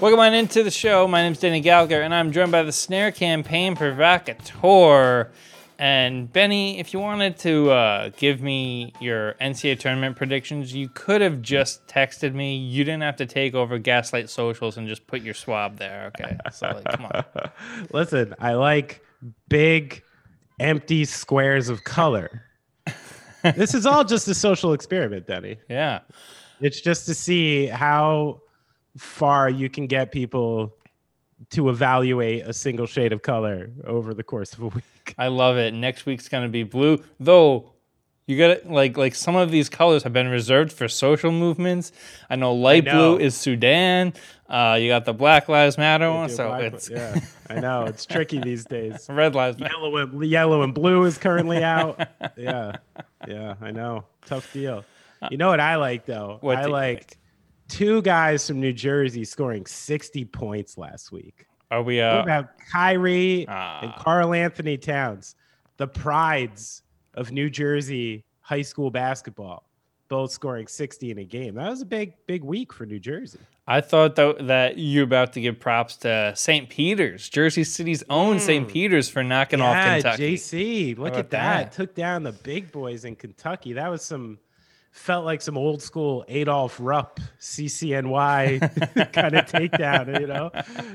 Welcome 0.00 0.20
on 0.20 0.32
into 0.32 0.62
the 0.62 0.70
show. 0.70 1.06
My 1.06 1.20
name's 1.20 1.40
Danny 1.40 1.60
Gallagher, 1.60 2.00
and 2.00 2.14
I'm 2.14 2.32
joined 2.32 2.50
by 2.50 2.62
the 2.62 2.72
Snare 2.72 3.12
Campaign 3.12 3.76
Provocateur. 3.76 5.28
And 5.78 6.32
Benny, 6.32 6.78
if 6.80 6.94
you 6.94 7.00
wanted 7.00 7.36
to 7.40 7.70
uh, 7.70 8.10
give 8.16 8.40
me 8.40 8.94
your 8.98 9.34
NCAA 9.42 9.78
tournament 9.78 10.16
predictions, 10.16 10.72
you 10.72 10.88
could 10.88 11.20
have 11.20 11.42
just 11.42 11.86
texted 11.86 12.32
me. 12.32 12.56
You 12.56 12.82
didn't 12.82 13.02
have 13.02 13.16
to 13.16 13.26
take 13.26 13.54
over 13.54 13.76
Gaslight 13.78 14.30
Socials 14.30 14.78
and 14.78 14.88
just 14.88 15.06
put 15.06 15.20
your 15.20 15.34
swab 15.34 15.76
there. 15.76 16.10
Okay, 16.18 16.34
so 16.50 16.68
like, 16.68 16.84
come 16.84 17.04
on. 17.04 17.22
Listen, 17.92 18.34
I 18.38 18.54
like 18.54 19.04
big, 19.50 20.02
empty 20.58 21.04
squares 21.04 21.68
of 21.68 21.84
color. 21.84 22.46
this 23.42 23.74
is 23.74 23.84
all 23.84 24.04
just 24.04 24.26
a 24.28 24.34
social 24.34 24.72
experiment, 24.72 25.26
Denny. 25.26 25.58
Yeah, 25.68 26.00
It's 26.62 26.80
just 26.80 27.04
to 27.04 27.14
see 27.14 27.66
how 27.66 28.40
far 28.96 29.48
you 29.48 29.68
can 29.68 29.86
get 29.86 30.12
people 30.12 30.74
to 31.50 31.70
evaluate 31.70 32.44
a 32.46 32.52
single 32.52 32.86
shade 32.86 33.12
of 33.12 33.22
color 33.22 33.70
over 33.86 34.12
the 34.12 34.22
course 34.22 34.52
of 34.52 34.60
a 34.60 34.68
week. 34.68 35.14
I 35.18 35.28
love 35.28 35.56
it. 35.56 35.72
Next 35.72 36.06
week's 36.06 36.28
gonna 36.28 36.48
be 36.48 36.62
blue, 36.62 37.02
though. 37.18 37.72
You 38.26 38.38
got 38.38 38.62
to 38.62 38.72
like 38.72 38.96
like 38.96 39.16
some 39.16 39.34
of 39.34 39.50
these 39.50 39.68
colors 39.68 40.04
have 40.04 40.12
been 40.12 40.28
reserved 40.28 40.72
for 40.72 40.86
social 40.86 41.32
movements. 41.32 41.90
I 42.28 42.36
know 42.36 42.54
light 42.54 42.84
know. 42.84 43.16
blue 43.16 43.24
is 43.24 43.36
Sudan. 43.36 44.12
Uh, 44.48 44.78
you 44.80 44.88
got 44.88 45.04
the 45.04 45.12
Black 45.12 45.48
Lives 45.48 45.76
Matter 45.76 46.12
one, 46.12 46.28
so 46.28 46.46
black- 46.46 46.74
it's 46.74 46.88
yeah, 46.88 47.18
I 47.50 47.58
know 47.58 47.86
it's 47.86 48.06
tricky 48.06 48.38
these 48.38 48.64
days. 48.64 49.06
Red 49.08 49.34
Lives 49.34 49.58
Matter. 49.58 49.74
Yellow 49.74 49.96
and 49.96 50.24
yellow 50.24 50.62
and 50.62 50.72
blue 50.72 51.04
is 51.04 51.18
currently 51.18 51.64
out. 51.64 52.06
Yeah, 52.36 52.76
yeah, 53.26 53.54
I 53.60 53.72
know. 53.72 54.04
Tough 54.26 54.52
deal. 54.52 54.84
You 55.28 55.36
know 55.36 55.48
what 55.48 55.60
I 55.60 55.76
like 55.76 56.06
though? 56.06 56.38
What 56.40 56.58
I 56.58 56.62
do 56.62 56.68
you 56.68 56.72
liked 56.72 57.16
two 57.70 58.02
guys 58.02 58.46
from 58.46 58.60
New 58.60 58.72
Jersey 58.72 59.24
scoring 59.24 59.64
60 59.64 60.24
points 60.26 60.76
last 60.76 61.12
week. 61.12 61.46
Are 61.70 61.82
we? 61.82 62.00
Uh, 62.00 62.22
about 62.22 62.48
Kyrie 62.70 63.46
and 63.46 63.48
ah. 63.48 63.96
Karl 63.98 64.34
Anthony 64.34 64.76
Towns, 64.76 65.36
the 65.76 65.86
prides 65.86 66.82
of 67.14 67.30
New 67.30 67.48
Jersey 67.48 68.24
high 68.40 68.62
school 68.62 68.90
basketball, 68.90 69.68
both 70.08 70.32
scoring 70.32 70.66
60 70.66 71.12
in 71.12 71.18
a 71.18 71.24
game. 71.24 71.54
That 71.54 71.70
was 71.70 71.82
a 71.82 71.86
big, 71.86 72.14
big 72.26 72.42
week 72.42 72.72
for 72.72 72.86
New 72.86 72.98
Jersey. 72.98 73.38
I 73.68 73.80
thought 73.80 74.16
that 74.16 74.48
that 74.48 74.78
you're 74.78 75.04
about 75.04 75.32
to 75.34 75.40
give 75.40 75.60
props 75.60 75.94
to 75.98 76.32
St. 76.34 76.68
Peter's, 76.68 77.28
Jersey 77.28 77.62
City's 77.62 78.02
own 78.10 78.40
St. 78.40 78.66
Peter's, 78.68 79.08
for 79.08 79.22
knocking 79.22 79.60
off 79.60 79.76
yeah, 79.76 79.94
Kentucky. 80.00 80.34
JC, 80.34 80.98
look 80.98 81.14
at 81.14 81.30
that. 81.30 81.70
that? 81.70 81.72
Took 81.72 81.94
down 81.94 82.24
the 82.24 82.32
big 82.32 82.72
boys 82.72 83.04
in 83.04 83.14
Kentucky. 83.14 83.74
That 83.74 83.88
was 83.88 84.02
some 84.02 84.40
felt 84.90 85.24
like 85.24 85.40
some 85.40 85.56
old 85.56 85.82
school 85.82 86.24
Adolf 86.28 86.76
Rupp 86.80 87.20
CCNY 87.40 89.12
kind 89.12 89.36
of 89.36 89.46
takedown, 89.46 90.20
you 90.20 90.26
know. 90.26 90.50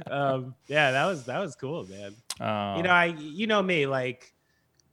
Um, 0.08 0.56
yeah, 0.68 0.92
that 0.92 1.06
was 1.06 1.26
that 1.26 1.40
was 1.40 1.56
cool, 1.56 1.88
man. 1.88 2.16
Um, 2.40 2.78
you 2.78 2.84
know, 2.84 2.92
I 2.92 3.16
you 3.18 3.48
know 3.48 3.62
me, 3.62 3.88
like 3.88 4.34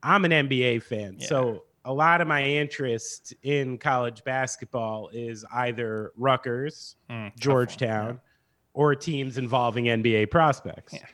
I'm 0.03 0.25
an 0.25 0.31
NBA 0.31 0.83
fan, 0.83 1.21
so 1.21 1.65
a 1.85 1.93
lot 1.93 2.21
of 2.21 2.29
my 2.29 2.45
interest 2.45 3.35
in 3.43 3.79
college 3.79 4.23
basketball 4.25 5.11
is 5.13 5.45
either 5.53 6.13
Rutgers, 6.17 6.97
mm, 7.11 7.23
one, 7.23 7.33
Georgetown, 7.39 8.21
or 8.73 8.95
teams 8.95 9.39
involving 9.39 9.87
NBA 9.87 10.31
prospects. 10.31 10.95
Yeah. 10.95 11.07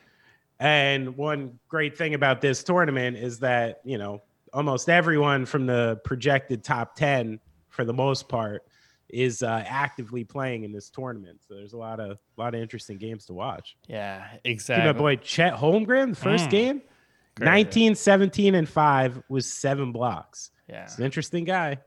And 0.61 1.17
one 1.17 1.59
great 1.69 1.97
thing 1.97 2.15
about 2.15 2.41
this 2.41 2.63
tournament 2.63 3.17
is 3.17 3.39
that, 3.39 3.81
you 3.85 3.97
know, 3.97 4.23
almost 4.53 4.89
everyone 4.89 5.47
from 5.47 5.67
the 5.67 6.01
projected 6.05 6.65
top 6.65 6.97
10 6.97 7.39
for 7.79 7.85
the 7.85 7.93
most 7.95 8.29
part 8.29 8.63
is 9.09 9.41
uh, 9.41 9.63
actively 9.69 10.25
playing 10.25 10.65
in 10.65 10.73
this 10.73 10.91
tournament. 10.91 11.39
So 11.47 11.55
there's 11.55 11.75
a 11.75 11.77
lot 11.79 12.01
of 12.01 12.19
a 12.37 12.41
lot 12.41 12.57
of 12.57 12.61
interesting 12.61 12.99
games 12.99 13.25
to 13.27 13.35
watch. 13.35 13.77
Yeah, 13.87 14.29
See 14.33 14.39
exactly. 14.47 14.93
my 14.93 14.99
boy 14.99 15.15
Chet 15.17 15.55
Holmgren, 15.55 16.11
the 16.11 16.17
first 16.17 16.47
Mm. 16.47 16.51
game, 16.51 16.83
Great. 17.37 17.47
19, 17.47 17.95
17, 17.95 18.57
and 18.57 18.69
5 18.69 19.23
was 19.29 19.47
seven 19.51 19.93
blocks. 19.93 20.51
Yeah. 20.69 20.83
It's 20.83 20.99
an 20.99 21.05
interesting 21.05 21.45
guy. 21.45 21.79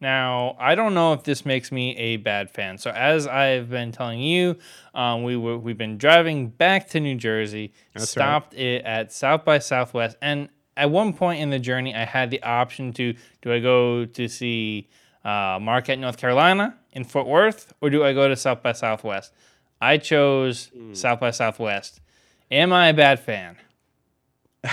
Now, 0.00 0.56
I 0.58 0.74
don't 0.74 0.94
know 0.94 1.12
if 1.12 1.24
this 1.24 1.44
makes 1.44 1.70
me 1.70 1.94
a 1.98 2.16
bad 2.16 2.50
fan. 2.50 2.78
So, 2.78 2.90
as 2.90 3.26
I've 3.26 3.68
been 3.68 3.92
telling 3.92 4.20
you, 4.22 4.56
um, 4.94 5.24
we 5.24 5.36
were 5.36 5.58
we've 5.58 5.76
been 5.76 5.98
driving 5.98 6.48
back 6.48 6.88
to 6.90 7.00
New 7.00 7.16
Jersey, 7.16 7.74
That's 7.92 8.08
stopped 8.08 8.54
it 8.54 8.82
at 8.86 9.12
South 9.12 9.44
by 9.44 9.58
Southwest, 9.58 10.16
and 10.22 10.48
at 10.74 10.90
one 10.90 11.12
point 11.12 11.40
in 11.42 11.50
the 11.50 11.58
journey, 11.60 11.94
I 11.94 12.06
had 12.06 12.30
the 12.30 12.42
option 12.42 12.94
to 12.94 13.14
do 13.42 13.52
I 13.52 13.60
go 13.60 14.06
to 14.06 14.26
see 14.26 14.88
uh, 15.24 15.58
Marquette, 15.60 15.98
North 15.98 16.16
Carolina, 16.16 16.76
in 16.92 17.04
Fort 17.04 17.26
Worth, 17.26 17.72
or 17.80 17.90
do 17.90 18.04
I 18.04 18.12
go 18.12 18.28
to 18.28 18.36
South 18.36 18.62
by 18.62 18.72
Southwest? 18.72 19.32
I 19.80 19.98
chose 19.98 20.70
South 20.92 21.20
by 21.20 21.30
Southwest. 21.30 22.00
Am 22.50 22.72
I 22.72 22.88
a 22.88 22.94
bad 22.94 23.20
fan? 23.20 23.56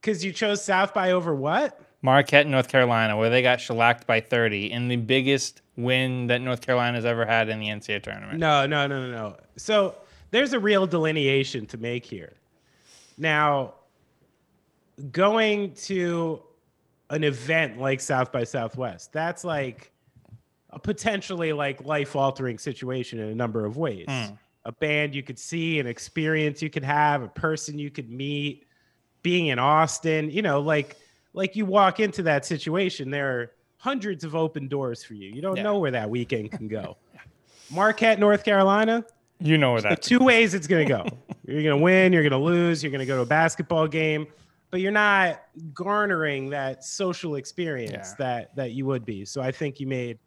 Because 0.00 0.24
you 0.24 0.32
chose 0.32 0.64
South 0.64 0.94
by 0.94 1.12
over 1.12 1.34
what? 1.34 1.78
Marquette, 2.02 2.46
North 2.46 2.68
Carolina, 2.68 3.16
where 3.16 3.28
they 3.28 3.42
got 3.42 3.60
shellacked 3.60 4.06
by 4.06 4.20
30 4.20 4.72
in 4.72 4.88
the 4.88 4.96
biggest 4.96 5.60
win 5.76 6.28
that 6.28 6.40
North 6.40 6.62
Carolina's 6.62 7.04
ever 7.04 7.26
had 7.26 7.50
in 7.50 7.60
the 7.60 7.66
NCAA 7.66 8.02
tournament. 8.02 8.38
No, 8.38 8.66
no, 8.66 8.86
no, 8.86 9.06
no, 9.06 9.10
no. 9.10 9.36
So 9.56 9.96
there's 10.30 10.54
a 10.54 10.58
real 10.58 10.86
delineation 10.86 11.66
to 11.66 11.76
make 11.76 12.06
here. 12.06 12.32
Now, 13.18 13.74
going 15.12 15.74
to 15.74 16.42
an 17.10 17.24
event 17.24 17.78
like 17.78 18.00
South 18.00 18.32
by 18.32 18.44
Southwest, 18.44 19.12
that's 19.12 19.44
like 19.44 19.92
a 20.70 20.78
potentially 20.78 21.52
like 21.52 21.84
life 21.84 22.14
altering 22.16 22.58
situation 22.58 23.18
in 23.18 23.28
a 23.30 23.34
number 23.34 23.64
of 23.66 23.76
ways. 23.76 24.06
Hmm. 24.08 24.34
A 24.66 24.72
band 24.72 25.14
you 25.14 25.22
could 25.22 25.38
see, 25.38 25.80
an 25.80 25.86
experience 25.86 26.62
you 26.62 26.70
could 26.70 26.84
have, 26.84 27.22
a 27.22 27.28
person 27.28 27.78
you 27.78 27.90
could 27.90 28.10
meet, 28.10 28.66
being 29.22 29.48
in 29.48 29.58
Austin, 29.58 30.30
you 30.30 30.42
know, 30.42 30.60
like 30.60 30.96
like 31.32 31.54
you 31.56 31.64
walk 31.66 32.00
into 32.00 32.22
that 32.24 32.44
situation, 32.44 33.10
there 33.10 33.38
are 33.40 33.52
hundreds 33.78 34.24
of 34.24 34.34
open 34.34 34.68
doors 34.68 35.02
for 35.04 35.14
you. 35.14 35.30
You 35.30 35.40
don't 35.40 35.56
Yeah. 35.56 35.62
know 35.62 35.78
where 35.78 35.90
that 35.92 36.10
weekend 36.10 36.50
can 36.52 36.68
go. 36.68 36.96
Marquette, 37.70 38.18
North 38.18 38.44
Carolina, 38.44 39.04
You 39.40 39.56
know 39.56 39.72
where 39.72 39.80
that. 39.82 40.02
two 40.02 40.18
ways 40.18 40.54
it's 40.54 40.66
going 40.66 40.86
to 40.86 40.92
go. 40.92 41.04
You're 41.46 41.62
going 41.62 41.78
to 41.78 41.82
win, 41.82 42.12
you're 42.12 42.22
going 42.22 42.32
to 42.32 42.38
lose, 42.38 42.82
you're 42.82 42.90
going 42.90 43.00
to 43.00 43.06
go 43.06 43.16
to 43.16 43.22
a 43.22 43.26
basketball 43.26 43.86
game, 43.88 44.26
but 44.70 44.80
you're 44.80 44.92
not 44.92 45.42
garnering 45.74 46.50
that 46.50 46.84
social 46.84 47.34
experience 47.36 48.10
Yeah. 48.10 48.14
that 48.18 48.56
that 48.56 48.70
you 48.72 48.86
would 48.86 49.04
be. 49.04 49.24
So 49.24 49.40
I 49.42 49.50
think 49.52 49.80
you 49.80 49.86
made 49.86 50.18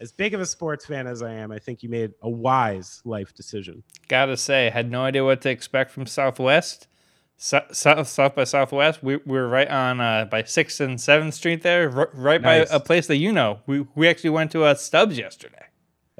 as 0.00 0.10
big 0.10 0.34
of 0.34 0.40
a 0.40 0.46
sports 0.46 0.84
fan 0.86 1.06
as 1.06 1.22
I 1.22 1.32
am, 1.32 1.52
I 1.52 1.58
think 1.60 1.82
you 1.82 1.88
made 1.88 2.12
a 2.22 2.28
wise 2.28 3.00
life 3.04 3.32
decision. 3.34 3.84
Gotta 4.08 4.36
say, 4.36 4.68
had 4.70 4.90
no 4.90 5.02
idea 5.04 5.24
what 5.24 5.40
to 5.42 5.50
expect 5.50 5.92
from 5.92 6.06
Southwest. 6.06 6.88
So, 7.36 7.60
South, 7.72 8.06
South 8.08 8.34
by 8.36 8.44
Southwest, 8.44 9.02
we, 9.02 9.16
we're 9.26 9.46
right 9.48 9.68
on 9.68 10.00
uh, 10.00 10.26
by 10.30 10.42
6th 10.42 10.78
and 10.80 10.96
7th 10.98 11.32
Street 11.34 11.62
there, 11.62 11.90
r- 11.90 12.10
right 12.14 12.40
Nice. 12.40 12.68
by 12.70 12.76
a 12.76 12.80
place 12.80 13.06
that 13.08 13.16
you 13.16 13.32
know. 13.32 13.60
We, 13.66 13.84
we 13.96 14.08
actually 14.08 14.30
went 14.30 14.52
to 14.52 14.62
uh, 14.64 14.74
Stubb's 14.74 15.18
yesterday. 15.18 15.66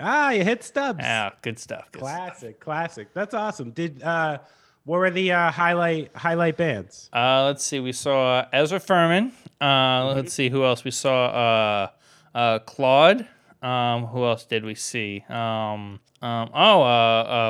Ah, 0.00 0.30
you 0.30 0.42
hit 0.42 0.64
Stubb's. 0.64 0.98
Yeah, 1.00 1.30
good 1.42 1.58
stuff. 1.60 1.90
Good 1.92 2.00
stuff. 2.00 2.02
Classic, 2.02 2.60
classic. 2.60 3.14
That's 3.14 3.34
awesome. 3.34 3.70
Did 3.70 4.02
uh 4.02 4.38
what 4.84 4.98
were 4.98 5.10
the 5.10 5.32
uh 5.32 5.50
highlight 5.50 6.14
highlight 6.16 6.56
bands? 6.56 7.08
Uh, 7.12 7.44
let's 7.46 7.64
see. 7.64 7.80
We 7.80 7.92
saw 7.92 8.46
Ezra 8.52 8.80
Furman. 8.80 9.32
Uh, 9.60 9.64
Mm-hmm. 9.64 10.16
Let's 10.16 10.32
see 10.32 10.48
who 10.48 10.64
else. 10.64 10.82
We 10.84 10.90
saw 10.90 11.26
uh, 11.26 12.36
uh, 12.36 12.58
Claud. 12.60 13.26
Um, 13.62 14.06
who 14.06 14.24
else 14.24 14.44
did 14.44 14.64
we 14.64 14.74
see? 14.74 15.24
Um, 15.28 16.00
um, 16.20 16.50
oh, 16.52 16.82
uh, 16.82 16.84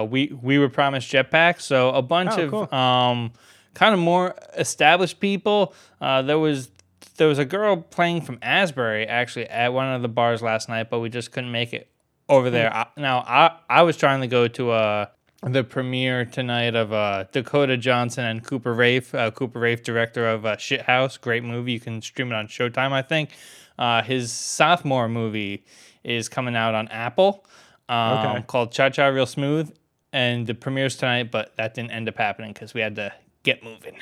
uh, 0.03 0.07
we 0.11 0.27
we 0.43 0.59
were 0.59 0.69
promised 0.69 1.11
jetpack. 1.11 1.61
So 1.63 1.89
a 1.91 2.03
bunch 2.03 2.33
Oh, 2.35 2.43
of 2.45 2.51
cool. 2.51 2.79
um, 2.79 3.33
kind 3.73 3.95
of 3.95 4.01
more 4.01 4.35
established 4.59 5.21
people. 5.21 5.73
Uh, 6.03 6.21
there 6.21 6.39
was 6.39 6.71
there 7.17 7.29
was 7.29 7.39
a 7.39 7.47
girl 7.47 7.77
playing 7.77 8.21
from 8.23 8.39
Asbury 8.43 9.07
actually 9.07 9.47
at 9.49 9.73
one 9.73 9.89
of 9.95 10.03
the 10.03 10.09
bars 10.09 10.43
last 10.43 10.69
night, 10.69 10.91
but 10.91 11.01
we 11.01 11.09
just 11.09 11.33
couldn't 11.33 11.51
make 11.53 11.73
it 11.73 11.89
over 12.29 12.51
there. 12.51 12.71
I, 12.75 12.87
now 12.99 13.21
I 13.27 13.57
I 13.71 13.83
was 13.83 13.97
trying 13.97 14.21
to 14.21 14.27
go 14.27 14.49
to 14.49 14.71
uh 14.73 15.07
the 15.43 15.65
premiere 15.65 16.25
tonight 16.25 16.75
of 16.77 16.93
uh, 16.93 17.25
Dakota 17.33 17.77
Johnson 17.77 18.25
and 18.25 18.45
Cooper 18.45 18.73
Raiff. 18.75 19.15
Uh, 19.15 19.31
Cooper 19.33 19.59
Raiff, 19.59 19.83
director 19.83 20.29
of 20.29 20.47
uh, 20.47 20.57
Shithouse, 20.57 21.21
great 21.21 21.43
movie. 21.43 21.73
You 21.73 21.81
can 21.81 22.01
stream 22.01 22.31
it 22.31 22.35
on 22.35 22.47
Showtime, 22.47 22.93
I 22.93 23.03
think. 23.03 23.31
Uh, 23.79 24.03
his 24.03 24.31
sophomore 24.31 25.09
movie 25.09 25.65
is 26.05 26.29
coming 26.29 26.55
out 26.55 26.75
on 26.75 26.89
Apple 26.89 27.45
um, 27.89 28.19
Okay. 28.19 28.45
called 28.47 28.71
Cha 28.71 28.91
Cha 28.91 29.07
Real 29.07 29.27
Smooth, 29.27 29.75
and 30.13 30.47
the 30.47 30.55
premiere's 30.55 30.97
tonight, 30.97 31.31
but 31.31 31.57
that 31.57 31.75
didn't 31.75 31.91
end 31.91 32.09
up 32.09 32.17
happening 32.17 32.53
because 32.53 32.75
we 32.75 32.81
had 32.81 32.95
to 32.97 33.13
get 33.43 33.65
moving. 33.65 33.97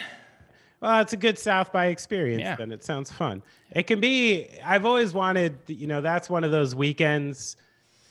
Well, 0.81 1.01
it's 1.01 1.13
a 1.13 1.17
good 1.17 1.39
South 1.39 1.73
by 1.73 1.87
experience. 1.87 2.41
Yeah. 2.43 2.57
Then 2.57 2.73
it 2.73 2.85
sounds 2.85 3.11
fun. 3.11 3.43
It 3.73 3.87
can 3.87 4.01
be. 4.01 4.49
I've 4.65 4.85
always 4.87 5.13
wanted. 5.13 5.59
You 5.67 5.87
know, 5.87 6.01
that's 6.01 6.29
one 6.31 6.43
of 6.43 6.51
those 6.51 6.75
weekends 6.75 7.57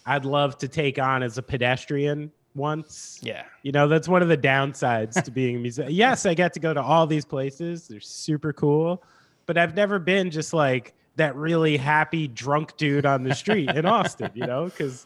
I'd 0.06 0.26
love 0.26 0.58
to 0.60 0.68
take 0.68 0.98
on 1.00 1.24
as 1.24 1.38
a 1.38 1.42
pedestrian 1.44 2.32
once. 2.56 3.20
Yeah. 3.22 3.44
You 3.64 3.72
know, 3.72 3.88
that's 3.88 4.08
one 4.08 4.22
of 4.22 4.28
the 4.28 4.38
downsides 4.38 5.22
to 5.24 5.32
being 5.32 5.56
a 5.56 5.60
musician. 5.68 5.94
Yes, 5.94 6.26
I 6.26 6.34
get 6.34 6.54
to 6.54 6.60
go 6.60 6.74
to 6.74 6.82
all 6.82 7.08
these 7.08 7.26
places. 7.26 7.88
They're 7.88 8.00
super 8.00 8.54
cool, 8.54 9.04
but 9.46 9.58
I've 9.58 9.76
never 9.76 10.00
been 10.00 10.32
just 10.32 10.54
like 10.54 10.94
that 11.16 11.36
really 11.36 11.78
happy 11.78 12.28
drunk 12.28 12.78
dude 12.78 13.06
on 13.06 13.24
the 13.24 13.36
street 13.36 13.70
in 13.70 13.86
Austin, 13.86 14.32
you 14.34 14.46
know, 14.48 14.66
because 14.66 15.06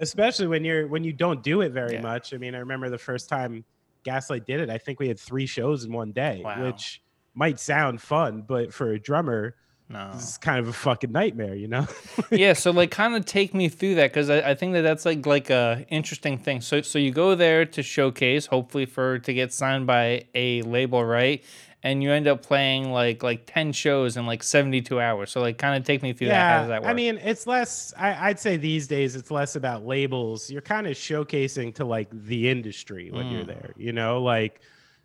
especially 0.00 0.46
when 0.46 0.64
you're 0.64 0.86
when 0.86 1.04
you 1.04 1.12
don't 1.12 1.42
do 1.42 1.60
it 1.62 1.72
very 1.72 1.94
Yeah. 1.94 2.02
much. 2.02 2.34
I 2.34 2.36
mean, 2.36 2.54
I 2.54 2.58
remember 2.58 2.90
the 2.90 2.98
first 2.98 3.28
time 3.28 3.64
Gaslight 4.02 4.44
did 4.46 4.60
it. 4.60 4.70
I 4.70 4.78
think 4.78 5.00
we 5.00 5.08
had 5.08 5.18
three 5.18 5.46
shows 5.46 5.84
in 5.84 5.92
one 5.92 6.12
day, 6.12 6.42
Wow. 6.44 6.64
which 6.64 7.00
might 7.34 7.58
sound 7.60 8.00
fun, 8.00 8.42
but 8.46 8.72
for 8.72 8.92
a 8.92 8.98
drummer, 9.00 9.54
No. 9.88 10.10
this 10.14 10.30
is 10.30 10.38
kind 10.38 10.58
of 10.58 10.66
a 10.66 10.72
fucking 10.72 11.12
nightmare, 11.12 11.54
you 11.54 11.68
know? 11.68 11.86
yeah 12.30 12.54
so 12.54 12.72
like 12.72 12.90
kind 12.90 13.14
of 13.14 13.24
take 13.24 13.54
me 13.54 13.68
through 13.68 13.94
that 13.96 14.10
because 14.12 14.28
I, 14.30 14.50
I 14.50 14.54
think 14.54 14.72
that 14.72 14.82
that's 14.82 15.04
like 15.04 15.24
like 15.26 15.48
a 15.50 15.86
interesting 15.90 16.38
thing 16.38 16.60
so 16.60 16.82
so 16.82 16.98
you 16.98 17.12
go 17.12 17.34
there 17.36 17.64
to 17.64 17.82
showcase 17.82 18.46
hopefully 18.46 18.86
for 18.86 19.20
to 19.20 19.32
get 19.32 19.52
signed 19.52 19.86
by 19.86 20.24
a 20.34 20.62
label 20.62 21.04
right 21.04 21.44
and 21.84 22.02
you 22.02 22.10
end 22.10 22.26
up 22.26 22.42
playing 22.42 22.90
like 22.90 23.22
like 23.22 23.46
10 23.46 23.70
shows 23.72 24.16
in 24.16 24.26
like 24.26 24.42
72 24.42 24.98
hours 25.00 25.30
so 25.30 25.40
like 25.40 25.56
kind 25.58 25.76
of 25.80 25.84
take 25.86 26.02
me 26.02 26.12
through 26.12 26.28
that 26.28 26.50
how 26.50 26.58
does 26.62 26.68
that 26.68 26.82
work 26.82 26.90
I 26.90 26.94
mean, 26.94 27.18
it's 27.22 27.46
less. 27.46 27.94
I, 27.96 28.30
I'd 28.30 28.40
say 28.40 28.56
these 28.56 28.88
days 28.88 29.14
it's 29.14 29.30
less 29.30 29.54
about 29.54 29.86
labels. 29.86 30.50
You're 30.50 30.62
kind 30.62 30.88
of 30.88 30.94
showcasing 30.94 31.74
to 31.76 31.84
like 31.84 32.08
the 32.10 32.48
industry 32.48 33.10
when 33.12 33.28
you're 33.30 33.44
Mm. 33.44 33.46
there. 33.46 33.72
You 33.76 33.92
know, 33.92 34.20
like 34.22 34.60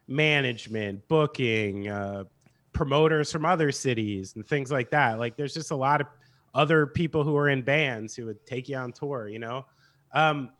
management, 0.08 1.08
booking, 1.08 1.88
uh, 1.88 2.24
promoters 2.74 3.32
from 3.32 3.46
other 3.46 3.72
cities, 3.72 4.34
and 4.36 4.46
things 4.48 4.72
like 4.72 4.92
that. 4.92 5.20
Like, 5.20 5.36
there's 5.36 5.54
just 5.54 5.72
a 5.72 5.76
lot 5.76 6.02
of 6.02 6.08
other 6.54 6.86
people 6.86 7.24
who 7.24 7.38
are 7.38 7.50
in 7.50 7.62
bands 7.62 8.16
who 8.16 8.26
would 8.26 8.46
take 8.46 8.70
you 8.70 8.78
on 8.78 8.92
tour. 8.92 9.28
You 9.28 9.40
know, 9.40 9.66
um, 10.14 10.52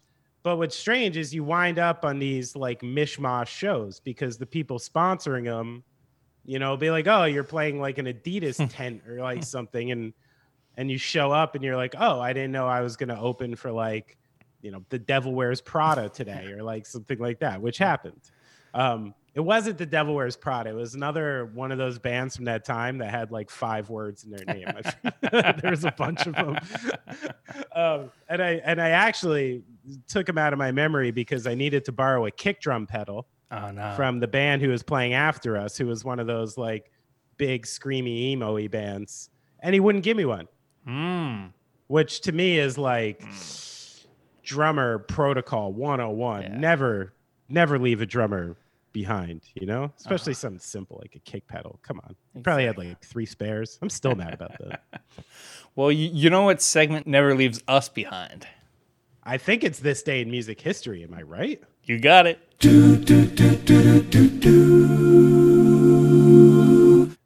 but 0.44 0.58
what's 0.58 0.76
strange 0.76 1.18
is 1.18 1.34
you 1.34 1.44
wind 1.44 1.80
up 1.80 2.04
on 2.04 2.20
these 2.20 2.56
like 2.56 2.82
mishmash 2.82 3.48
shows 3.48 4.00
because 4.00 4.38
the 4.38 4.46
people 4.46 4.80
sponsoring 4.80 5.46
them, 5.46 5.84
you 6.46 6.60
know, 6.60 6.76
be 6.76 6.90
like, 6.90 7.08
oh, 7.08 7.26
you're 7.26 7.44
playing 7.44 7.80
like 7.80 7.98
an 7.98 8.08
Adidas 8.08 8.68
tent 8.72 9.04
or 9.08 9.20
like 9.20 9.44
something, 9.44 9.92
and 9.92 10.14
and 10.78 10.90
you 10.90 10.98
show 10.98 11.32
up 11.32 11.56
and 11.56 11.64
you're 11.64 11.76
like, 11.76 11.96
oh, 11.98 12.20
I 12.20 12.34
didn't 12.34 12.52
know 12.52 12.68
I 12.68 12.82
was 12.82 12.96
gonna 12.96 13.22
open 13.22 13.56
for 13.56 13.72
like, 13.72 14.18
you 14.62 14.72
know, 14.72 14.84
the 14.90 15.00
Devil 15.00 15.34
Wears 15.34 15.62
Prada 15.62 16.10
today 16.10 16.48
or 16.52 16.64
like 16.64 16.86
something 16.86 17.20
like 17.20 17.40
that, 17.40 17.62
which 17.62 17.78
happened. 17.78 18.22
Um, 18.74 19.14
it 19.34 19.40
wasn't 19.40 19.78
the 19.78 19.86
Devil 19.86 20.16
Wears 20.16 20.36
Prada. 20.36 20.72
It 20.72 20.76
was 20.76 20.94
another 20.94 21.50
one 21.54 21.72
of 21.72 21.78
those 21.78 21.98
bands 21.98 22.36
from 22.36 22.46
that 22.46 22.66
time 22.66 22.98
that 22.98 23.12
had 23.12 23.32
like 23.32 23.50
five 23.50 23.90
words 23.90 24.26
in 24.26 24.32
their 24.32 24.46
name. 24.46 24.68
there 25.22 25.72
was 25.72 25.86
a 25.86 25.92
bunch 25.92 26.26
of 26.28 26.36
them, 26.36 26.58
um, 27.76 28.12
and 28.28 28.42
I 28.42 28.62
and 28.66 28.82
I 28.82 28.90
actually 28.90 29.64
took 30.08 30.26
them 30.26 30.38
out 30.38 30.52
of 30.52 30.60
my 30.60 30.72
memory 30.72 31.12
because 31.12 31.48
I 31.48 31.56
needed 31.56 31.86
to 31.86 31.92
borrow 31.92 32.26
a 32.26 32.32
kick 32.32 32.60
drum 32.60 32.88
pedal 32.88 33.28
oh 33.52 33.72
no 33.72 33.94
from 33.96 34.20
the 34.20 34.28
band 34.28 34.62
who 34.62 34.70
was 34.70 34.84
playing 34.84 35.14
after 35.14 35.58
us, 35.58 35.78
who 35.78 35.88
was 35.88 36.04
one 36.04 36.20
of 36.20 36.28
those 36.28 36.58
like 36.58 36.92
big 37.38 37.66
screamy 37.66 38.32
emo-y 38.32 38.68
bands, 38.68 39.30
and 39.62 39.74
he 39.74 39.80
wouldn't 39.80 40.04
give 40.04 40.18
me 40.18 40.26
one, 40.26 40.48
mm. 40.86 41.50
which 41.88 42.22
to 42.22 42.34
me 42.34 42.60
is 42.60 42.78
like 42.78 43.24
drummer 44.44 45.00
protocol 45.00 45.72
101. 45.72 46.42
Yeah. 46.42 46.58
Never, 46.58 47.14
never 47.48 47.80
leave 47.80 48.02
a 48.02 48.06
drummer 48.06 48.58
behind, 48.94 49.42
you 49.56 49.66
know, 49.66 49.92
especially 49.98 50.32
Uh-huh. 50.32 50.40
something 50.40 50.60
simple 50.60 50.98
like 51.02 51.16
a 51.16 51.20
kick 51.20 51.48
pedal. 51.48 51.80
Come 51.84 52.00
on, 52.04 52.16
he 52.34 52.42
probably 52.42 52.66
had 52.66 52.78
like 52.78 53.00
three 53.04 53.26
spares. 53.26 53.78
I'm 53.82 53.90
still 53.90 54.16
mad 54.16 54.34
about 54.34 54.54
that. 54.60 54.84
well 55.76 55.92
you, 55.92 56.10
you 56.14 56.30
know 56.30 56.44
what 56.44 56.62
segment 56.62 57.08
never 57.08 57.34
leaves 57.36 57.62
us 57.68 57.88
behind 57.90 58.46
I 59.24 59.38
think 59.38 59.64
it's 59.64 59.80
this 59.80 60.02
day 60.04 60.22
in 60.22 60.32
music 60.32 60.60
history. 60.60 61.04
Am 61.04 61.14
I 61.14 61.22
right? 61.22 61.62
you 61.84 62.00
got 62.00 62.26
it 62.28 62.40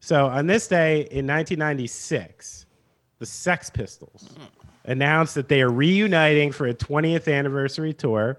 So 0.01 0.27
on 0.27 0.45
this 0.45 0.67
day 0.67 0.99
in 1.11 1.25
1996, 1.25 2.67
the 3.17 3.25
Sex 3.25 3.69
Pistols 3.71 4.29
announced 4.85 5.33
that 5.35 5.47
they 5.49 5.61
are 5.63 5.71
reuniting 5.71 6.51
for 6.51 6.67
a 6.67 6.73
20th 6.75 7.27
anniversary 7.33 7.91
tour, 7.91 8.37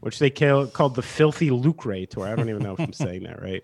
which 0.00 0.18
they 0.18 0.30
kill, 0.30 0.66
called 0.66 0.94
the 0.94 1.02
Filthy 1.02 1.50
Lucre 1.50 2.06
tour. 2.06 2.26
I 2.26 2.34
don't 2.34 2.48
even 2.48 2.62
know 2.62 2.74
if 2.74 2.80
I'm 2.80 2.92
saying 2.92 3.22
that 3.24 3.42
right. 3.42 3.62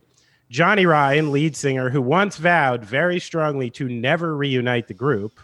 Johnny 0.48 0.86
Ryan, 0.86 1.32
lead 1.32 1.56
singer, 1.56 1.90
who 1.90 2.00
once 2.00 2.36
vowed 2.36 2.84
very 2.84 3.18
strongly 3.18 3.68
to 3.70 3.88
never 3.88 4.36
reunite 4.36 4.86
the 4.86 4.94
group, 4.94 5.40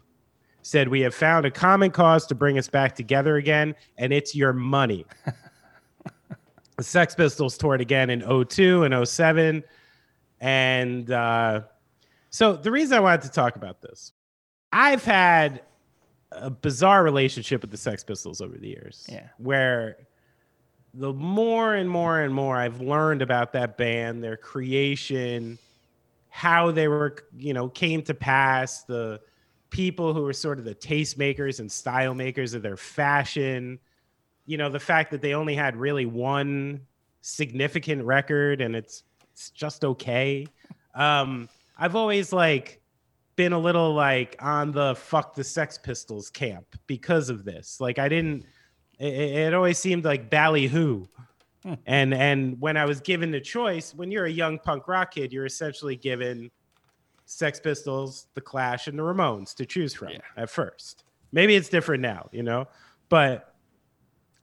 said, 0.63 0.89
We 0.89 1.01
have 1.01 1.15
found 1.15 1.45
a 1.45 1.51
common 1.51 1.91
cause 1.91 2.27
to 2.27 2.35
bring 2.35 2.57
us 2.57 2.69
back 2.69 2.95
together 2.95 3.37
again, 3.37 3.75
and 3.99 4.13
it's 4.13 4.35
your 4.35 4.53
money. 4.53 5.05
the 6.77 6.85
Sex 6.85 7.15
Pistols 7.15 7.59
toured 7.59 7.81
again 7.81 8.11
in 8.11 8.47
02 8.47 8.85
and 8.85 9.09
07. 9.09 9.65
And 10.41 11.11
uh, 11.11 11.63
so 12.31 12.55
the 12.55 12.71
reason 12.71 12.97
I 12.97 13.01
wanted 13.01 13.23
to 13.23 13.31
talk 13.31 13.57
about 13.57 13.81
this, 13.81 14.13
I've 14.73 15.05
had 15.05 15.63
a 16.31 16.51
bizarre 16.51 17.03
relationship 17.03 17.61
with 17.61 17.71
the 17.71 17.77
Sex 17.77 18.05
Pistols 18.05 18.41
over 18.41 18.57
the 18.57 18.69
years. 18.69 19.07
Yeah. 19.11 19.29
Where 19.39 19.97
the 20.95 21.13
more 21.13 21.75
and 21.75 21.89
more 21.89 22.21
and 22.21 22.35
more 22.35 22.57
I've 22.57 22.81
learned 22.81 23.23
about 23.23 23.53
that 23.55 23.77
band, 23.77 24.23
their 24.23 24.37
creation, 24.37 25.59
how 26.29 26.71
they 26.71 26.89
were, 26.89 27.17
you 27.37 27.55
know, 27.55 27.69
came 27.69 28.03
to 28.03 28.15
pass, 28.15 28.85
the 28.85 29.21
people 29.71 30.13
who 30.13 30.23
were 30.23 30.35
sort 30.35 30.59
of 30.59 30.65
the 30.65 30.75
tastemakers 30.75 31.61
and 31.61 31.71
style 31.71 32.15
makers 32.15 32.53
of 32.53 32.63
their 32.63 32.77
fashion, 32.77 33.79
you 34.45 34.59
know, 34.59 34.69
the 34.69 34.81
fact 34.81 35.11
that 35.11 35.23
they 35.23 35.35
only 35.35 35.55
had 35.55 35.77
really 35.77 36.05
one 36.05 36.81
significant 37.23 38.05
record 38.05 38.61
and 38.61 38.77
it's 38.77 39.05
it's 39.33 39.51
just 39.51 39.85
okay. 39.85 40.47
Um, 40.95 41.49
I've 41.79 41.97
always 41.97 42.33
like 42.35 42.83
been 43.37 43.53
a 43.53 43.59
little 43.59 43.95
like 43.95 44.37
on 44.41 44.73
the 44.73 44.95
fuck 44.95 45.35
the 45.35 45.45
Sex 45.45 45.79
Pistols 45.79 46.29
camp 46.29 46.67
because 46.87 47.31
of 47.31 47.45
this. 47.45 47.81
Like 47.81 47.99
I 47.99 48.09
didn't. 48.09 48.45
It, 48.99 49.15
it 49.15 49.55
always 49.55 49.79
seemed 49.79 50.05
like 50.05 50.31
ballyhoo. 50.31 51.07
And 51.87 52.13
and 52.13 52.61
when 52.61 52.77
I 52.77 52.85
was 52.85 53.01
given 53.01 53.31
the 53.31 53.41
choice, 53.41 53.95
when 53.95 54.11
you're 54.11 54.25
a 54.25 54.31
young 54.31 54.59
punk 54.59 54.89
rock 54.89 55.13
kid, 55.15 55.33
you're 55.33 55.47
essentially 55.47 55.95
given 55.95 56.51
Sex 57.25 57.61
Pistols, 57.61 58.27
The 58.35 58.41
Clash, 58.41 58.89
and 58.89 58.99
the 58.99 59.03
Ramones 59.05 59.55
to 59.55 59.65
choose 59.65 59.95
from 59.95 60.09
Yeah. 60.09 60.19
at 60.37 60.51
first. 60.51 61.05
Maybe 61.31 61.55
it's 61.55 61.69
different 61.69 62.03
now, 62.03 62.29
you 62.33 62.43
know, 62.43 62.67
but 63.09 63.55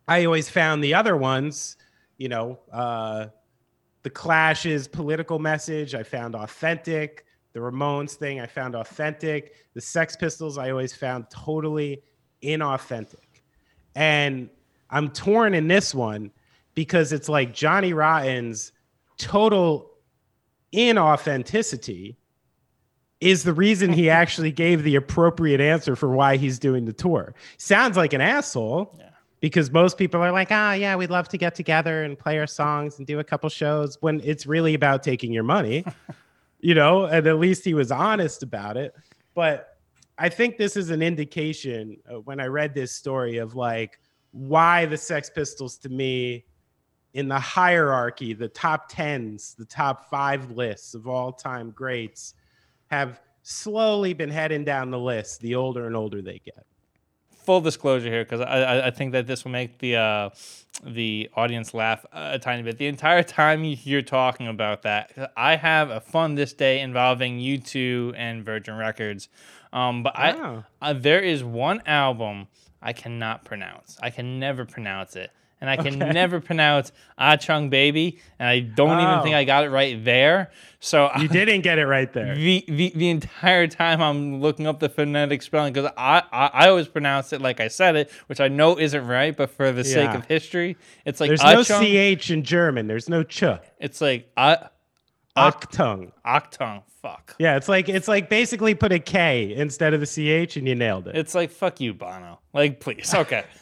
I 0.07 0.23
always 0.25 0.49
found 0.49 0.81
the 0.83 0.93
other 0.93 1.17
ones, 1.17 1.75
you 2.17 2.29
know, 2.29 2.57
uh, 2.71 3.27
the 4.03 4.09
Clash's 4.09 4.87
political 4.87 5.39
message 5.39 5.93
I 5.93 6.03
found 6.03 6.35
authentic. 6.35 7.25
The 7.51 7.59
Ramones 7.59 8.13
thing 8.13 8.39
I 8.39 8.47
found 8.47 8.75
authentic. 8.75 9.55
The 9.73 9.81
Sex 9.81 10.15
Pistols 10.15 10.57
I 10.57 10.69
always 10.71 10.95
found 10.95 11.25
totally 11.29 12.01
inauthentic. 12.41 13.27
And 13.99 14.49
I'm 14.89 15.09
torn 15.09 15.53
in 15.53 15.67
this 15.67 15.93
one 15.93 16.31
because 16.73 17.11
it's 17.11 17.27
like 17.27 17.53
Johnny 17.53 17.91
Rotten's 17.91 18.71
total 19.17 19.91
inauthenticity 20.73 22.15
is 23.19 23.43
the 23.43 23.53
reason 23.53 23.91
he 23.91 24.09
actually 24.21 24.51
gave 24.53 24.83
the 24.83 24.95
appropriate 24.95 25.59
answer 25.59 25.95
for 25.97 26.09
why 26.09 26.37
he's 26.37 26.59
doing 26.59 26.85
the 26.85 26.93
tour. 26.93 27.35
Sounds 27.57 27.97
like 27.97 28.13
an 28.13 28.21
asshole 28.21 28.95
Yeah. 28.97 29.09
because 29.41 29.69
most 29.71 29.97
people 29.97 30.21
are 30.21 30.31
like, 30.31 30.47
ah, 30.51 30.71
yeah, 30.73 30.95
we'd 30.95 31.09
love 31.09 31.27
to 31.29 31.37
get 31.37 31.53
together 31.55 32.03
and 32.03 32.17
play 32.17 32.39
our 32.39 32.47
songs 32.47 32.97
and 32.97 33.05
do 33.05 33.19
a 33.19 33.23
couple 33.23 33.49
shows 33.49 33.97
when 34.01 34.21
it's 34.23 34.45
really 34.45 34.73
about 34.73 35.03
taking 35.03 35.33
your 35.33 35.43
money, 35.43 35.83
you 36.61 36.73
know, 36.73 37.03
and 37.05 37.27
at 37.27 37.37
least 37.37 37.65
he 37.65 37.73
was 37.73 37.91
honest 37.91 38.43
about 38.43 38.77
it. 38.77 38.95
But 39.35 39.68
I 40.21 40.27
think 40.27 40.57
this 40.57 40.75
is 40.75 40.89
an 40.89 41.01
indication 41.01 41.97
uh, 42.11 42.19
when 42.19 42.41
I 42.41 42.47
read 42.47 42.73
this 42.73 42.91
story 42.91 43.37
of 43.37 43.55
like 43.55 43.99
why 44.31 44.85
the 44.85 44.97
Sex 44.97 45.29
Pistols 45.29 45.77
to 45.79 45.89
me 45.89 46.43
in 47.13 47.29
the 47.29 47.39
hierarchy, 47.39 48.33
the 48.33 48.49
top 48.49 48.89
tens, 48.89 49.55
the 49.57 49.65
top 49.65 50.09
five 50.09 50.51
lists 50.51 50.93
of 50.93 51.07
all 51.07 51.31
time 51.31 51.71
greats 51.71 52.33
have 52.87 53.21
slowly 53.43 54.13
been 54.13 54.29
heading 54.29 54.65
down 54.65 54.91
the 54.91 54.99
list 54.99 55.39
the 55.39 55.55
older 55.55 55.87
and 55.87 55.95
older 55.95 56.21
they 56.21 56.39
get. 56.43 56.65
full 57.31 57.61
disclosure 57.61 58.09
here 58.09 58.23
because 58.23 58.41
I, 58.41 58.59
I 58.61 58.87
I 58.87 58.91
think 58.91 59.13
that 59.13 59.25
this 59.25 59.43
will 59.43 59.51
make 59.51 59.79
the 59.79 59.95
uh, 59.95 60.29
the 60.83 61.29
audience 61.35 61.73
laugh 61.73 62.05
a 62.11 62.37
tiny 62.37 62.61
bit. 62.61 62.77
The 62.77 62.87
entire 62.87 63.23
time 63.23 63.63
you're 63.63 64.01
talking 64.01 64.47
about 64.47 64.83
that, 64.83 65.31
I 65.35 65.55
have 65.55 65.89
a 65.89 65.99
fun 65.99 66.35
this 66.35 66.53
day 66.53 66.81
involving 66.81 67.39
U2 67.39 68.13
and 68.17 68.45
Virgin 68.45 68.75
Records. 68.75 69.29
Um, 69.71 70.03
but 70.03 70.17
I, 70.17 70.33
Wow. 70.33 70.65
uh, 70.81 70.93
there 70.93 71.19
is 71.21 71.43
one 71.43 71.81
album 71.85 72.47
I 72.81 72.93
cannot 72.93 73.45
pronounce. 73.45 73.97
I 74.01 74.09
can 74.09 74.39
never 74.39 74.65
pronounce 74.65 75.15
it. 75.15 75.31
And 75.61 75.69
I 75.69 75.75
can 75.75 76.01
Okay. 76.01 76.13
never 76.13 76.39
pronounce 76.39 76.93
Ah 77.17 77.35
Chung 77.35 77.69
Baby, 77.69 78.17
and 78.39 78.47
I 78.47 78.61
don't 78.61 79.01
even 79.01 79.19
Oh. 79.19 79.21
think 79.23 79.35
I 79.35 79.43
got 79.43 79.65
it 79.65 79.69
right 79.69 80.01
there. 80.05 80.51
So 80.79 81.11
You 81.19 81.27
didn't 81.27 81.61
get 81.61 81.77
it 81.77 81.85
right 81.85 82.11
there. 82.13 82.33
the, 82.33 82.63
the 82.69 82.93
the 82.95 83.09
entire 83.09 83.67
time 83.67 84.01
I'm 84.01 84.39
looking 84.39 84.65
up 84.67 84.79
the 84.79 84.87
phonetic 84.87 85.41
spelling 85.41 85.73
because 85.73 85.91
I, 85.97 86.23
I 86.31 86.45
I 86.53 86.69
always 86.69 86.87
pronounce 86.87 87.33
it 87.33 87.41
like 87.41 87.59
I 87.59 87.67
said 87.67 87.97
it, 87.97 88.09
which 88.27 88.39
I 88.39 88.47
know 88.47 88.79
isn't 88.79 89.05
right, 89.05 89.35
but 89.35 89.49
for 89.49 89.73
the 89.73 89.83
sake 89.83 90.13
of 90.15 90.23
history, 90.27 90.77
it's 91.05 91.19
like 91.19 91.27
There's 91.27 91.43
no 91.43 91.61
ch 92.15 92.31
in 92.31 92.41
German. 92.43 92.87
There's 92.87 93.09
no 93.09 93.23
ch. 93.23 93.43
It's 93.79 93.99
like 93.99 94.31
I 94.37 94.69
Achtung. 95.39 96.11
Octung. 96.25 96.83
Fuck. 97.01 97.35
Yeah, 97.39 97.55
it's 97.55 97.69
like 97.69 97.87
it's 97.89 98.07
like 98.07 98.29
basically 98.29 98.75
put 98.75 98.91
a 98.91 98.99
K 98.99 99.53
instead 99.55 99.93
of 99.93 100.01
the 100.01 100.05
ch 100.05 100.57
and 100.57 100.67
you 100.67 100.75
nailed 100.75 101.07
it. 101.07 101.15
It's 101.15 101.33
like 101.33 101.49
fuck 101.51 101.79
you, 101.79 101.93
Bono. 101.93 102.39
Like 102.53 102.79
please, 102.79 103.13
okay. 103.13 103.43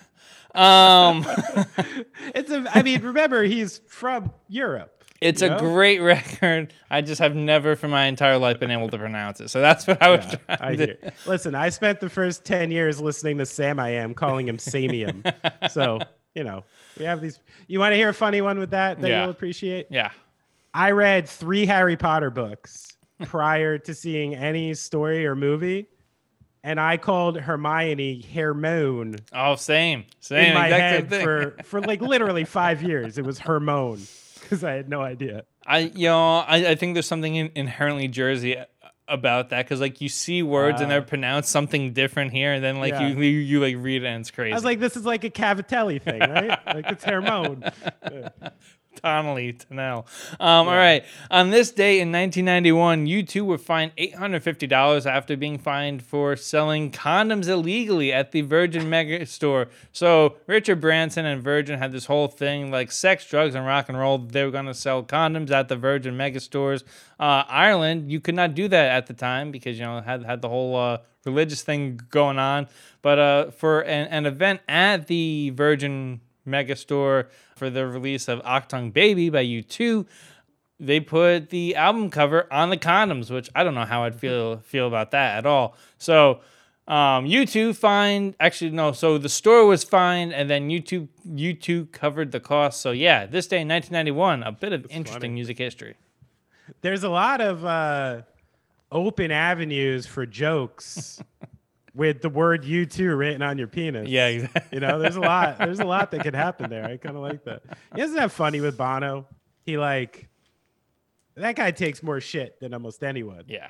Um, 0.55 1.23
it's 2.33 2.49
a. 2.49 2.65
I 2.73 2.81
mean, 2.81 3.03
remember 3.03 3.43
he's 3.43 3.79
from 3.87 4.31
Europe. 4.47 5.03
it's 5.21 5.41
You 5.41 5.49
a 5.49 5.51
know? 5.51 5.59
great 5.59 5.99
record. 6.01 6.73
I 6.89 7.01
just 7.01 7.19
have 7.19 7.35
never, 7.35 7.75
for 7.75 7.87
my 7.87 8.05
entire 8.05 8.39
life, 8.39 8.59
been 8.59 8.71
able 8.71 8.89
to 8.89 8.97
pronounce 8.97 9.39
it. 9.39 9.49
So 9.49 9.61
that's 9.61 9.85
what 9.85 10.01
I 10.01 10.09
was 10.15 10.25
Yeah, 10.25 10.55
trying 10.55 10.71
I 10.71 10.75
to. 10.77 10.85
hear. 10.85 11.13
Listen, 11.27 11.53
I 11.53 11.69
spent 11.69 11.99
the 11.99 12.09
first 12.09 12.43
ten 12.43 12.71
years 12.71 12.99
listening 12.99 13.37
to 13.37 13.45
Sam 13.45 13.79
I 13.79 13.89
Am, 13.89 14.15
calling 14.15 14.47
him 14.47 14.57
Samium. 14.57 15.21
so 15.69 15.99
you 16.33 16.43
know, 16.43 16.63
we 16.97 17.05
have 17.05 17.21
these. 17.21 17.39
You 17.67 17.77
want 17.79 17.91
to 17.91 17.97
hear 17.97 18.09
a 18.09 18.13
funny 18.13 18.41
one 18.41 18.57
with 18.57 18.71
that 18.71 18.99
that 19.01 19.07
Yeah. 19.09 19.21
you'll 19.23 19.31
appreciate? 19.31 19.87
Yeah. 19.91 20.09
I 20.77 20.91
read 20.91 21.27
three 21.27 21.65
Harry 21.65 21.97
Potter 21.97 22.29
books 22.29 22.95
prior 23.25 23.79
to 23.79 23.95
seeing 23.95 24.35
any 24.35 24.75
story 24.75 25.25
or 25.25 25.35
movie, 25.35 25.87
and 26.63 26.79
I 26.79 26.97
called 26.97 27.39
Hermione 27.39 28.21
Hermione 28.21 29.17
Oh, 29.33 29.55
same, 29.55 30.05
same, 30.19 30.49
in 30.49 30.53
my 30.53 30.67
head 30.67 31.09
for 31.09 31.55
for 31.63 31.81
like 31.81 32.01
literally 32.01 32.45
five 32.45 32.83
years. 32.83 33.17
It 33.17 33.25
was 33.25 33.39
Hermione 33.39 34.05
because 34.39 34.63
I 34.63 34.73
had 34.73 34.87
no 34.87 35.01
idea. 35.01 35.45
I, 35.65 35.79
you 35.79 36.07
know, 36.09 36.37
I, 36.37 36.67
I 36.69 36.75
think 36.75 36.93
there's 36.93 37.07
something 37.07 37.35
in, 37.35 37.51
inherently 37.55 38.07
Jersey 38.07 38.55
about 39.09 39.49
that 39.49 39.65
because 39.65 39.81
like 39.81 39.99
you 39.99 40.09
see 40.09 40.43
words 40.43 40.79
and 40.81 40.91
Uh, 40.91 40.95
they're 40.95 41.01
pronounced 41.01 41.49
something 41.49 41.93
different 41.93 42.33
here, 42.33 42.53
and 42.53 42.63
then 42.63 42.79
like 42.79 42.93
Yeah. 42.93 43.07
you, 43.07 43.15
you 43.21 43.39
you 43.39 43.59
like 43.61 43.75
read 43.79 44.03
it 44.03 44.07
and 44.07 44.21
it's 44.21 44.29
crazy. 44.31 44.51
I 44.53 44.55
was 44.55 44.63
like, 44.63 44.79
this 44.79 44.95
is 44.95 45.05
like 45.05 45.23
a 45.23 45.29
Cavatelli 45.31 45.99
thing, 46.01 46.19
right? 46.19 46.59
like 46.67 46.85
it's 46.91 47.03
Hermione. 47.03 47.63
Donnelly 49.01 49.53
Tennell. 49.53 50.07
Um, 50.39 50.67
All 50.67 50.75
right. 50.75 51.03
On 51.31 51.49
this 51.49 51.71
day 51.71 51.99
in 51.99 52.11
1991, 52.11 53.05
U2 53.05 53.41
were 53.45 53.57
fined 53.57 53.91
$850 53.97 55.05
after 55.05 55.37
being 55.37 55.57
fined 55.57 56.03
for 56.03 56.35
selling 56.35 56.91
condoms 56.91 57.47
illegally 57.47 58.13
at 58.13 58.31
the 58.31 58.41
Virgin 58.41 58.89
Mega 58.89 59.25
Store. 59.25 59.67
So 59.91 60.37
Richard 60.47 60.81
Branson 60.81 61.25
and 61.25 61.41
Virgin 61.41 61.79
had 61.79 61.91
this 61.91 62.05
whole 62.05 62.27
thing 62.27 62.71
like 62.71 62.91
sex, 62.91 63.25
drugs, 63.27 63.55
and 63.55 63.65
rock 63.65 63.89
and 63.89 63.97
roll. 63.97 64.17
They 64.17 64.43
were 64.43 64.51
going 64.51 64.65
to 64.65 64.73
sell 64.73 65.03
condoms 65.03 65.51
at 65.51 65.67
the 65.67 65.75
Virgin 65.75 66.17
Mega 66.17 66.39
Stores. 66.39 66.83
Uh, 67.19 67.43
Ireland, 67.47 68.11
you 68.11 68.19
could 68.19 68.35
not 68.35 68.53
do 68.53 68.67
that 68.67 68.91
at 68.91 69.07
the 69.07 69.13
time 69.13 69.51
because 69.51 69.79
you 69.79 69.85
know 69.85 70.01
had 70.01 70.23
had 70.23 70.41
the 70.41 70.49
whole 70.49 70.75
uh, 70.75 70.99
religious 71.25 71.61
thing 71.61 71.99
going 72.09 72.39
on. 72.39 72.67
But 73.01 73.19
uh, 73.19 73.51
for 73.51 73.81
an, 73.81 74.07
an 74.07 74.25
event 74.25 74.61
at 74.67 75.07
the 75.07 75.51
Virgin 75.51 76.21
Megastore 76.47 77.27
for 77.57 77.69
the 77.69 77.87
release 77.87 78.27
of 78.27 78.41
Octung 78.43 78.93
Baby 78.93 79.29
by 79.29 79.43
U2. 79.43 80.05
They 80.79 80.99
put 80.99 81.49
the 81.49 81.75
album 81.75 82.09
cover 82.11 82.51
on 82.53 82.69
the 82.69 82.77
condoms, 82.77 83.31
which 83.31 83.49
I 83.55 83.63
don't 83.63 83.73
know 83.73 83.85
how 83.85 84.03
I'd 84.03 84.15
feel 84.19 84.57
feel 84.59 84.87
about 84.87 85.11
that 85.11 85.39
at 85.39 85.45
all. 85.45 85.75
So 85.97 86.41
um, 86.87 87.25
U2 87.25 87.75
fined 87.75 88.35
actually 88.39 88.71
no, 88.71 88.91
so 88.91 89.17
the 89.17 89.29
store 89.29 89.65
was 89.65 89.83
fined 89.83 90.33
and 90.33 90.49
then 90.49 90.69
YouTube 90.69 91.09
U2 91.27 91.91
covered 91.91 92.31
the 92.31 92.39
cost. 92.39 92.79
So 92.79 92.91
yeah, 92.91 93.25
this 93.25 93.47
day 93.47 93.61
in 93.61 93.67
1991, 93.67 94.43
a 94.43 94.51
bit 94.51 94.71
of 94.71 94.85
interesting 94.89 95.21
funny. 95.21 95.33
music 95.33 95.57
history. 95.57 95.95
There's 96.81 97.03
a 97.03 97.09
lot 97.09 97.41
of 97.41 97.65
uh, 97.65 98.21
open 98.91 99.31
avenues 99.31 100.05
for 100.05 100.25
jokes 100.25 101.21
with 101.97 102.21
the 102.21 102.29
word 102.29 102.63
"you 102.63 102.85
too" 102.85 103.13
written 103.15 103.41
on 103.41 103.57
your 103.57 103.67
penis. 103.67 104.07
Yeah, 104.07 104.27
exactly. 104.27 104.77
You 104.77 104.79
know, 104.79 104.99
there's 104.99 105.15
a 105.17 105.19
lot. 105.21 105.57
There's 105.57 105.79
a 105.79 105.85
lot 105.85 106.11
that 106.11 106.23
could 106.23 106.35
happen 106.35 106.69
there. 106.69 106.85
I 106.85 106.95
kind 106.97 107.15
of 107.17 107.21
like 107.23 107.43
that. 107.45 107.63
Isn't 107.97 108.15
that 108.15 108.31
funny 108.31 108.61
with 108.61 108.77
Bono? 108.77 109.25
He 109.65 109.77
like 109.77 110.29
that 111.35 111.55
guy 111.55 111.71
takes 111.71 112.01
more 112.01 112.21
shit 112.21 112.59
than 112.59 112.73
almost 112.73 113.03
anyone. 113.03 113.43
Yeah. 113.47 113.69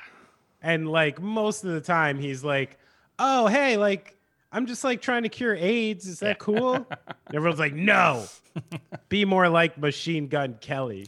And 0.62 0.88
like 0.90 1.22
most 1.22 1.64
of 1.64 1.72
the 1.72 1.82
time, 1.82 2.20
he's 2.20 2.44
like, 2.44 2.78
"Oh, 3.18 3.48
hey, 3.48 3.78
like 3.78 4.16
I'm 4.52 4.66
just 4.66 4.84
like 4.84 5.02
trying 5.02 5.24
to 5.24 5.30
cure 5.30 5.56
AIDS. 5.56 6.06
Is 6.08 6.20
that 6.20 6.28
Yeah. 6.28 6.34
cool?" 6.36 6.74
And 6.76 7.36
everyone's 7.36 7.60
like, 7.60 7.74
"No, 7.74 8.26
be 9.10 9.26
more 9.26 9.50
like 9.50 9.78
Machine 9.78 10.28
Gun 10.28 10.58
Kelly." 10.62 11.08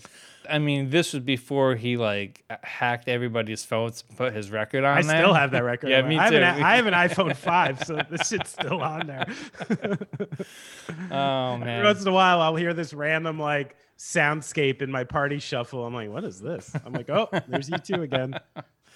I 0.49 0.59
mean, 0.59 0.89
this 0.89 1.13
was 1.13 1.23
before 1.23 1.75
he 1.75 1.95
like 1.97 2.43
hacked 2.63 3.07
everybody's 3.07 3.63
phones, 3.63 4.01
put 4.01 4.33
his 4.33 4.49
record 4.51 4.83
on 4.83 4.97
I 4.97 5.01
still 5.01 5.33
have 5.33 5.51
that 5.51 5.63
record. 5.63 5.89
Yeah, 5.91 6.01
me 6.01 6.17
I 6.17 6.23
have, 6.25 6.33
an, 6.33 6.57
too. 6.57 6.63
I 6.63 6.75
have 6.75 6.85
an 6.87 6.93
iPhone 6.93 7.35
5, 7.35 7.83
so 7.83 8.01
this 8.09 8.27
shit's 8.27 8.49
still 8.51 8.81
on 8.81 9.07
there. 9.07 9.27
Oh 11.11 11.53
Every 11.53 11.65
man. 11.65 11.83
once 11.83 12.01
in 12.01 12.07
a 12.07 12.11
while, 12.11 12.41
I'll 12.41 12.55
hear 12.55 12.73
this 12.73 12.93
random 12.93 13.39
like 13.39 13.75
soundscape 13.97 14.81
in 14.81 14.91
my 14.91 15.03
party 15.03 15.39
shuffle. 15.39 15.85
I'm 15.85 15.93
like, 15.93 16.09
what 16.09 16.23
is 16.23 16.39
this? 16.39 16.71
I'm 16.85 16.93
like, 16.93 17.09
oh, 17.09 17.29
there's 17.47 17.69
U2 17.69 18.01
again. 18.01 18.39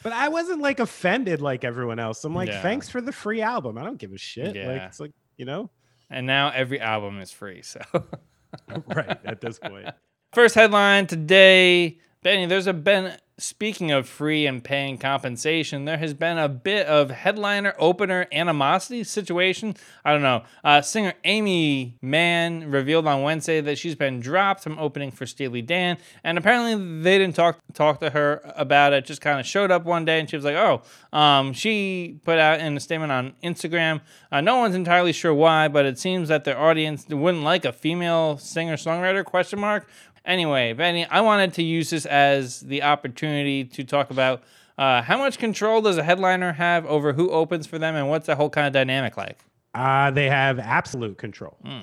But 0.02 0.14
I 0.14 0.30
wasn't 0.30 0.62
like 0.62 0.80
offended 0.80 1.42
like 1.42 1.64
everyone 1.64 2.00
else. 2.00 2.24
I'm 2.26 2.34
like, 2.36 2.50
Yeah. 2.50 2.62
thanks 2.62 2.90
for 2.90 3.02
the 3.02 3.12
free 3.12 3.42
album. 3.42 3.78
I 3.78 3.84
don't 3.84 3.98
give 3.98 4.12
a 4.14 4.18
shit. 4.18 4.48
Like, 4.48 4.56
Yeah. 4.56 4.86
it's 4.88 5.00
like, 5.00 5.12
you 5.38 5.46
know, 5.46 5.70
And 6.10 6.26
now 6.28 6.50
every 6.50 6.80
album 6.80 7.20
is 7.20 7.32
free. 7.32 7.62
So 7.62 7.80
right 8.88 9.18
at 9.26 9.40
this 9.42 9.60
point. 9.60 9.90
First 10.34 10.56
headline 10.56 11.06
today, 11.06 12.00
Benny. 12.24 12.48
There's 12.48 12.66
a 12.66 12.74
been 12.74 13.18
speaking 13.38 13.92
of 13.92 14.08
free 14.08 14.48
and 14.48 14.64
paying 14.64 14.98
compensation. 14.98 15.86
There 15.86 15.98
has 15.98 16.16
been 16.16 16.40
a 16.40 16.48
bit 16.50 16.88
of 16.88 17.12
headliner 17.12 17.76
opener 17.78 18.28
animosity 18.32 19.04
situation. 19.04 19.76
I 20.04 20.12
don't 20.12 20.22
know. 20.24 20.44
Uh, 20.64 20.82
singer 20.82 21.14
Aimee 21.24 21.98
Mann 22.02 22.72
revealed 22.72 23.06
on 23.06 23.22
Wednesday 23.22 23.62
that 23.62 23.78
she's 23.78 23.94
been 23.96 24.20
dropped 24.20 24.64
from 24.64 24.80
opening 24.80 25.12
for 25.12 25.28
Steely 25.28 25.62
Dan, 25.62 25.98
and 26.24 26.40
apparently 26.40 27.02
they 27.04 27.20
didn't 27.20 27.36
talk 27.36 27.60
talk 27.74 28.00
to 28.00 28.10
her 28.10 28.42
about 28.56 28.94
it. 28.94 29.06
Just 29.06 29.22
kind 29.22 29.40
of 29.40 29.46
showed 29.46 29.70
up 29.70 29.86
one 29.86 30.04
day, 30.04 30.20
and 30.20 30.28
she 30.28 30.36
was 30.36 30.46
like, 30.46 30.56
"Oh." 30.56 30.82
Um, 31.16 31.54
she 31.54 32.20
put 32.24 32.40
out 32.40 32.60
in 32.60 32.76
a 32.76 32.80
statement 32.80 33.12
on 33.12 33.34
Instagram. 33.44 34.02
Uh, 34.32 34.42
no 34.42 34.58
one's 34.58 34.74
entirely 34.74 35.14
sure 35.14 35.34
why, 35.34 35.68
but 35.68 35.86
it 35.86 36.00
seems 36.00 36.30
that 36.30 36.44
their 36.44 36.60
audience 36.60 37.06
wouldn't 37.08 37.44
like 37.44 37.66
a 37.66 37.72
female 37.72 38.40
singer 38.40 38.78
songwriter? 38.78 39.24
Question 39.24 39.60
mark. 39.60 39.88
Anyway, 40.26 40.74
Benny, 40.74 41.06
I 41.06 41.22
wanted 41.22 41.54
to 41.56 41.64
use 41.64 41.90
this 41.90 42.06
as 42.06 42.62
the 42.62 42.84
opportunity 42.84 43.66
to 43.66 43.84
talk 43.84 44.10
about 44.10 44.44
uh, 44.78 45.02
how 45.02 45.18
much 45.18 45.38
control 45.38 45.82
does 45.82 45.98
a 45.98 46.04
headliner 46.04 46.54
have 46.54 46.86
over 46.86 47.14
who 47.14 47.30
opens 47.30 47.68
for 47.68 47.78
them, 47.78 47.96
and 47.96 48.10
what's 48.10 48.28
the 48.28 48.36
whole 48.36 48.50
kind 48.50 48.66
of 48.66 48.74
dynamic 48.74 49.18
like? 49.18 49.40
Uh, 49.74 50.12
they 50.12 50.30
have 50.30 50.60
absolute 50.60 51.18
control. 51.18 51.58
Hmm. 51.64 51.80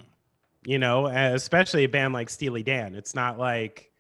You 0.64 0.78
know, 0.78 1.06
especially 1.06 1.84
a 1.84 1.88
band 1.88 2.12
like 2.12 2.28
Steely 2.28 2.62
Dan. 2.62 2.94
It's 2.94 3.14
not 3.14 3.38
like 3.38 3.90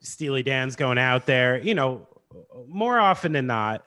Steely 0.00 0.42
Dan's 0.42 0.76
going 0.76 0.98
out 0.98 1.26
there. 1.26 1.58
You 1.58 1.74
know, 1.74 2.06
more 2.68 2.98
often 2.98 3.32
than 3.32 3.46
not, 3.46 3.84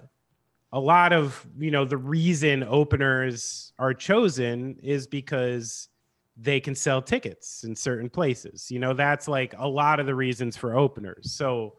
a 0.72 0.80
lot 0.80 1.14
of 1.14 1.46
you 1.58 1.72
know 1.72 1.86
the 1.86 1.98
reason 1.98 2.64
openers 2.64 3.74
are 3.78 3.94
chosen 3.94 4.80
is 4.82 5.08
because 5.08 5.88
they 6.36 6.60
can 6.60 6.74
sell 6.76 7.02
tickets 7.02 7.64
in 7.64 7.76
certain 7.76 8.10
places. 8.10 8.72
You 8.72 8.80
know, 8.80 8.94
that's 8.94 9.28
like 9.28 9.54
a 9.58 9.68
lot 9.68 10.00
of 10.00 10.06
the 10.06 10.16
reasons 10.16 10.58
for 10.58 10.76
openers. 10.76 11.32
So, 11.32 11.76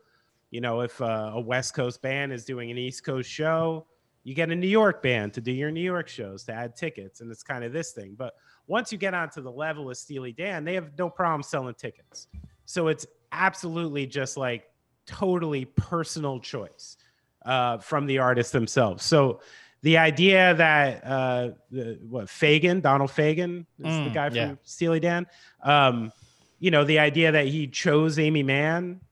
you 0.50 0.60
know, 0.60 0.80
if 0.80 1.00
uh, 1.00 1.32
a 1.34 1.40
West 1.40 1.74
Coast 1.74 2.00
band 2.02 2.32
is 2.32 2.44
doing 2.44 2.70
an 2.70 2.78
East 2.78 3.04
Coast 3.04 3.28
show, 3.28 3.86
you 4.22 4.34
get 4.34 4.50
a 4.50 4.54
New 4.54 4.68
York 4.68 5.02
band 5.02 5.34
to 5.34 5.40
do 5.40 5.52
your 5.52 5.70
New 5.70 5.82
York 5.82 6.08
shows 6.08 6.44
to 6.44 6.52
add 6.52 6.76
tickets, 6.76 7.20
and 7.20 7.30
it's 7.30 7.42
kind 7.42 7.62
of 7.62 7.72
this 7.72 7.92
thing. 7.92 8.14
But 8.16 8.34
once 8.66 8.90
you 8.90 8.96
get 8.96 9.12
onto 9.12 9.42
the 9.42 9.52
level 9.52 9.90
of 9.90 9.96
Steely 9.96 10.32
Dan, 10.32 10.64
they 10.64 10.74
have 10.74 10.96
no 10.98 11.10
problem 11.10 11.42
selling 11.42 11.74
tickets. 11.74 12.28
So 12.64 12.88
it's 12.88 13.06
absolutely 13.32 14.06
just 14.06 14.36
like 14.36 14.70
totally 15.06 15.66
personal 15.66 16.40
choice 16.40 16.96
uh, 17.44 17.78
from 17.78 18.06
the 18.06 18.18
artist 18.18 18.52
themselves. 18.52 19.04
So 19.04 19.40
the 19.84 19.98
idea 19.98 20.54
that 20.54 21.04
uh, 21.04 21.50
the, 21.70 21.98
what 22.08 22.24
Fagen, 22.26 22.80
Donald 22.80 23.10
Fagen, 23.10 23.66
is 23.78 23.84
the 23.84 24.08
Mm, 24.10 24.14
guy 24.14 24.28
from 24.30 24.36
yeah. 24.38 24.54
Steely 24.62 24.98
Dan. 24.98 25.26
Um, 25.62 26.10
you 26.58 26.70
know, 26.70 26.84
the 26.84 26.98
idea 27.00 27.32
that 27.32 27.48
he 27.48 27.68
chose 27.68 28.18
Aimee 28.18 28.42
Mann 28.42 29.02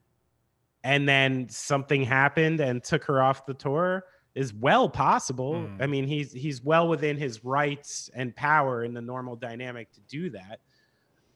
and 0.83 1.07
then 1.07 1.47
something 1.50 2.02
happened 2.02 2.61
and 2.61 2.83
took 2.83 3.05
her 3.05 3.23
off 3.23 3.45
the 3.45 3.52
tour 3.52 4.05
is 4.35 4.55
well 4.55 4.88
possible. 4.88 5.52
Mm. 5.52 5.83
I 5.83 5.87
mean, 5.87 6.07
he's 6.07 6.33
he's 6.33 6.62
well 6.62 6.88
within 6.88 7.19
his 7.19 7.45
rights 7.45 8.09
and 8.14 8.35
power 8.35 8.83
in 8.83 8.95
the 8.95 9.02
normal 9.02 9.37
dynamic 9.37 9.93
to 9.93 10.00
do 10.09 10.31
that. 10.31 10.61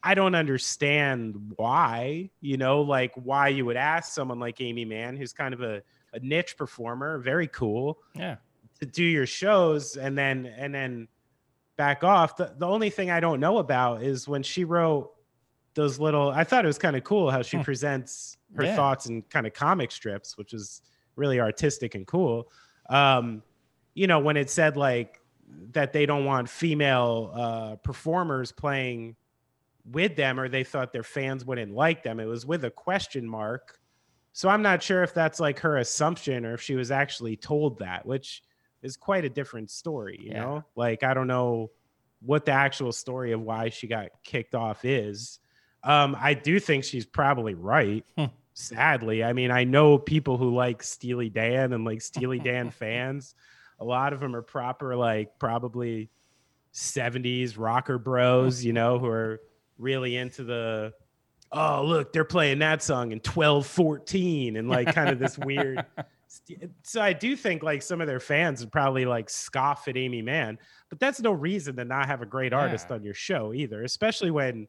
I 0.03 0.15
don't 0.15 0.35
understand 0.35 1.53
why, 1.57 2.31
you 2.41 2.57
know, 2.57 2.81
like 2.81 3.13
why 3.17 3.49
you 3.49 3.67
would 3.67 3.77
ask 3.77 4.15
someone 4.15 4.41
like 4.41 4.63
Aimee 4.63 4.87
Mann, 4.87 5.15
who's 5.15 5.35
kind 5.35 5.53
of 5.53 5.61
a, 5.61 5.83
a 6.15 6.21
niche 6.21 6.57
performer, 6.57 7.19
very 7.19 7.49
cool, 7.49 7.99
Yeah. 8.15 8.37
To 8.81 8.87
do 8.87 9.05
your 9.05 9.27
shows 9.27 9.97
and 9.97 10.17
then 10.17 10.47
and 10.47 10.75
then 10.75 11.09
back 11.77 12.05
off. 12.05 12.37
The, 12.37 12.55
the 12.59 12.67
only 12.67 12.91
thing 12.91 13.11
I 13.11 13.21
don't 13.21 13.41
know 13.41 13.59
about 13.59 14.03
is 14.03 14.27
when 14.29 14.43
she 14.43 14.65
wrote 14.65 15.13
those 15.75 15.99
little 15.99 16.31
I 16.31 16.45
thought 16.45 16.65
it 16.65 16.69
was 16.69 16.79
kind 16.79 16.97
of 16.97 17.05
cool 17.05 17.31
how 17.31 17.43
she 17.43 17.57
Hmm. 17.59 17.63
presents 17.65 18.39
her 18.57 18.65
Yeah. 18.65 18.77
thoughts 18.77 19.07
in 19.07 19.23
kind 19.23 19.47
of 19.47 19.53
comic 19.53 19.91
strips, 19.91 20.39
which 20.39 20.53
is 20.55 20.83
really 21.17 21.41
artistic 21.41 21.95
and 21.95 22.07
cool. 22.07 22.51
Um, 22.89 23.43
you 23.95 24.07
know, 24.07 24.19
when 24.19 24.37
it 24.37 24.49
said 24.51 24.77
like 24.77 25.21
that 25.73 25.93
they 25.93 26.07
don't 26.07 26.25
want 26.25 26.49
female 26.49 27.33
uh, 27.35 27.77
performers 27.77 28.53
playing 28.53 29.17
with 29.91 30.17
them 30.17 30.41
or 30.41 30.49
they 30.49 30.65
thought 30.65 30.93
their 30.93 31.03
fans 31.03 31.45
wouldn't 31.45 31.73
like 31.73 32.03
them, 32.03 32.21
it 32.21 32.25
was 32.27 32.45
with 32.45 32.65
a 32.65 32.71
question 32.71 33.27
mark. 33.29 33.79
So 34.33 34.49
I'm 34.49 34.61
not 34.61 34.83
sure 34.83 35.03
if 35.03 35.15
that's 35.15 35.41
like 35.41 35.59
her 35.61 35.79
assumption 35.79 36.45
or 36.45 36.55
if 36.55 36.61
she 36.61 36.75
was 36.75 36.91
actually 36.91 37.37
told 37.37 37.79
that, 37.79 38.05
which 38.05 38.43
is 38.87 38.97
quite 38.97 39.25
a 39.25 39.29
different 39.29 39.71
story, 39.71 40.19
you 40.23 40.31
Yeah. 40.31 40.41
know? 40.45 40.65
Like 40.77 41.03
I 41.03 41.13
don't 41.15 41.27
know 41.27 41.71
what 42.23 42.47
the 42.47 42.53
actual 42.53 42.93
story 42.93 43.33
of 43.33 43.41
why 43.43 43.69
she 43.69 43.87
got 43.87 44.09
kicked 44.25 44.55
off 44.55 44.85
is. 44.85 45.39
Um, 45.83 46.17
I 46.19 46.35
do 46.35 46.59
think 46.59 46.85
she's 46.85 47.05
probably 47.07 47.55
right. 47.55 48.05
Hmm. 48.17 48.25
Sadly, 48.55 49.23
I 49.23 49.35
mean, 49.35 49.51
I 49.51 49.65
know 49.65 49.99
people 49.99 50.39
who 50.39 50.55
like 50.55 50.83
Steely 50.83 51.29
Dan 51.29 51.73
and 51.75 51.85
like 51.85 52.01
Steely 52.01 52.39
Dan 52.49 52.71
fans. 52.71 53.35
A 53.79 53.85
lot 53.85 54.15
of 54.15 54.21
them 54.21 54.35
are 54.35 54.41
proper, 54.43 54.97
like 54.97 55.39
probably 55.39 56.09
70s 56.73 57.57
rocker 57.59 57.99
bros, 57.99 58.65
you 58.65 58.73
know, 58.73 58.99
who 58.99 59.07
are 59.07 59.41
really 59.79 60.17
into 60.17 60.43
the 60.43 60.93
oh 61.53 61.85
look 61.85 62.13
they're 62.13 62.25
playing 62.25 62.59
that 62.59 62.83
song 62.83 63.13
in 63.13 63.19
1214 63.19 64.57
and 64.57 64.69
like 64.69 64.93
kind 64.95 65.11
of 65.11 65.19
this 65.19 65.39
weird 65.39 65.85
so 66.83 67.01
i 67.01 67.13
do 67.13 67.35
think 67.37 67.63
like 67.63 67.83
some 67.83 68.01
of 68.01 68.07
their 68.07 68.21
fans 68.21 68.61
would 68.61 68.71
probably 68.73 69.05
like 69.05 69.29
scoff 69.29 69.89
at 69.89 69.97
aimee 69.97 70.23
mann 70.23 70.59
but 70.89 70.99
that's 71.01 71.21
no 71.21 71.33
reason 71.33 71.75
to 71.77 71.85
not 71.85 72.07
have 72.07 72.23
a 72.23 72.27
great 72.27 72.53
artist 72.53 72.87
Yeah. 72.89 72.97
on 72.97 73.03
your 73.03 73.15
show 73.15 73.53
either 73.53 73.83
especially 73.83 74.31
when 74.31 74.69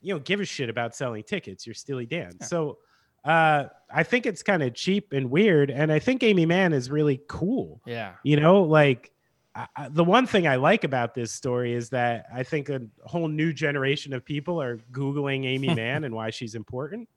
you 0.00 0.14
don't 0.14 0.24
give 0.24 0.40
a 0.40 0.44
shit 0.44 0.70
about 0.70 0.94
selling 0.96 1.22
tickets 1.22 1.66
you're 1.66 1.74
steely 1.74 2.06
dan 2.06 2.40
so 2.40 2.78
uh 3.24 3.64
i 3.92 4.02
think 4.02 4.24
it's 4.24 4.42
kind 4.42 4.62
of 4.62 4.72
cheap 4.72 5.12
and 5.12 5.30
weird 5.30 5.70
and 5.70 5.92
i 5.92 5.98
think 5.98 6.22
aimee 6.22 6.46
mann 6.46 6.72
is 6.72 6.90
really 6.90 7.20
cool 7.28 7.80
Yeah. 7.84 8.12
you 8.22 8.40
know 8.40 8.62
like 8.62 9.12
I- 9.54 9.88
the 9.90 10.04
one 10.04 10.26
thing 10.26 10.46
i 10.46 10.56
like 10.56 10.84
about 10.84 11.12
this 11.12 11.32
story 11.32 11.74
is 11.74 11.90
that 11.90 12.26
i 12.32 12.42
think 12.42 12.70
a 12.70 12.80
whole 13.04 13.28
new 13.28 13.52
generation 13.52 14.14
of 14.14 14.24
people 14.24 14.62
are 14.62 14.78
googling 14.90 15.44
amy 15.44 15.74
mann 15.74 16.04
and 16.04 16.14
why 16.14 16.30
she's 16.30 16.54
important 16.54 17.08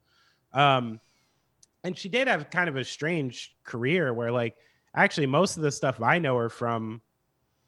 um 0.51 0.99
and 1.83 1.97
she 1.97 2.09
did 2.09 2.27
have 2.27 2.49
kind 2.49 2.69
of 2.69 2.75
a 2.75 2.83
strange 2.83 3.55
career 3.63 4.13
where 4.13 4.31
like 4.31 4.55
actually 4.95 5.27
most 5.27 5.57
of 5.57 5.63
the 5.63 5.71
stuff 5.71 6.01
i 6.01 6.17
know 6.19 6.37
her 6.37 6.49
from 6.49 7.01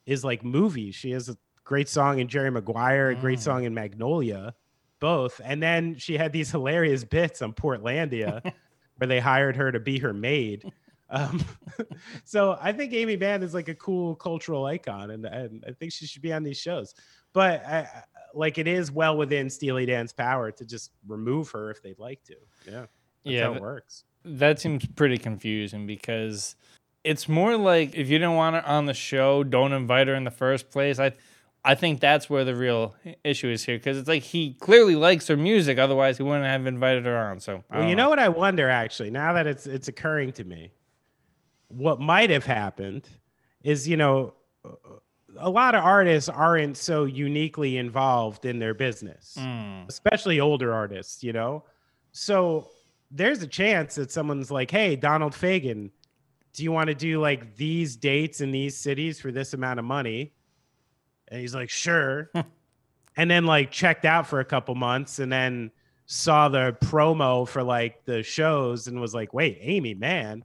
is 0.06 0.24
like 0.24 0.44
movies 0.44 0.96
she 0.96 1.12
has 1.12 1.30
a 1.30 1.38
great 1.64 1.90
song 1.90 2.20
in 2.20 2.28
jerry 2.28 2.52
maguire 2.52 3.10
a 3.10 3.16
great 3.16 3.40
Mm. 3.40 3.44
song 3.44 3.64
in 3.64 3.74
magnolia 3.74 4.54
both 5.00 5.42
and 5.44 5.62
then 5.62 5.96
she 5.98 6.18
had 6.18 6.32
these 6.32 6.52
hilarious 6.58 7.04
bits 7.04 7.42
on 7.42 7.54
portlandia 7.54 8.42
where 8.98 9.08
they 9.08 9.20
hired 9.20 9.56
her 9.56 9.72
to 9.72 9.80
be 9.80 10.00
her 10.00 10.14
maid 10.14 10.64
um, 11.08 11.40
so 12.24 12.58
I 12.60 12.72
think 12.72 12.92
Aimee 12.92 13.16
Mann 13.16 13.44
is 13.44 13.54
like 13.54 13.68
a 13.68 13.76
cool 13.76 14.16
cultural 14.16 14.66
icon, 14.66 15.12
and, 15.12 15.24
and 15.28 15.64
I 15.68 15.72
think 15.72 15.92
she 15.92 16.08
should 16.08 16.24
be 16.24 16.34
on 16.34 16.42
these 16.42 16.58
shows. 16.58 16.96
But 17.32 17.64
I, 17.64 17.78
I- 17.82 18.04
like 18.34 18.58
it 18.58 18.68
is 18.68 18.92
well 18.92 19.16
within 19.16 19.48
Steely 19.52 19.86
Dan's 19.86 20.12
power 20.14 20.52
to 20.52 20.66
just 20.66 20.92
remove 21.08 21.52
her 21.52 21.70
if 21.70 21.84
they'd 21.84 22.00
like 22.00 22.24
to. 22.24 22.36
Yeah, 22.68 22.86
that's 23.26 23.34
Yeah, 23.34 23.48
how 23.50 23.54
it 23.56 23.62
works. 23.62 24.04
that 24.24 24.60
seems 24.60 24.86
pretty 24.86 25.18
confusing 25.18 25.86
because 25.88 26.56
it's 27.04 27.28
more 27.30 27.58
like 27.58 27.90
if 27.96 28.10
you 28.10 28.18
didn't 28.18 28.36
want 28.36 28.56
her 28.56 28.66
on 28.66 28.86
the 28.86 28.94
show, 28.94 29.44
don't 29.44 29.74
invite 29.74 30.08
her 30.08 30.16
in 30.16 30.24
the 30.24 30.32
first 30.32 30.72
place. 30.72 31.00
I 31.00 31.14
I 31.68 31.74
think 31.76 32.00
that's 32.00 32.30
where 32.30 32.44
the 32.46 32.56
real 32.56 32.96
issue 33.24 33.50
is 33.50 33.64
here 33.66 33.78
because 33.78 33.98
it's 33.98 34.08
like 34.08 34.22
he 34.24 34.54
clearly 34.54 34.96
likes 34.96 35.28
her 35.28 35.36
music, 35.38 35.80
otherwise 35.80 36.18
he 36.18 36.24
wouldn't 36.24 36.46
have 36.46 36.66
invited 36.68 37.06
her 37.06 37.18
on. 37.18 37.40
So 37.40 37.64
Well, 37.72 37.90
you 37.90 37.96
know 37.96 38.10
what 38.10 38.20
I 38.20 38.30
wonder 38.30 38.70
actually 38.70 39.10
now 39.12 39.34
that 39.34 39.48
it's 39.48 39.66
it's 39.68 39.88
occurring 39.88 40.32
to 40.34 40.44
me, 40.44 40.72
what 41.68 42.00
might 42.00 42.30
have 42.30 42.46
happened 42.46 43.08
is 43.64 43.88
you 43.88 43.98
know 43.98 44.36
a 45.38 45.50
lot 45.50 45.76
of 45.76 45.84
artists 45.84 46.30
aren't 46.30 46.78
so 46.78 47.04
uniquely 47.06 47.78
involved 47.78 48.46
in 48.46 48.60
their 48.60 48.74
business. 48.74 49.36
Mm, 49.38 49.88
especially 49.90 50.40
older 50.40 50.74
artists, 50.74 51.24
you 51.24 51.34
know? 51.34 51.66
So 52.14 52.70
there's 53.16 53.42
a 53.42 53.48
chance 53.48 53.96
that 53.96 54.12
someone's 54.12 54.52
like, 54.52 54.70
hey, 54.70 54.98
Donald 54.98 55.32
Fagen, 55.34 55.90
do 56.54 56.64
you 56.64 56.72
want 56.72 56.90
to 56.90 56.96
do 56.96 57.22
like 57.22 57.56
these 57.56 57.96
dates 57.96 58.42
in 58.42 58.52
these 58.52 58.78
cities 58.78 59.22
for 59.22 59.32
this 59.32 59.54
amount 59.54 59.80
of 59.80 59.86
money? 59.86 60.34
And 61.30 61.40
he's 61.40 61.56
like, 61.56 61.70
sure. 61.70 62.30
and 63.18 63.32
then 63.32 63.46
like 63.46 63.72
checked 63.72 64.04
out 64.04 64.28
for 64.28 64.42
a 64.42 64.46
couple 64.46 64.76
months 64.76 65.20
and 65.20 65.32
then 65.32 65.72
saw 66.08 66.50
the 66.50 66.78
promo 66.82 67.48
for 67.48 67.64
like 67.64 68.04
the 68.04 68.22
shows 68.22 68.88
and 68.88 69.00
was 69.00 69.14
like, 69.14 69.34
wait, 69.34 69.58
Amy, 69.62 69.94
man, 69.94 70.44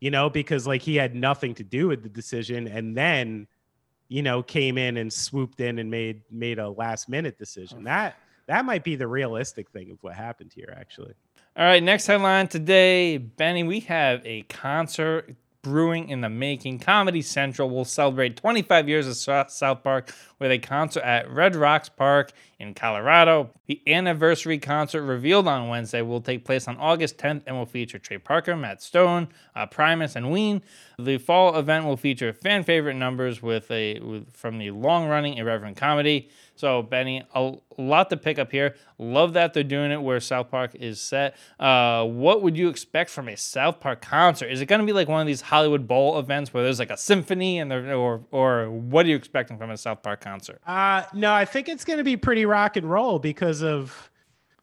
you 0.00 0.10
know, 0.10 0.28
because 0.28 0.66
like 0.66 0.82
he 0.82 0.96
had 0.96 1.14
nothing 1.14 1.54
to 1.54 1.64
do 1.64 1.88
with 1.88 2.02
the 2.02 2.10
decision. 2.10 2.68
And 2.68 2.94
then, 2.94 3.46
you 4.08 4.22
know, 4.22 4.42
came 4.42 4.76
in 4.76 4.98
and 4.98 5.10
swooped 5.10 5.60
in 5.60 5.78
and 5.78 5.90
made 5.90 6.20
made 6.30 6.58
a 6.58 6.68
last 6.68 7.08
minute 7.08 7.38
decision. 7.38 7.84
That 7.84 8.16
that 8.46 8.66
might 8.66 8.84
be 8.84 8.94
the 8.94 9.08
realistic 9.08 9.70
thing 9.70 9.90
of 9.90 10.02
what 10.02 10.14
happened 10.14 10.52
here, 10.54 10.74
actually. 10.76 11.14
All 11.56 11.64
right, 11.64 11.80
next 11.80 12.06
headline 12.06 12.48
today, 12.48 13.16
Benny. 13.16 13.62
We 13.62 13.78
have 13.80 14.26
a 14.26 14.42
concert 14.42 15.36
brewing 15.62 16.08
in 16.08 16.20
the 16.20 16.28
making. 16.28 16.80
Comedy 16.80 17.22
Central 17.22 17.70
will 17.70 17.84
celebrate 17.84 18.36
25 18.36 18.88
years 18.88 19.06
of 19.06 19.50
South 19.52 19.84
Park 19.84 20.12
with 20.44 20.52
a 20.52 20.58
concert 20.58 21.02
at 21.02 21.30
Red 21.30 21.56
Rocks 21.56 21.88
Park 21.88 22.30
in 22.58 22.74
Colorado. 22.74 23.50
The 23.66 23.80
anniversary 23.86 24.58
concert 24.58 25.02
revealed 25.02 25.48
on 25.48 25.68
Wednesday 25.68 26.02
will 26.02 26.20
take 26.20 26.44
place 26.44 26.68
on 26.68 26.76
August 26.76 27.16
10th 27.16 27.44
and 27.46 27.56
will 27.56 27.64
feature 27.64 27.98
Trey 27.98 28.18
Parker, 28.18 28.54
Matt 28.54 28.82
Stone, 28.82 29.28
uh, 29.56 29.64
Primus, 29.64 30.16
and 30.16 30.30
Ween. 30.30 30.60
The 30.98 31.16
fall 31.16 31.56
event 31.56 31.86
will 31.86 31.96
feature 31.96 32.32
fan 32.34 32.62
favorite 32.62 32.94
numbers 32.94 33.40
with 33.40 33.70
a 33.70 33.98
with, 34.00 34.30
from 34.36 34.58
the 34.58 34.70
long 34.70 35.08
running 35.08 35.38
irreverent 35.38 35.78
comedy. 35.78 36.28
So 36.56 36.82
Benny, 36.82 37.22
a 37.34 37.54
lot 37.78 38.10
to 38.10 38.16
pick 38.16 38.38
up 38.38 38.52
here. 38.52 38.76
Love 38.98 39.32
that 39.32 39.54
they're 39.54 39.64
doing 39.64 39.90
it 39.90 40.00
where 40.00 40.20
South 40.20 40.50
Park 40.50 40.74
is 40.74 41.00
set. 41.00 41.36
Uh, 41.58 42.04
what 42.04 42.42
would 42.42 42.56
you 42.56 42.68
expect 42.68 43.10
from 43.10 43.28
a 43.28 43.36
South 43.36 43.80
Park 43.80 44.02
concert? 44.02 44.46
Is 44.48 44.60
it 44.60 44.66
going 44.66 44.80
to 44.80 44.86
be 44.86 44.92
like 44.92 45.08
one 45.08 45.20
of 45.20 45.26
these 45.26 45.40
Hollywood 45.40 45.88
Bowl 45.88 46.18
events 46.18 46.52
where 46.52 46.62
there's 46.62 46.78
like 46.78 46.90
a 46.90 46.96
symphony 46.98 47.58
and 47.58 47.72
or 47.72 48.24
or 48.30 48.70
what 48.70 49.06
are 49.06 49.08
you 49.08 49.16
expecting 49.16 49.56
from 49.56 49.70
a 49.70 49.76
South 49.76 50.02
Park 50.02 50.20
concert? 50.20 50.33
Uh 50.66 51.04
no, 51.12 51.32
I 51.32 51.44
think 51.44 51.68
it's 51.68 51.84
gonna 51.84 52.04
be 52.04 52.16
pretty 52.16 52.46
rock 52.46 52.76
and 52.76 52.90
roll 52.90 53.18
because 53.18 53.62
of 53.62 54.10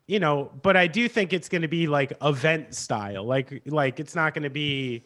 you 0.08 0.20
know, 0.20 0.52
but 0.62 0.76
I 0.76 0.88
do 0.88 1.08
think 1.08 1.34
it's 1.34 1.48
gonna 1.48 1.68
be 1.68 1.88
like 1.88 2.14
event 2.22 2.74
style. 2.76 3.24
Like 3.24 3.62
like 3.66 4.00
it's 4.00 4.16
not 4.16 4.34
gonna 4.34 4.50
be 4.50 5.06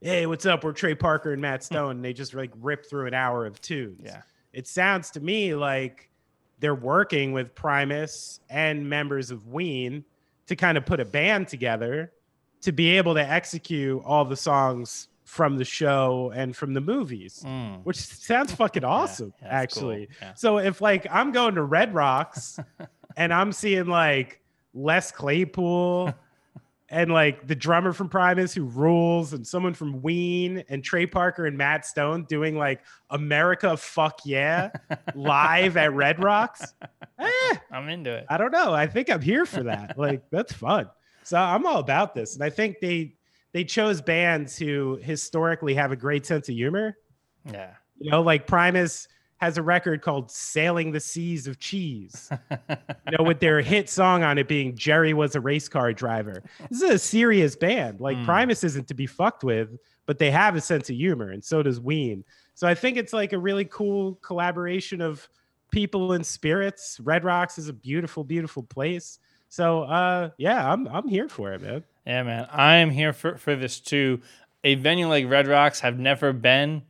hey, 0.00 0.26
what's 0.26 0.46
up? 0.46 0.64
We're 0.64 0.72
Trey 0.72 0.94
Parker 0.94 1.32
and 1.32 1.42
Matt 1.42 1.62
Stone, 1.64 1.96
and 1.96 2.04
they 2.04 2.12
just 2.12 2.34
like 2.34 2.50
rip 2.60 2.86
through 2.86 3.06
an 3.06 3.14
hour 3.14 3.46
of 3.46 3.60
tunes. 3.60 4.00
Yeah. 4.04 4.22
It 4.52 4.66
sounds 4.66 5.10
to 5.12 5.20
me 5.20 5.54
like 5.54 6.10
they're 6.58 6.74
working 6.74 7.32
with 7.32 7.54
Primus 7.54 8.40
and 8.50 8.88
members 8.88 9.30
of 9.30 9.46
Ween 9.46 10.04
to 10.46 10.56
kind 10.56 10.76
of 10.76 10.84
put 10.84 11.00
a 11.00 11.04
band 11.04 11.48
together 11.48 12.12
to 12.62 12.72
be 12.72 12.96
able 12.96 13.14
to 13.14 13.26
execute 13.26 14.02
all 14.04 14.24
the 14.24 14.36
songs 14.36 15.08
from 15.30 15.56
the 15.58 15.64
show 15.64 16.32
and 16.34 16.56
from 16.56 16.74
the 16.74 16.80
movies, 16.80 17.44
Mm. 17.46 17.84
which 17.84 17.96
sounds 17.98 18.52
fucking 18.52 18.82
awesome, 18.96 19.32
yeah, 19.40 19.60
that's 19.60 19.78
cool. 19.78 19.92
actually. 19.92 20.08
Yeah. 20.20 20.34
So 20.34 20.58
if 20.58 20.80
like 20.80 21.06
I'm 21.08 21.30
going 21.30 21.54
to 21.54 21.62
Red 21.62 21.94
Rocks 21.94 22.58
and 23.16 23.32
I'm 23.32 23.52
seeing 23.52 23.86
like 23.86 24.40
Les 24.74 25.12
Claypool 25.12 26.12
and 26.88 27.12
like 27.12 27.46
the 27.46 27.54
drummer 27.54 27.92
from 27.92 28.08
Primus 28.08 28.52
who 28.52 28.64
rules 28.64 29.32
and 29.32 29.46
someone 29.46 29.72
from 29.72 30.02
Ween 30.02 30.64
and 30.68 30.82
Trey 30.82 31.06
Parker 31.06 31.46
and 31.46 31.56
Matt 31.56 31.86
Stone 31.86 32.24
doing 32.28 32.56
like 32.58 32.80
America 33.10 33.76
fuck 33.76 34.22
yeah 34.24 34.70
live 35.14 35.76
at 35.76 35.92
Red 35.92 36.20
Rocks. 36.20 36.74
Eh, 37.20 37.54
I'm 37.70 37.88
into 37.88 38.12
it. 38.12 38.26
I 38.28 38.36
don't 38.36 38.50
know. 38.50 38.74
I 38.74 38.88
think 38.88 39.08
I'm 39.08 39.22
here 39.22 39.46
for 39.46 39.62
that. 39.62 39.96
Like 39.96 40.24
that's 40.30 40.52
fun. 40.52 40.90
So 41.22 41.38
I'm 41.38 41.64
all 41.66 41.78
about 41.78 42.14
this. 42.16 42.34
And 42.34 42.42
I 42.42 42.50
think 42.50 42.80
they 42.80 43.14
they 43.52 43.64
chose 43.64 44.00
bands 44.00 44.56
who 44.56 44.98
historically 45.02 45.74
have 45.74 45.92
a 45.92 45.96
great 45.96 46.26
sense 46.26 46.48
of 46.48 46.54
humor. 46.54 46.96
Yeah. 47.44 47.72
You 47.98 48.10
know, 48.10 48.22
like 48.22 48.46
Primus 48.46 49.08
has 49.38 49.56
a 49.56 49.62
record 49.62 50.02
called 50.02 50.30
Sailing 50.30 50.92
the 50.92 51.00
Seas 51.00 51.46
of 51.46 51.58
Cheese. 51.58 52.30
you 52.70 53.16
know, 53.18 53.24
with 53.24 53.40
their 53.40 53.60
hit 53.62 53.88
song 53.88 54.22
on 54.22 54.36
it 54.36 54.46
being 54.48 54.76
Jerry 54.76 55.14
was 55.14 55.34
a 55.34 55.40
race 55.40 55.68
car 55.68 55.92
driver. 55.92 56.42
This 56.70 56.82
is 56.82 56.90
a 56.90 56.98
serious 56.98 57.56
band. 57.56 58.00
Like 58.00 58.18
Mm. 58.18 58.26
Primus 58.26 58.64
isn't 58.64 58.86
to 58.88 58.94
be 58.94 59.06
fucked 59.06 59.42
with, 59.42 59.78
but 60.04 60.18
they 60.18 60.30
have 60.30 60.56
a 60.56 60.60
sense 60.60 60.90
of 60.90 60.96
humor, 60.96 61.30
and 61.30 61.42
so 61.42 61.62
does 61.62 61.80
Ween. 61.80 62.24
So 62.54 62.68
I 62.68 62.74
think 62.74 62.98
it's 62.98 63.12
like 63.14 63.32
a 63.32 63.38
really 63.38 63.64
cool 63.64 64.16
collaboration 64.16 65.00
of 65.00 65.26
people 65.70 66.12
and 66.12 66.26
spirits. 66.26 67.00
Red 67.02 67.24
Rocks 67.24 67.58
is 67.58 67.68
a 67.68 67.72
beautiful, 67.72 68.24
beautiful 68.24 68.62
place. 68.62 69.18
So 69.50 69.82
uh 69.82 70.30
yeah, 70.38 70.72
I'm 70.72 70.88
I'm 70.88 71.06
here 71.08 71.28
for 71.28 71.52
it, 71.52 71.60
man. 71.60 71.84
Yeah, 72.06 72.22
man. 72.22 72.48
I 72.50 72.76
am 72.76 72.90
here 72.90 73.12
for, 73.12 73.36
for 73.36 73.54
this 73.54 73.78
too. 73.78 74.20
A 74.64 74.76
venue 74.76 75.08
like 75.08 75.28
Red 75.28 75.46
Rocks 75.46 75.80
have 75.80 75.98
never 75.98 76.32
been. 76.32 76.82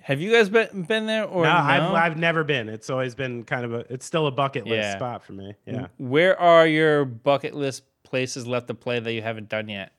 Have 0.00 0.20
you 0.20 0.32
guys 0.32 0.48
been 0.48 0.82
been 0.84 1.06
there 1.06 1.24
or 1.24 1.44
no, 1.44 1.50
no? 1.50 1.56
I've 1.58 1.92
I've 1.92 2.16
never 2.16 2.44
been. 2.44 2.68
It's 2.68 2.88
always 2.88 3.14
been 3.14 3.44
kind 3.44 3.64
of 3.64 3.74
a 3.74 3.92
it's 3.92 4.06
still 4.06 4.26
a 4.26 4.30
bucket 4.30 4.64
list 4.64 4.76
Yeah. 4.76 4.96
spot 4.96 5.24
for 5.24 5.32
me. 5.32 5.54
Yeah. 5.66 5.88
Where 5.98 6.38
are 6.38 6.66
your 6.66 7.04
bucket 7.04 7.54
list 7.54 7.82
places 8.04 8.46
left 8.46 8.68
to 8.68 8.74
play 8.74 9.00
that 9.00 9.12
you 9.12 9.22
haven't 9.22 9.48
done 9.48 9.68
yet? 9.68 9.92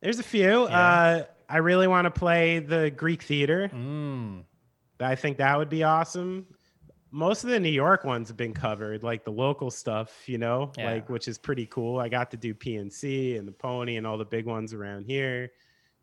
There's 0.00 0.18
a 0.18 0.22
few. 0.24 0.64
Yeah. 0.68 0.76
Uh, 0.78 1.24
I 1.48 1.58
really 1.58 1.86
want 1.86 2.04
to 2.06 2.10
play 2.10 2.58
the 2.58 2.90
Greek 2.90 3.22
theater. 3.22 3.70
Mm. 3.72 4.42
I 5.00 5.14
think 5.14 5.38
that 5.38 5.56
would 5.56 5.68
be 5.70 5.82
awesome. 5.82 6.46
Most 7.14 7.44
of 7.44 7.50
the 7.50 7.60
New 7.60 7.68
York 7.70 8.02
ones 8.04 8.26
have 8.26 8.36
been 8.36 8.52
covered, 8.52 9.04
like 9.04 9.24
the 9.24 9.30
local 9.30 9.70
stuff, 9.70 10.28
you 10.28 10.36
know, 10.36 10.72
Yeah. 10.76 10.94
like 10.94 11.08
which 11.08 11.28
is 11.28 11.38
pretty 11.38 11.64
cool. 11.66 12.00
I 12.00 12.08
got 12.08 12.28
to 12.32 12.36
do 12.36 12.54
PNC 12.54 13.38
and 13.38 13.46
the 13.46 13.52
Pony 13.52 13.96
and 13.96 14.04
all 14.06 14.18
the 14.18 14.24
big 14.24 14.46
ones 14.46 14.74
around 14.74 15.04
here. 15.04 15.52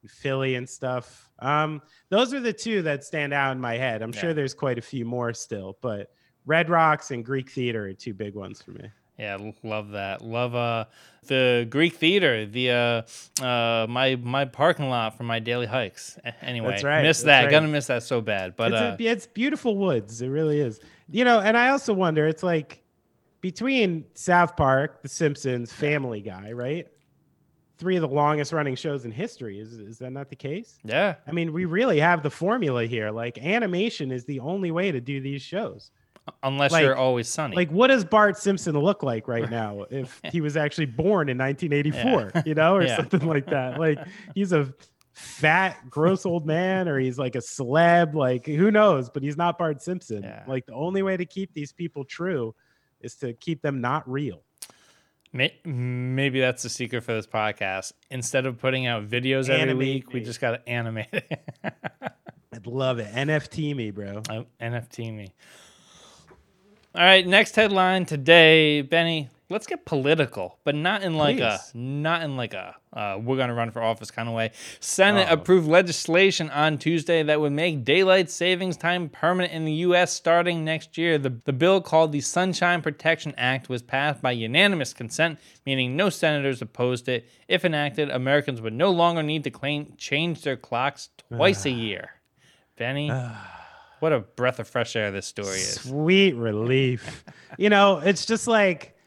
Philly 0.08 0.56
and 0.56 0.68
stuff. 0.68 1.30
Um, 1.40 1.82
those 2.10 2.34
are 2.34 2.40
the 2.40 2.54
two 2.54 2.82
that 2.84 3.04
stand 3.04 3.34
out 3.34 3.52
in 3.52 3.60
my 3.60 3.76
head. 3.78 4.02
I'm 4.02 4.14
Yeah. 4.14 4.20
sure 4.22 4.34
there's 4.34 4.54
quite 4.54 4.78
a 4.78 4.82
few 4.82 5.04
more 5.06 5.34
still, 5.34 5.78
but 5.82 6.12
Red 6.46 6.70
Rocks 6.70 7.12
and 7.12 7.24
Greek 7.26 7.50
Theater 7.52 7.86
are 7.88 7.94
two 7.94 8.14
big 8.14 8.34
ones 8.34 8.62
for 8.62 8.72
me. 8.72 8.90
Yeah, 9.22 9.38
love 9.62 9.92
that. 9.92 10.24
Love 10.24 10.56
uh 10.56 10.86
the 11.28 11.68
Greek 11.70 11.94
theater, 11.94 12.48
the 12.48 12.72
uh 12.72 13.44
uh 13.44 13.86
my 13.88 14.16
my 14.16 14.46
parking 14.46 14.90
lot 14.90 15.16
for 15.16 15.24
my 15.24 15.38
daily 15.38 15.68
hikes. 15.68 16.18
Anyway, 16.42 16.72
That's 16.72 16.84
right, 16.84 17.04
miss 17.04 17.22
that. 17.22 17.44
right. 17.44 17.52
Gonna 17.52 17.68
miss 17.68 17.86
that 17.88 18.02
so 18.02 18.20
bad. 18.20 18.56
But 18.56 18.72
it's, 18.72 18.82
uh, 18.82 18.98
a, 19.00 19.04
it's 19.04 19.28
beautiful 19.28 19.78
woods. 19.78 20.24
It 20.24 20.30
really 20.30 20.60
is. 20.60 20.80
You 21.12 21.24
know, 21.24 21.40
and 21.40 21.56
I 21.56 21.70
also 21.70 21.94
wonder, 21.94 22.28
it's 22.28 22.42
like 22.42 22.82
between 23.42 24.06
South 24.16 24.58
Park, 24.58 25.04
The 25.04 25.10
Simpsons, 25.10 25.72
Family 25.72 26.22
Guy, 26.22 26.52
right? 26.52 26.88
Three 27.78 27.96
of 27.96 28.02
the 28.02 28.08
longest 28.08 28.54
running 28.54 28.76
shows 28.76 29.06
in 29.06 29.12
history. 29.12 29.60
Is 29.60 29.74
is 29.74 30.00
that 30.00 30.12
not 30.12 30.30
the 30.30 30.36
case? 30.36 30.80
yeah, 30.84 31.16
I 31.28 31.32
mean, 31.32 31.54
we 31.54 31.66
really 31.66 32.00
have 32.00 32.24
the 32.24 32.32
formula 32.32 32.86
here. 32.86 33.12
Like 33.12 33.38
animation 33.38 34.12
is 34.12 34.26
the 34.26 34.40
only 34.40 34.72
way 34.72 34.92
to 34.92 35.00
do 35.00 35.22
these 35.22 35.44
shows. 35.44 35.92
Unless 36.44 36.72
Like- 36.72 36.84
you're 36.84 36.96
always 36.96 37.28
sunny. 37.28 37.56
Like, 37.56 37.72
what 37.72 37.88
does 37.88 38.04
Bart 38.06 38.38
Simpson 38.38 38.78
look 38.78 39.04
like 39.04 39.28
right 39.28 39.50
now 39.50 39.86
if 39.90 40.20
he 40.32 40.42
was 40.42 40.58
actually 40.58 40.86
born 40.88 41.30
in 41.30 41.38
1984, 41.38 42.44
you 42.46 42.54
know, 42.56 42.76
or 42.76 42.84
Yeah. 42.86 42.98
something 42.98 43.26
like 43.28 43.46
that? 43.48 43.80
Like, 43.80 44.00
he's 44.36 44.52
a 44.54 44.74
fat, 45.14 45.90
gross 45.90 46.26
old 46.26 46.46
man, 46.46 46.88
or 46.88 46.98
he's 47.00 47.20
like 47.20 47.36
a 47.36 47.40
celeb. 47.40 48.14
Like, 48.14 48.46
who 48.46 48.72
knows? 48.72 49.10
But 49.10 49.24
he's 49.24 49.38
not 49.38 49.58
Bart 49.58 49.82
Simpson. 49.82 50.24
Yeah. 50.24 50.44
Like, 50.48 50.66
the 50.66 50.74
only 50.74 51.04
way 51.04 51.18
to 51.18 51.26
keep 51.26 51.54
these 51.54 51.72
people 51.74 52.04
true 52.06 52.56
is 53.02 53.16
to 53.16 53.34
keep 53.34 53.62
them 53.62 53.82
not 53.82 54.10
real. 54.10 54.44
Maybe 55.34 56.42
that's 56.42 56.62
the 56.64 56.70
secret 56.70 57.06
for 57.06 57.14
this 57.14 57.26
podcast. 57.26 57.94
Instead 58.10 58.46
of 58.46 58.58
putting 58.60 58.86
out 58.86 59.08
videos 59.08 59.44
every 59.50 59.62
Animate 59.62 59.78
week, 59.78 60.14
we 60.14 60.20
just 60.22 60.42
got 60.42 60.52
to 60.52 60.70
animate 60.70 61.08
it. 61.14 61.42
I'd 62.54 62.68
love 62.68 63.00
it. 63.00 63.08
NFT 63.14 63.74
me, 63.74 63.92
bro. 63.92 64.22
Oh, 64.30 64.46
NFT 64.62 65.16
me. 65.16 65.34
All 66.94 67.02
right, 67.02 67.26
next 67.26 67.56
headline 67.56 68.06
today, 68.06 68.82
Benny. 68.82 69.30
Let's 69.50 69.68
get 69.68 69.84
political, 69.86 70.58
but 70.64 70.76
not 70.76 71.04
in 71.04 71.16
like 71.16 71.40
a 71.40 71.60
not 71.74 72.22
in 72.22 72.38
like 72.38 72.54
a 72.54 72.76
uh, 72.94 73.18
we're 73.22 73.36
gonna 73.36 73.54
run 73.54 73.72
for 73.72 73.82
office 73.82 74.10
kind 74.10 74.30
of 74.30 74.36
way. 74.36 74.52
Senate 74.80 75.28
Oh. 75.30 75.34
approved 75.34 75.68
legislation 75.68 76.50
on 76.50 76.78
Tuesday 76.78 77.22
that 77.24 77.40
would 77.42 77.52
make 77.52 77.84
daylight 77.84 78.30
savings 78.30 78.78
time 78.78 79.10
permanent 79.10 79.54
in 79.54 79.66
the 79.66 79.74
U.S. 79.74 80.12
starting 80.14 80.64
next 80.64 80.98
year. 80.98 81.18
The 81.18 81.30
the 81.44 81.52
bill 81.54 81.82
called 81.82 82.14
the 82.14 82.22
Sunshine 82.22 82.82
Protection 82.82 83.34
Act 83.38 83.68
was 83.68 83.82
passed 83.82 84.22
by 84.22 84.32
unanimous 84.32 84.94
consent, 84.94 85.38
meaning 85.66 85.98
no 85.98 86.10
senators 86.10 86.62
opposed 86.62 87.10
it. 87.10 87.28
If 87.50 87.66
enacted, 87.66 88.10
Americans 88.10 88.62
would 88.62 88.74
no 88.74 88.90
longer 88.92 89.22
need 89.24 89.44
to 89.46 89.52
claim 89.52 89.94
change 89.98 90.44
their 90.44 90.58
clocks 90.58 91.10
twice 91.30 91.66
a 91.66 91.72
year. 91.88 92.12
Benny. 92.78 93.12
What 94.02 94.14
a 94.14 94.22
breath 94.22 94.60
of 94.60 94.68
fresh 94.68 94.96
air 94.96 95.12
this 95.12 95.28
story 95.28 95.58
is. 95.58 95.76
Sweet 95.76 96.34
relief. 96.34 97.24
you 97.60 97.70
know, 97.70 98.00
it's 98.00 98.26
just 98.26 98.48
like, 98.48 98.98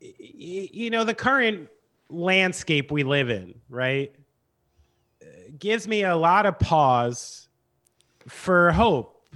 you 0.00 0.90
know, 0.90 1.02
the 1.02 1.12
current 1.12 1.68
landscape 2.08 2.92
we 2.92 3.02
live 3.02 3.30
in, 3.30 3.60
right? 3.68 4.14
Gives 5.58 5.88
me 5.88 6.04
a 6.04 6.14
lot 6.14 6.46
of 6.46 6.56
pause 6.60 7.48
for 8.28 8.70
hope. 8.70 9.26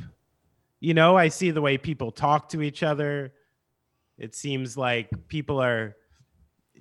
You 0.78 0.94
know, 0.94 1.16
I 1.16 1.30
see 1.30 1.50
the 1.50 1.60
way 1.60 1.76
people 1.76 2.12
talk 2.12 2.50
to 2.50 2.62
each 2.62 2.84
other. 2.84 3.32
It 4.18 4.36
seems 4.36 4.76
like 4.76 5.08
people 5.26 5.60
are 5.60 5.96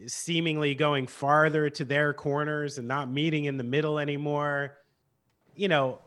seemingly 0.06 0.76
going 0.76 1.08
farther 1.08 1.72
to 1.72 1.86
their 1.86 2.14
corners 2.14 2.78
and 2.78 2.88
not 2.88 3.10
meeting 3.10 3.46
in 3.46 3.58
the 3.58 3.64
middle 3.64 3.98
anymore. 3.98 4.78
You 5.56 5.70
know, 5.70 6.02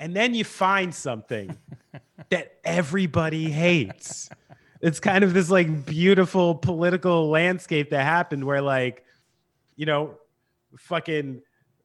and 0.00 0.16
then 0.16 0.34
you 0.34 0.44
find 0.44 0.92
something 0.92 1.56
that 2.30 2.58
everybody 2.64 3.50
hates. 3.50 4.30
It's 4.80 4.98
kind 4.98 5.22
of 5.22 5.34
this 5.34 5.50
like 5.50 5.84
beautiful 5.84 6.54
political 6.54 7.28
landscape 7.28 7.90
that 7.90 8.02
happened 8.02 8.44
where 8.44 8.62
like, 8.62 9.04
you 9.76 9.84
know, 9.84 10.18
fucking 10.78 11.42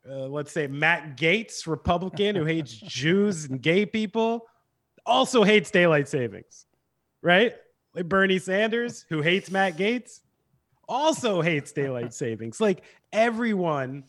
uh, 0.10 0.28
let's 0.28 0.51
say 0.51 0.67
Matt 0.67 1.17
Gaetz, 1.17 1.67
Republican 1.67 2.36
who 2.36 2.45
hates 2.45 2.71
Jews 2.88 3.45
and 3.45 3.62
gay 3.62 3.86
people, 3.86 4.47
also 5.06 5.43
hates 5.43 5.69
daylight 5.69 6.08
savings, 6.08 6.65
right? 7.21 7.54
Like 7.93 8.08
Bernie 8.08 8.39
Sanders, 8.39 9.06
who 9.10 9.21
hates 9.21 9.51
Matt 9.51 9.78
Gaetz, 9.78 10.21
also 10.88 11.41
hates 11.41 11.71
daylight 11.73 12.13
savings. 12.23 12.62
Like 12.62 12.84
everyone, 13.12 14.06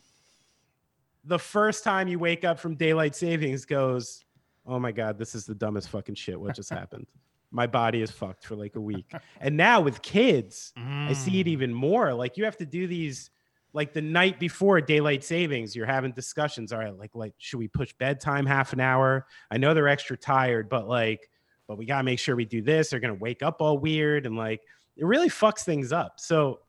the 1.27 1.39
first 1.39 1.83
time 1.83 2.07
you 2.07 2.19
wake 2.19 2.43
up 2.43 2.59
from 2.59 2.75
daylight 2.75 3.15
savings 3.15 3.65
goes, 3.65 4.23
oh 4.65 4.79
my 4.79 4.91
God, 4.91 5.17
this 5.17 5.35
is 5.35 5.45
the 5.45 5.55
dumbest 5.55 5.89
fucking 5.89 6.15
shit. 6.15 6.39
What 6.39 6.55
just 6.55 6.69
happened? 6.69 7.07
My 7.51 7.67
body 7.67 8.01
is 8.01 8.11
fucked 8.11 8.45
for 8.45 8.55
like 8.55 8.75
a 8.75 8.81
week. 8.81 9.11
And 9.39 9.55
now 9.55 9.79
with 9.81 10.01
kids, 10.01 10.73
I 10.77 11.13
see 11.13 11.39
it 11.39 11.47
even 11.47 11.73
more. 11.73 12.13
Like 12.13 12.37
you 12.37 12.43
have 12.45 12.57
to 12.57 12.65
do 12.65 12.87
these 12.87 13.29
like 13.73 13.93
the 13.93 14.01
night 14.01 14.39
before 14.39 14.81
daylight 14.81 15.23
savings, 15.23 15.75
you're 15.75 15.85
having 15.85 16.11
discussions. 16.11 16.73
All 16.73 16.79
right, 16.79 16.97
like 16.97 17.11
like 17.13 17.33
should 17.37 17.59
we 17.59 17.67
push 17.67 17.93
bedtime 17.93 18.45
half 18.45 18.73
an 18.73 18.79
hour? 18.79 19.27
I 19.51 19.57
know 19.57 19.73
they're 19.73 19.87
extra 19.87 20.17
tired, 20.17 20.67
but 20.67 20.87
like, 20.87 21.29
but 21.67 21.77
we 21.77 21.85
gotta 21.85 22.03
make 22.03 22.19
sure 22.19 22.35
we 22.35 22.45
do 22.45 22.61
this. 22.61 22.89
They're 22.89 22.99
gonna 22.99 23.13
wake 23.13 23.43
up 23.43 23.61
all 23.61 23.77
weird 23.77 24.25
and 24.25 24.35
like 24.35 24.61
it 24.95 25.05
really 25.05 25.29
fucks 25.29 25.63
things 25.63 25.91
up. 25.91 26.19
So 26.19 26.59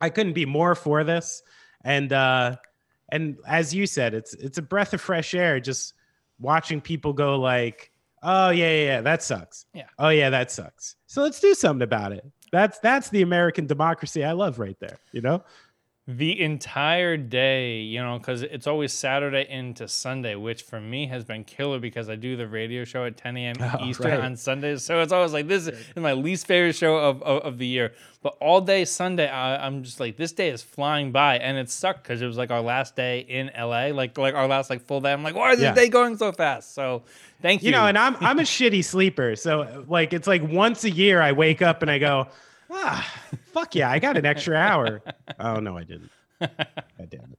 I 0.00 0.10
couldn't 0.10 0.34
be 0.34 0.46
more 0.46 0.74
for 0.74 1.04
this. 1.04 1.42
And 1.84 2.12
uh 2.12 2.56
and 3.10 3.36
as 3.46 3.74
you 3.74 3.86
said, 3.86 4.14
it's 4.14 4.34
it's 4.34 4.58
a 4.58 4.62
breath 4.62 4.94
of 4.94 5.00
fresh 5.00 5.34
air 5.34 5.60
just 5.60 5.94
watching 6.38 6.80
people 6.80 7.12
go 7.12 7.38
like, 7.38 7.90
oh 8.22 8.50
yeah, 8.50 8.70
yeah, 8.70 8.84
yeah, 8.84 9.00
that 9.02 9.22
sucks. 9.22 9.66
Yeah. 9.74 9.86
Oh 9.98 10.08
yeah, 10.10 10.30
that 10.30 10.50
sucks. 10.50 10.96
So 11.06 11.22
let's 11.22 11.40
do 11.40 11.54
something 11.54 11.82
about 11.82 12.12
it. 12.12 12.24
That's 12.52 12.78
that's 12.78 13.10
the 13.10 13.22
American 13.22 13.66
democracy 13.66 14.24
I 14.24 14.32
love 14.32 14.58
right 14.58 14.76
there. 14.80 14.98
You 15.12 15.22
know? 15.22 15.44
The 16.10 16.40
entire 16.40 17.18
day, 17.18 17.80
you 17.80 18.02
know, 18.02 18.16
because 18.16 18.40
it's 18.40 18.66
always 18.66 18.94
Saturday 18.94 19.46
into 19.50 19.86
Sunday, 19.86 20.36
which 20.36 20.62
for 20.62 20.80
me 20.80 21.06
has 21.08 21.22
been 21.22 21.44
killer 21.44 21.78
because 21.78 22.08
I 22.08 22.16
do 22.16 22.34
the 22.34 22.48
radio 22.48 22.84
show 22.84 23.04
at 23.04 23.18
10 23.18 23.36
a.m. 23.36 23.56
Oh, 23.60 23.84
Eastern 23.84 24.12
right. 24.12 24.20
on 24.20 24.34
Sundays. 24.34 24.82
So 24.82 25.02
it's 25.02 25.12
always 25.12 25.34
like 25.34 25.48
this 25.48 25.66
is 25.68 25.84
my 25.96 26.14
least 26.14 26.46
favorite 26.46 26.74
show 26.76 26.96
of, 26.96 27.22
of, 27.22 27.42
of 27.42 27.58
the 27.58 27.66
year. 27.66 27.92
But 28.22 28.38
all 28.40 28.62
day 28.62 28.86
Sunday, 28.86 29.28
I, 29.28 29.64
I'm 29.66 29.82
just 29.84 30.00
like, 30.00 30.16
this 30.16 30.32
day 30.32 30.48
is 30.48 30.62
flying 30.62 31.12
by. 31.12 31.36
And 31.40 31.58
it 31.58 31.68
sucked 31.68 32.04
because 32.04 32.22
it 32.22 32.26
was 32.26 32.38
like 32.38 32.50
our 32.50 32.62
last 32.62 32.96
day 32.96 33.20
in 33.28 33.50
LA, 33.54 33.88
like 33.88 34.16
like 34.16 34.34
our 34.34 34.48
last 34.48 34.70
like 34.70 34.80
full 34.86 35.02
day. 35.02 35.12
I'm 35.12 35.22
like, 35.22 35.34
why 35.36 35.52
is 35.52 35.58
this 35.58 35.66
Yeah. 35.66 35.74
day 35.74 35.90
going 35.90 36.16
so 36.16 36.32
fast? 36.32 36.74
So 36.74 37.02
thank 37.42 37.62
you. 37.62 37.66
You 37.66 37.72
know, 37.72 37.84
and 37.86 37.98
I'm 37.98 38.16
I'm 38.20 38.38
a 38.38 38.42
shitty 38.54 38.82
sleeper. 38.82 39.36
So 39.36 39.84
like 39.88 40.14
it's 40.14 40.26
like 40.26 40.42
once 40.42 40.84
a 40.84 40.90
year 40.90 41.20
I 41.20 41.32
wake 41.32 41.60
up 41.60 41.82
and 41.82 41.90
I 41.90 41.98
go, 41.98 42.28
ah, 42.70 43.14
fuck 43.52 43.74
yeah, 43.74 43.90
I 43.90 43.98
got 43.98 44.16
an 44.16 44.26
extra 44.26 44.56
hour. 44.56 45.02
Oh 45.38 45.60
no, 45.60 45.76
I 45.76 45.84
didn't. 45.84 46.10
I 46.40 47.04
didn't. 47.08 47.38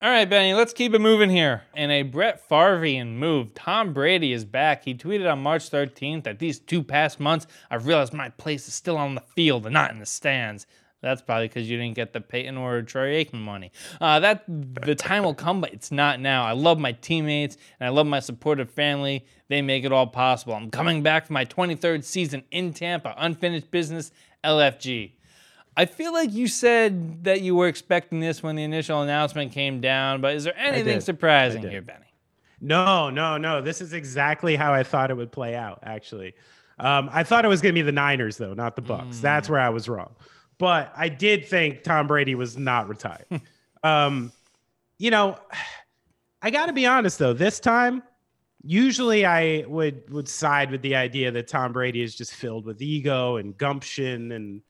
All 0.00 0.10
right, 0.10 0.30
Benny, 0.30 0.54
let's 0.54 0.72
keep 0.72 0.94
it 0.94 1.00
moving 1.00 1.28
here. 1.28 1.62
In 1.74 1.90
a 1.90 2.02
Brett 2.02 2.48
Favrean 2.48 3.16
move, 3.16 3.52
Tom 3.54 3.92
Brady 3.92 4.32
is 4.32 4.44
back. 4.44 4.84
He 4.84 4.94
tweeted 4.94 5.30
on 5.30 5.42
March 5.42 5.70
13th 5.70 6.22
that 6.22 6.38
these 6.38 6.60
two 6.60 6.84
past 6.84 7.18
months, 7.18 7.48
I've 7.68 7.84
realized 7.84 8.12
my 8.12 8.28
place 8.28 8.68
is 8.68 8.74
still 8.74 8.96
on 8.96 9.16
the 9.16 9.24
field 9.34 9.66
and 9.66 9.72
not 9.72 9.90
in 9.90 9.98
the 9.98 10.06
stands. 10.06 10.68
That's 11.00 11.22
probably 11.22 11.46
because 11.46 11.70
you 11.70 11.76
didn't 11.76 11.94
get 11.94 12.12
the 12.12 12.20
Peyton 12.20 12.56
or 12.56 12.82
Troy 12.82 13.24
Aikman 13.24 13.42
money. 13.42 13.70
Uh, 14.00 14.18
that 14.20 14.44
the 14.48 14.96
time 14.96 15.22
will 15.22 15.34
come, 15.34 15.60
but 15.60 15.72
it's 15.72 15.92
not 15.92 16.20
now. 16.20 16.44
I 16.44 16.52
love 16.52 16.78
my 16.78 16.92
teammates 16.92 17.56
and 17.78 17.86
I 17.86 17.90
love 17.90 18.06
my 18.06 18.20
supportive 18.20 18.70
family. 18.70 19.24
They 19.48 19.62
make 19.62 19.84
it 19.84 19.92
all 19.92 20.08
possible. 20.08 20.54
I'm 20.54 20.70
coming 20.70 21.02
back 21.02 21.26
for 21.26 21.32
my 21.32 21.44
23rd 21.44 22.02
season 22.02 22.42
in 22.50 22.72
Tampa, 22.72 23.14
unfinished 23.16 23.70
business, 23.70 24.10
LFG. 24.42 25.12
I 25.76 25.84
feel 25.86 26.12
like 26.12 26.32
you 26.32 26.48
said 26.48 27.22
that 27.22 27.40
you 27.42 27.54
were 27.54 27.68
expecting 27.68 28.18
this 28.18 28.42
when 28.42 28.56
the 28.56 28.64
initial 28.64 29.00
announcement 29.00 29.52
came 29.52 29.80
down, 29.80 30.20
but 30.20 30.34
is 30.34 30.42
there 30.42 30.58
anything 30.58 31.00
surprising 31.00 31.62
here, 31.62 31.82
Benny? 31.82 32.06
No, 32.60 33.10
no, 33.10 33.36
no. 33.38 33.62
This 33.62 33.80
is 33.80 33.92
exactly 33.92 34.56
how 34.56 34.74
I 34.74 34.82
thought 34.82 35.12
it 35.12 35.16
would 35.16 35.30
play 35.30 35.54
out. 35.54 35.78
Actually, 35.84 36.34
um, 36.80 37.08
I 37.12 37.22
thought 37.22 37.44
it 37.44 37.48
was 37.48 37.62
going 37.62 37.72
to 37.72 37.78
be 37.78 37.82
the 37.84 37.92
Niners, 37.92 38.36
though, 38.36 38.54
not 38.54 38.74
the 38.74 38.82
Bucs. 38.82 39.20
That's 39.20 39.48
where 39.48 39.60
I 39.60 39.68
was 39.68 39.88
wrong. 39.88 40.16
But 40.58 40.92
I 40.96 41.08
did 41.08 41.46
think 41.46 41.84
Tom 41.84 42.06
Brady 42.06 42.34
was 42.34 42.56
not 42.56 42.88
retired. 42.88 43.26
um, 43.82 44.32
you 44.98 45.10
know, 45.10 45.38
I 46.42 46.50
got 46.50 46.66
to 46.66 46.72
be 46.72 46.86
honest 46.86 47.18
though. 47.18 47.32
This 47.32 47.60
time, 47.60 48.02
usually 48.62 49.24
I 49.24 49.64
would 49.66 50.10
would 50.10 50.28
side 50.28 50.70
with 50.70 50.82
the 50.82 50.96
idea 50.96 51.30
that 51.30 51.48
Tom 51.48 51.72
Brady 51.72 52.02
is 52.02 52.14
just 52.14 52.34
filled 52.34 52.64
with 52.64 52.82
ego 52.82 53.36
and 53.36 53.56
gumption, 53.56 54.32
and 54.32 54.62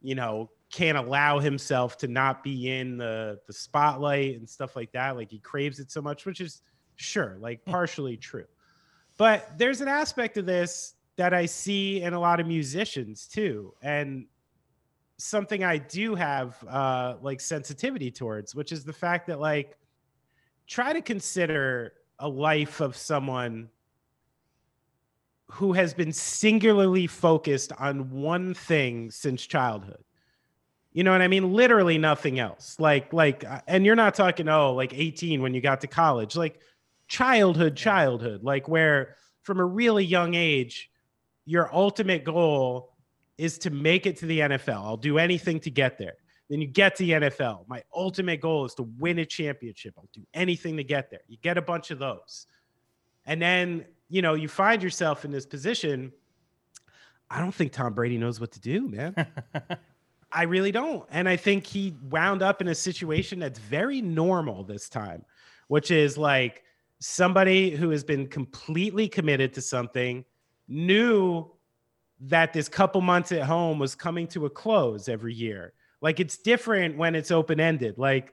you 0.00 0.14
know 0.14 0.50
can't 0.70 0.98
allow 0.98 1.38
himself 1.38 1.96
to 1.98 2.08
not 2.08 2.42
be 2.42 2.70
in 2.70 2.96
the 2.96 3.38
the 3.46 3.52
spotlight 3.52 4.38
and 4.38 4.48
stuff 4.48 4.74
like 4.76 4.92
that. 4.92 5.16
Like 5.16 5.30
he 5.30 5.38
craves 5.38 5.78
it 5.78 5.90
so 5.90 6.02
much, 6.02 6.26
which 6.26 6.40
is 6.40 6.62
sure, 6.96 7.36
like 7.40 7.64
partially 7.64 8.16
true. 8.16 8.46
But 9.18 9.58
there's 9.58 9.80
an 9.80 9.88
aspect 9.88 10.36
of 10.36 10.46
this 10.46 10.94
that 11.16 11.32
I 11.32 11.46
see 11.46 12.02
in 12.02 12.12
a 12.12 12.20
lot 12.20 12.40
of 12.40 12.46
musicians 12.46 13.26
too, 13.26 13.74
and 13.82 14.26
something 15.18 15.64
I 15.64 15.78
do 15.78 16.14
have 16.14 16.62
uh, 16.68 17.14
like 17.22 17.40
sensitivity 17.40 18.10
towards, 18.10 18.54
which 18.54 18.72
is 18.72 18.84
the 18.84 18.92
fact 18.92 19.28
that 19.28 19.40
like 19.40 19.76
try 20.66 20.92
to 20.92 21.00
consider 21.00 21.92
a 22.18 22.28
life 22.28 22.80
of 22.80 22.96
someone 22.96 23.68
who 25.48 25.72
has 25.72 25.94
been 25.94 26.12
singularly 26.12 27.06
focused 27.06 27.72
on 27.78 28.10
one 28.10 28.52
thing 28.52 29.10
since 29.10 29.46
childhood. 29.46 30.02
You 30.92 31.04
know 31.04 31.12
what 31.12 31.22
I 31.22 31.28
mean? 31.28 31.52
Literally 31.52 31.98
nothing 31.98 32.38
else. 32.38 32.76
Like, 32.80 33.12
like, 33.12 33.44
uh, 33.44 33.60
and 33.66 33.84
you're 33.84 33.96
not 33.96 34.14
talking, 34.14 34.48
oh, 34.48 34.74
like 34.74 34.94
18 34.94 35.42
when 35.42 35.54
you 35.54 35.60
got 35.60 35.82
to 35.82 35.86
college, 35.86 36.36
like 36.36 36.60
childhood, 37.06 37.76
childhood, 37.76 38.42
like 38.42 38.66
where 38.66 39.14
from 39.42 39.60
a 39.60 39.64
really 39.64 40.04
young 40.04 40.34
age, 40.34 40.90
your 41.44 41.72
ultimate 41.72 42.24
goal 42.24 42.95
is 43.38 43.58
to 43.58 43.70
make 43.70 44.06
it 44.06 44.16
to 44.18 44.26
the 44.26 44.40
NFL. 44.40 44.84
I'll 44.84 44.96
do 44.96 45.18
anything 45.18 45.60
to 45.60 45.70
get 45.70 45.98
there. 45.98 46.14
Then 46.48 46.60
you 46.60 46.66
get 46.66 46.96
to 46.96 47.02
the 47.04 47.10
NFL. 47.12 47.68
My 47.68 47.82
ultimate 47.94 48.40
goal 48.40 48.64
is 48.64 48.74
to 48.74 48.84
win 48.98 49.18
a 49.18 49.26
championship. 49.26 49.94
I'll 49.98 50.08
do 50.12 50.24
anything 50.32 50.76
to 50.76 50.84
get 50.84 51.10
there. 51.10 51.20
You 51.28 51.36
get 51.42 51.58
a 51.58 51.62
bunch 51.62 51.90
of 51.90 51.98
those. 51.98 52.46
And 53.26 53.42
then, 53.42 53.84
you 54.08 54.22
know, 54.22 54.34
you 54.34 54.48
find 54.48 54.82
yourself 54.82 55.24
in 55.24 55.32
this 55.32 55.44
position. 55.44 56.12
I 57.28 57.40
don't 57.40 57.54
think 57.54 57.72
Tom 57.72 57.94
Brady 57.94 58.16
knows 58.16 58.40
what 58.40 58.52
to 58.52 58.60
do, 58.60 58.88
man. 58.88 59.14
I 60.32 60.44
really 60.44 60.70
don't. 60.70 61.04
And 61.10 61.28
I 61.28 61.36
think 61.36 61.66
he 61.66 61.96
wound 62.10 62.42
up 62.42 62.60
in 62.60 62.68
a 62.68 62.74
situation 62.74 63.40
that's 63.40 63.58
very 63.58 64.00
normal 64.00 64.62
this 64.62 64.88
time, 64.88 65.24
which 65.68 65.90
is 65.90 66.16
like 66.16 66.62
somebody 67.00 67.70
who 67.70 67.90
has 67.90 68.04
been 68.04 68.28
completely 68.28 69.08
committed 69.08 69.52
to 69.54 69.60
something, 69.60 70.24
knew 70.68 71.50
that 72.20 72.52
this 72.52 72.68
couple 72.68 73.00
months 73.00 73.32
at 73.32 73.42
home 73.42 73.78
was 73.78 73.94
coming 73.94 74.26
to 74.28 74.46
a 74.46 74.50
close 74.50 75.08
every 75.08 75.34
year. 75.34 75.72
Like 76.00 76.20
it's 76.20 76.38
different 76.38 76.96
when 76.96 77.14
it's 77.14 77.30
open 77.30 77.60
ended. 77.60 77.98
Like, 77.98 78.32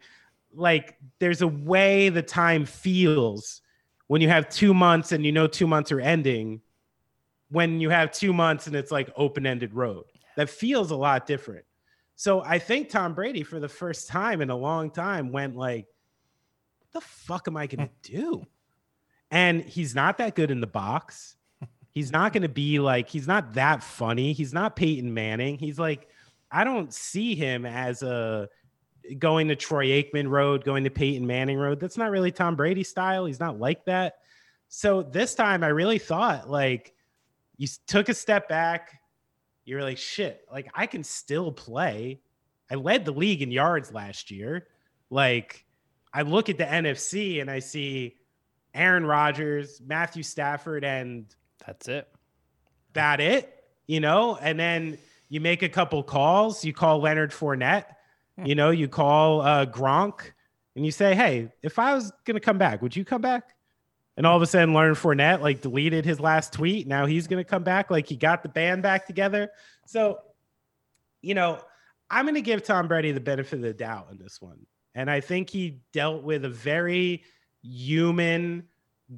like 0.54 0.98
there's 1.19 1.41
a 1.41 1.48
way 1.48 2.10
the 2.10 2.22
time 2.22 2.65
feels 2.65 3.62
when 4.08 4.22
you 4.22 4.30
have 4.30 4.50
two 4.50 4.74
months 4.74 5.12
and 5.12 5.26
you 5.26 5.32
know 5.32 5.48
two 5.48 5.67
months 5.67 5.91
are 5.91 6.00
ending. 6.00 6.62
When 7.50 7.80
you 7.80 7.89
have 7.89 8.12
two 8.12 8.34
months 8.34 8.67
and 8.67 8.76
it's 8.76 8.91
like 8.91 9.12
open 9.15 9.46
ended 9.46 9.74
road, 9.74 10.06
that 10.38 10.50
feels 10.50 10.91
a 10.91 10.96
lot 10.96 11.28
different. 11.28 11.65
So 12.15 12.41
I 12.41 12.60
think 12.60 12.89
Tom 12.89 13.13
Brady, 13.13 13.43
for 13.43 13.60
the 13.60 13.69
first 13.69 14.08
time 14.08 14.41
in 14.41 14.50
a 14.50 14.56
long 14.56 14.89
time, 14.91 15.32
went 15.32 15.56
like, 15.56 15.88
"What 16.80 16.91
the 16.93 17.02
fuck 17.02 17.48
am 17.48 17.58
I 17.58 17.67
gonna 17.67 17.88
hmm. 17.88 17.93
do?" 18.02 18.48
And 19.30 19.63
he's 19.63 19.96
not 19.96 20.17
that 20.19 20.36
good 20.36 20.52
in 20.52 20.62
the 20.62 20.67
box. 20.67 21.36
He's 21.93 22.12
not 22.12 22.34
going 22.34 22.43
to 22.43 22.49
be 22.49 22.79
like, 22.79 23.08
he's 23.08 23.27
not 23.27 23.53
that 23.53 23.84
funny. 23.84 24.34
He's 24.34 24.53
not 24.53 24.75
Peyton 24.75 25.13
Manning. 25.13 25.58
He's 25.58 25.77
like, 25.77 26.08
I 26.51 26.63
don't 26.63 26.93
see 26.93 27.36
him 27.36 27.65
as 27.65 28.01
a 28.03 28.49
going 29.19 29.47
to 29.49 29.56
Troy 29.56 29.88
Aikman 29.88 30.29
road, 30.29 30.63
going 30.63 30.84
to 30.86 30.89
Peyton 30.89 31.25
Manning 31.25 31.58
road. 31.58 31.79
That's 31.79 31.97
not 31.97 32.10
really 32.10 32.32
Tom 32.32 32.56
Brady 32.56 32.84
style. 32.84 33.25
He's 33.25 33.39
not 33.39 33.60
like 33.60 33.86
that. 33.86 34.15
So 34.69 35.03
this 35.03 35.36
time 35.36 35.63
I 35.63 35.67
really 35.67 35.99
thought 35.99 36.49
like 36.49 36.93
you 37.58 37.67
took 37.86 38.10
a 38.10 38.13
step 38.13 38.49
back. 38.49 38.99
You 39.65 39.75
were 39.75 39.84
like, 39.84 39.97
shit, 39.97 40.45
like 40.51 40.69
I 40.73 40.88
can 40.88 41.03
still 41.03 41.51
play. 41.51 42.21
I 42.71 42.75
led 42.75 43.06
the 43.06 43.12
league 43.12 43.41
in 43.41 43.51
yards 43.51 43.93
last 43.93 44.32
year. 44.32 44.67
Like 45.10 45.65
I 46.13 46.23
look 46.23 46.49
at 46.49 46.58
the 46.58 46.65
NFC 46.65 47.39
and 47.39 47.51
I 47.51 47.60
see 47.60 48.15
Aaron 48.73 49.06
Rodgers, 49.06 49.82
Matthew 49.86 50.23
Stafford, 50.23 50.84
and 50.84 51.25
that's 51.65 51.88
it. 51.88 52.08
That 52.93 53.19
it, 53.19 53.63
you 53.88 53.99
know, 53.99 54.38
and 54.38 54.60
then 54.60 54.97
you 55.30 55.41
make 55.41 55.63
a 55.63 55.69
couple 55.69 56.04
calls. 56.04 56.63
You 56.63 56.73
call 56.73 56.99
Leonard 56.99 57.32
Fournette, 57.32 57.86
hmm. 58.38 58.45
you 58.45 58.56
know, 58.56 58.69
you 58.69 58.88
call 58.88 59.41
uh, 59.41 59.65
Gronk, 59.65 60.21
and 60.76 60.86
you 60.86 60.91
say, 60.91 61.15
"Hey, 61.15 61.52
if 61.62 61.80
I 61.80 61.93
was 61.93 62.12
gonna 62.26 62.39
come 62.39 62.58
back, 62.58 62.82
would 62.82 62.95
you 62.95 63.06
come 63.06 63.21
back?" 63.21 63.56
And 64.15 64.28
all 64.28 64.36
of 64.36 64.43
a 64.43 64.47
sudden, 64.47 64.73
Leonard 64.73 64.97
Fournette 64.97 65.41
like 65.41 65.62
deleted 65.62 66.06
his 66.06 66.19
last 66.19 66.54
tweet. 66.54 66.88
Now 66.88 67.06
he's 67.06 67.28
gonna 67.28 67.43
come 67.43 67.63
back. 67.63 67.89
Like 67.89 68.08
he 68.08 68.15
got 68.15 68.43
the 68.43 68.49
band 68.49 68.84
back 68.84 69.08
together. 69.08 69.49
So, 69.88 70.19
you 71.21 71.34
know, 71.34 71.60
I'm 72.10 72.26
gonna 72.26 72.41
give 72.41 72.63
Tom 72.63 72.88
Brady 72.88 73.12
the 73.12 73.19
benefit 73.19 73.54
of 73.54 73.62
the 73.62 73.73
doubt 73.73 74.10
in 74.12 74.19
this 74.19 74.39
one, 74.39 74.65
and 74.93 75.10
I 75.10 75.19
think 75.19 75.49
he 75.49 75.82
dealt 75.93 76.23
with 76.23 76.45
a 76.45 76.49
very 76.49 77.23
human 77.63 78.67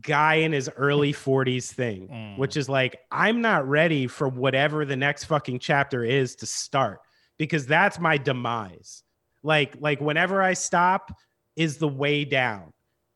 guy 0.01 0.35
in 0.35 0.51
his 0.51 0.69
early 0.77 1.13
40s 1.13 1.71
thing, 1.71 2.07
mm. 2.07 2.37
which 2.37 2.57
is 2.57 2.69
like, 2.69 2.99
I'm 3.11 3.41
not 3.41 3.67
ready 3.67 4.07
for 4.07 4.27
whatever 4.27 4.85
the 4.85 4.95
next 4.95 5.25
fucking 5.25 5.59
chapter 5.59 6.03
is 6.03 6.35
to 6.37 6.45
start 6.45 6.99
because 7.37 7.65
that's 7.65 7.99
my 7.99 8.17
demise. 8.17 9.03
Like, 9.43 9.75
like 9.79 10.01
whenever 10.01 10.41
I 10.41 10.53
stop 10.53 11.17
is 11.55 11.77
the 11.77 11.87
way 11.87 12.25
down. 12.25 12.73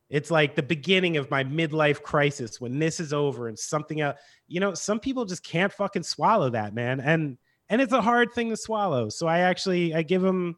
It's 0.10 0.32
like 0.32 0.56
the 0.56 0.64
beginning 0.64 1.18
of 1.18 1.30
my 1.30 1.44
midlife 1.44 2.02
crisis 2.02 2.60
when 2.60 2.80
this 2.80 3.00
is 3.00 3.14
over 3.14 3.48
and 3.48 3.58
something 3.58 4.02
else. 4.02 4.18
You 4.48 4.60
know, 4.60 4.74
some 4.74 5.00
people 5.00 5.26
just 5.26 5.44
can't 5.44 5.72
fucking 5.72 6.04
swallow 6.04 6.50
that, 6.50 6.74
man. 6.74 7.00
And 7.00 7.38
and 7.70 7.80
it's 7.80 7.94
a 7.94 8.02
hard 8.02 8.34
thing 8.34 8.50
to 8.50 8.58
swallow. 8.58 9.10
So 9.10 9.28
I 9.28 9.40
actually 9.40 9.94
I 9.94 10.02
give 10.02 10.24
him 10.24 10.58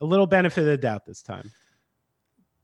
a 0.00 0.04
little 0.04 0.26
benefit 0.26 0.62
of 0.62 0.66
the 0.66 0.76
doubt 0.76 1.06
this 1.06 1.22
time. 1.22 1.52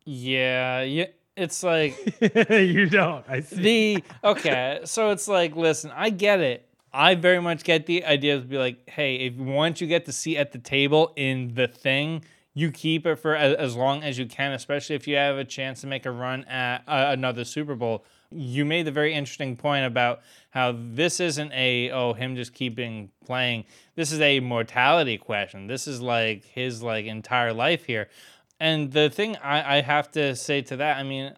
Yeah, 0.05 0.83
yeah 0.83 1.07
it's 1.37 1.62
like 1.62 1.97
you 2.51 2.88
don't. 2.88 3.25
I 3.29 3.40
see. 3.40 3.97
The 3.97 4.05
okay, 4.23 4.81
so 4.85 5.11
it's 5.11 5.29
like, 5.29 5.57
listen, 5.57 5.90
I 5.94 6.11
get 6.11 6.40
it. 6.40 6.68
I 6.92 7.16
very 7.16 7.40
much 7.40 7.64
get 7.64 7.87
the 7.87 8.05
idea 8.05 8.38
to 8.38 8.44
be 8.44 8.57
like, 8.57 8.88
hey, 8.88 9.16
if 9.16 9.35
once 9.35 9.81
you 9.81 9.88
get 9.88 10.05
the 10.05 10.12
seat 10.12 10.37
at 10.37 10.53
the 10.53 10.59
table 10.59 11.12
in 11.16 11.55
the 11.55 11.66
thing, 11.66 12.25
you 12.55 12.70
keep 12.70 13.05
it 13.05 13.16
for 13.16 13.35
as, 13.35 13.57
as 13.57 13.75
long 13.75 14.05
as 14.05 14.16
you 14.16 14.27
can, 14.27 14.53
especially 14.53 14.94
if 14.94 15.09
you 15.09 15.16
have 15.16 15.37
a 15.37 15.44
chance 15.44 15.81
to 15.81 15.88
make 15.88 16.07
a 16.07 16.11
run 16.11 16.44
at 16.44 16.85
uh, 16.87 17.07
another 17.09 17.44
Super 17.44 17.75
Bowl. 17.75 18.05
You 18.31 18.64
made 18.64 18.87
the 18.87 18.92
very 18.92 19.12
interesting 19.12 19.57
point 19.57 19.87
about 19.87 20.20
how 20.51 20.77
this 20.77 21.18
isn't 21.18 21.53
a 21.53 21.90
oh 21.90 22.12
him 22.12 22.37
just 22.37 22.55
keeping 22.55 23.11
playing. 23.25 23.64
This 23.97 24.12
is 24.12 24.20
a 24.20 24.38
mortality 24.40 25.18
question. 25.18 25.66
This 25.66 25.88
is 25.88 26.01
like 26.01 26.44
his 26.44 26.81
like 26.83 27.07
entire 27.07 27.53
life 27.53 27.85
here. 27.85 28.09
And 28.61 28.93
the 28.93 29.11
thing 29.11 29.37
I, 29.37 29.79
I 29.79 29.81
have 29.81 30.11
to 30.12 30.37
say 30.37 30.62
to 30.62 30.77
that, 30.77 30.97
I 30.97 31.03
mean, 31.03 31.35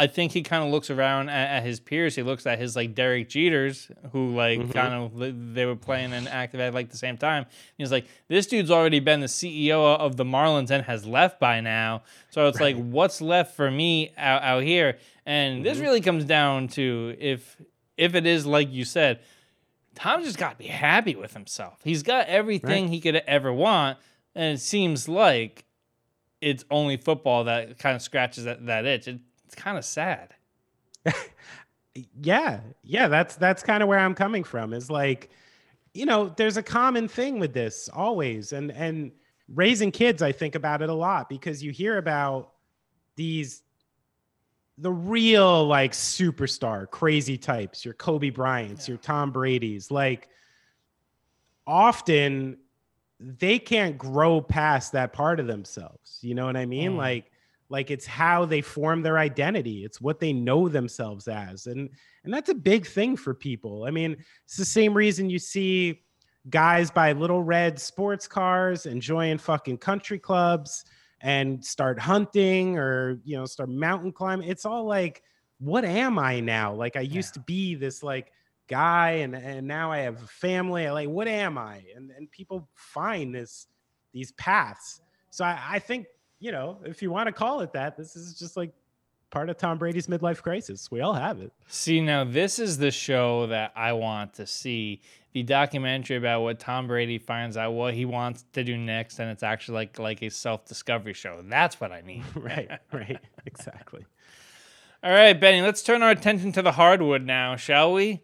I 0.00 0.06
think 0.06 0.32
he 0.32 0.42
kind 0.42 0.64
of 0.64 0.70
looks 0.70 0.88
around 0.88 1.28
at, 1.28 1.58
at, 1.58 1.62
his 1.62 1.78
peers. 1.78 2.14
He 2.14 2.22
looks 2.22 2.46
at 2.46 2.58
his 2.58 2.74
like 2.74 2.94
Derek 2.94 3.28
Jeters, 3.28 3.90
who 4.12 4.34
like 4.34 4.58
mm-hmm. 4.58 4.70
kind 4.70 4.94
of 4.94 5.54
they 5.54 5.66
were 5.66 5.76
playing 5.76 6.14
and 6.14 6.26
active 6.26 6.58
at 6.58 6.72
like 6.72 6.88
the 6.88 6.96
same 6.96 7.18
time. 7.18 7.44
He's 7.76 7.92
like, 7.92 8.06
this 8.26 8.46
dude's 8.46 8.70
already 8.70 9.00
been 9.00 9.20
the 9.20 9.26
CEO 9.26 9.98
of 9.98 10.16
the 10.16 10.24
Marlins 10.24 10.70
and 10.70 10.82
has 10.86 11.04
left 11.04 11.38
by 11.38 11.60
now. 11.60 12.04
So 12.30 12.48
it's 12.48 12.58
right. 12.60 12.74
like, 12.74 12.82
what's 12.82 13.20
left 13.20 13.54
for 13.56 13.70
me 13.70 14.14
out, 14.16 14.42
out 14.42 14.62
here? 14.62 14.96
And 15.26 15.56
mm-hmm. 15.56 15.64
this 15.64 15.78
really 15.78 16.00
comes 16.00 16.24
down 16.24 16.68
to 16.68 17.14
if 17.18 17.60
if 17.98 18.14
it 18.14 18.24
is 18.24 18.46
like 18.46 18.72
you 18.72 18.86
said, 18.86 19.20
Tom 19.94 20.24
just 20.24 20.38
got 20.38 20.52
to 20.52 20.56
be 20.56 20.68
happy 20.68 21.14
with 21.14 21.34
himself. 21.34 21.80
He's 21.84 22.02
got 22.02 22.26
everything 22.26 22.84
right. 22.84 22.92
he 22.92 23.00
could 23.00 23.16
ever 23.16 23.52
want, 23.52 23.98
and 24.34 24.54
it 24.54 24.60
seems 24.62 25.10
like 25.10 25.66
it's 26.40 26.64
only 26.70 26.96
football 26.96 27.44
that 27.44 27.78
kind 27.78 27.96
of 27.96 28.02
scratches 28.02 28.44
that, 28.44 28.66
that 28.66 28.84
itch. 28.84 29.08
It, 29.08 29.20
it's 29.44 29.54
kind 29.54 29.76
of 29.76 29.84
sad. 29.84 30.34
yeah, 32.20 32.60
yeah, 32.82 33.08
that's 33.08 33.36
that's 33.36 33.62
kind 33.62 33.82
of 33.82 33.88
where 33.88 33.98
I'm 33.98 34.14
coming 34.14 34.44
from. 34.44 34.72
Is 34.72 34.90
like, 34.90 35.30
you 35.94 36.06
know, 36.06 36.32
there's 36.36 36.56
a 36.56 36.62
common 36.62 37.08
thing 37.08 37.38
with 37.38 37.52
this 37.52 37.88
always, 37.92 38.52
and 38.52 38.70
and 38.72 39.12
raising 39.54 39.90
kids, 39.90 40.22
I 40.22 40.32
think 40.32 40.54
about 40.54 40.82
it 40.82 40.88
a 40.88 40.94
lot 40.94 41.28
because 41.28 41.62
you 41.62 41.72
hear 41.72 41.98
about 41.98 42.52
these 43.16 43.62
the 44.78 44.92
real 44.92 45.66
like 45.66 45.92
superstar 45.92 46.88
crazy 46.88 47.36
types, 47.36 47.84
your 47.84 47.94
Kobe 47.94 48.30
Bryant's, 48.30 48.88
yeah. 48.88 48.92
your 48.92 48.98
Tom 48.98 49.30
Brady's, 49.30 49.90
like 49.90 50.28
often 51.66 52.56
they 53.20 53.58
can't 53.58 53.98
grow 53.98 54.40
past 54.40 54.92
that 54.92 55.12
part 55.12 55.40
of 55.40 55.46
themselves. 55.46 56.18
You 56.22 56.34
know 56.34 56.46
what 56.46 56.56
I 56.56 56.66
mean? 56.66 56.92
Mm. 56.92 56.96
Like 56.96 57.30
like 57.68 57.90
it's 57.90 58.06
how 58.06 58.44
they 58.44 58.60
form 58.60 59.02
their 59.02 59.18
identity. 59.18 59.84
It's 59.84 60.00
what 60.00 60.18
they 60.18 60.32
know 60.32 60.68
themselves 60.68 61.28
as. 61.28 61.66
And 61.66 61.90
and 62.24 62.34
that's 62.34 62.48
a 62.48 62.54
big 62.54 62.86
thing 62.86 63.16
for 63.16 63.34
people. 63.34 63.84
I 63.84 63.90
mean, 63.90 64.16
it's 64.44 64.56
the 64.56 64.64
same 64.64 64.94
reason 64.94 65.30
you 65.30 65.38
see 65.38 66.02
guys 66.48 66.90
buy 66.90 67.12
little 67.12 67.42
red 67.42 67.78
sports 67.78 68.26
cars, 68.26 68.86
enjoying 68.86 69.38
fucking 69.38 69.78
country 69.78 70.18
clubs 70.18 70.84
and 71.20 71.62
start 71.62 71.98
hunting 71.98 72.78
or, 72.78 73.20
you 73.24 73.36
know, 73.36 73.44
start 73.44 73.68
mountain 73.68 74.10
climbing. 74.10 74.48
It's 74.48 74.64
all 74.64 74.84
like 74.84 75.22
what 75.58 75.84
am 75.84 76.18
I 76.18 76.40
now? 76.40 76.72
Like 76.72 76.96
I 76.96 77.00
used 77.00 77.36
yeah. 77.36 77.40
to 77.40 77.40
be 77.40 77.74
this 77.74 78.02
like 78.02 78.32
guy 78.70 79.10
and 79.22 79.34
and 79.34 79.66
now 79.66 79.92
I 79.92 79.98
have 79.98 80.22
a 80.22 80.26
family. 80.26 80.88
Like 80.88 81.08
what 81.08 81.28
am 81.28 81.58
I? 81.58 81.82
And 81.94 82.10
and 82.12 82.30
people 82.30 82.68
find 82.74 83.34
this 83.34 83.66
these 84.14 84.32
paths. 84.32 85.00
So 85.30 85.44
I, 85.44 85.58
I 85.72 85.78
think 85.78 86.06
you 86.38 86.52
know 86.52 86.78
if 86.84 87.02
you 87.02 87.10
want 87.10 87.26
to 87.26 87.32
call 87.32 87.60
it 87.60 87.72
that, 87.74 87.98
this 87.98 88.16
is 88.16 88.38
just 88.38 88.56
like 88.56 88.72
part 89.30 89.50
of 89.50 89.56
Tom 89.56 89.78
Brady's 89.78 90.06
midlife 90.06 90.42
crisis. 90.42 90.90
We 90.90 91.00
all 91.00 91.14
have 91.14 91.40
it. 91.40 91.52
See, 91.68 92.00
now 92.00 92.24
this 92.24 92.58
is 92.58 92.78
the 92.78 92.90
show 92.90 93.48
that 93.48 93.72
I 93.76 93.92
want 93.92 94.34
to 94.34 94.46
see. 94.46 95.02
The 95.32 95.44
documentary 95.44 96.16
about 96.16 96.42
what 96.42 96.58
Tom 96.58 96.88
Brady 96.88 97.18
finds 97.18 97.56
out 97.56 97.72
what 97.72 97.94
he 97.94 98.04
wants 98.04 98.44
to 98.54 98.64
do 98.64 98.76
next, 98.76 99.20
and 99.20 99.30
it's 99.30 99.44
actually 99.44 99.74
like 99.74 99.98
like 99.98 100.22
a 100.22 100.30
self 100.30 100.64
discovery 100.64 101.12
show. 101.12 101.42
That's 101.44 101.80
what 101.80 101.92
I 101.92 102.00
need. 102.00 102.24
right, 102.34 102.70
right, 102.92 103.18
exactly. 103.46 104.06
All 105.02 105.10
right, 105.10 105.32
Benny, 105.32 105.62
let's 105.62 105.82
turn 105.82 106.02
our 106.02 106.10
attention 106.10 106.52
to 106.52 106.62
the 106.62 106.72
hardwood 106.72 107.24
now, 107.24 107.56
shall 107.56 107.92
we? 107.94 108.20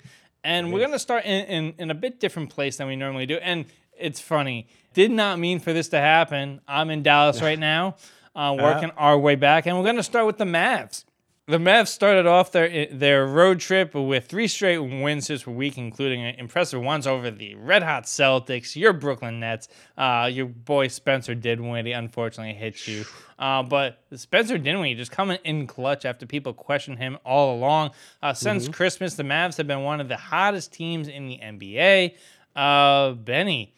And 0.47 0.73
we're 0.73 0.79
going 0.79 0.93
to 0.93 0.99
start 1.01 1.25
in, 1.25 1.45
in, 1.47 1.75
in 1.77 1.91
a 1.91 1.95
bit 1.95 2.21
different 2.21 2.51
place 2.51 2.77
than 2.77 2.87
we 2.87 2.95
normally 2.95 3.27
do. 3.27 3.35
And 3.39 3.65
it's 3.99 4.21
funny. 4.21 4.69
Did 4.95 5.11
not 5.11 5.41
mean 5.41 5.59
for 5.59 5.73
this 5.73 5.89
to 5.89 5.99
happen. 5.99 6.61
I'm 6.69 6.89
in 6.91 7.03
Dallas 7.03 7.43
right 7.49 7.59
now, 7.59 7.97
uh, 8.37 8.57
working 8.57 8.91
uh-huh. 8.91 9.01
our 9.01 9.19
way 9.19 9.35
back, 9.35 9.67
and 9.67 9.77
we're 9.77 9.83
going 9.83 9.97
to 9.97 10.05
start 10.05 10.25
with 10.25 10.39
the 10.39 10.45
Mavs. 10.45 11.05
The 11.49 11.59
Mavs 11.59 11.89
started 11.89 12.27
off 12.27 12.51
their 12.51 12.87
their 12.87 13.25
road 13.25 13.61
trip 13.61 13.95
with 13.95 14.27
three 14.27 14.49
straight 14.49 14.79
wins 14.79 15.29
this 15.29 15.47
week, 15.47 15.79
including 15.79 16.23
impressive 16.39 16.83
ones 16.83 17.07
over 17.07 17.31
the 17.31 17.55
Red 17.55 17.85
Hot 17.85 18.03
Celtics, 18.03 18.75
your 18.75 18.93
Brooklyn 18.93 19.39
Nets. 19.39 19.69
Uh, 19.97 20.29
your 20.33 20.47
boy 20.47 20.89
Spencer 20.89 21.37
Dinwiddie 21.37 21.93
unfortunately 21.93 22.55
hit 22.55 22.89
you, 22.89 23.05
uh, 23.39 23.63
but 23.63 24.03
Spencer 24.17 24.59
Dinwiddie 24.59 24.97
just 24.97 25.13
coming 25.13 25.39
in 25.45 25.69
clutch 25.69 26.05
after 26.05 26.27
people 26.27 26.53
questioned 26.53 26.99
him 26.99 27.17
all 27.25 27.55
along. 27.55 27.93
Uh, 28.21 28.35
since 28.35 28.65
mm-hmm. 28.65 28.73
Christmas, 28.73 29.15
the 29.15 29.23
Mavs 29.23 29.57
have 29.57 29.69
been 29.69 29.85
one 29.85 30.01
of 30.01 30.09
the 30.09 30.17
hottest 30.17 30.73
teams 30.73 31.07
in 31.07 31.29
the 31.29 31.39
NBA. 31.39 32.17
Uh, 32.57 33.13
Benny, 33.13 33.73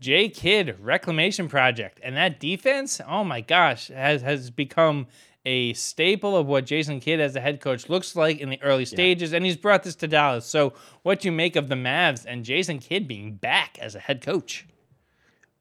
J 0.00 0.30
Kidd 0.30 0.76
reclamation 0.80 1.50
project, 1.50 2.00
and 2.02 2.16
that 2.16 2.40
defense, 2.40 2.98
oh 3.06 3.24
my 3.24 3.42
gosh, 3.42 3.88
has 3.88 4.22
has 4.22 4.48
become 4.48 5.06
a 5.44 5.72
staple 5.74 6.36
of 6.36 6.46
what 6.46 6.66
Jason 6.66 7.00
Kidd 7.00 7.20
as 7.20 7.36
a 7.36 7.40
head 7.40 7.60
coach 7.60 7.88
looks 7.88 8.16
like 8.16 8.38
in 8.38 8.50
the 8.50 8.62
early 8.62 8.84
stages, 8.84 9.30
yeah. 9.30 9.36
and 9.36 9.46
he's 9.46 9.56
brought 9.56 9.82
this 9.82 9.94
to 9.96 10.08
Dallas. 10.08 10.44
So, 10.44 10.72
what 11.02 11.20
do 11.20 11.28
you 11.28 11.32
make 11.32 11.56
of 11.56 11.68
the 11.68 11.74
Mavs 11.74 12.24
and 12.26 12.44
Jason 12.44 12.78
Kidd 12.78 13.08
being 13.08 13.34
back 13.34 13.78
as 13.78 13.94
a 13.94 13.98
head 13.98 14.20
coach? 14.20 14.66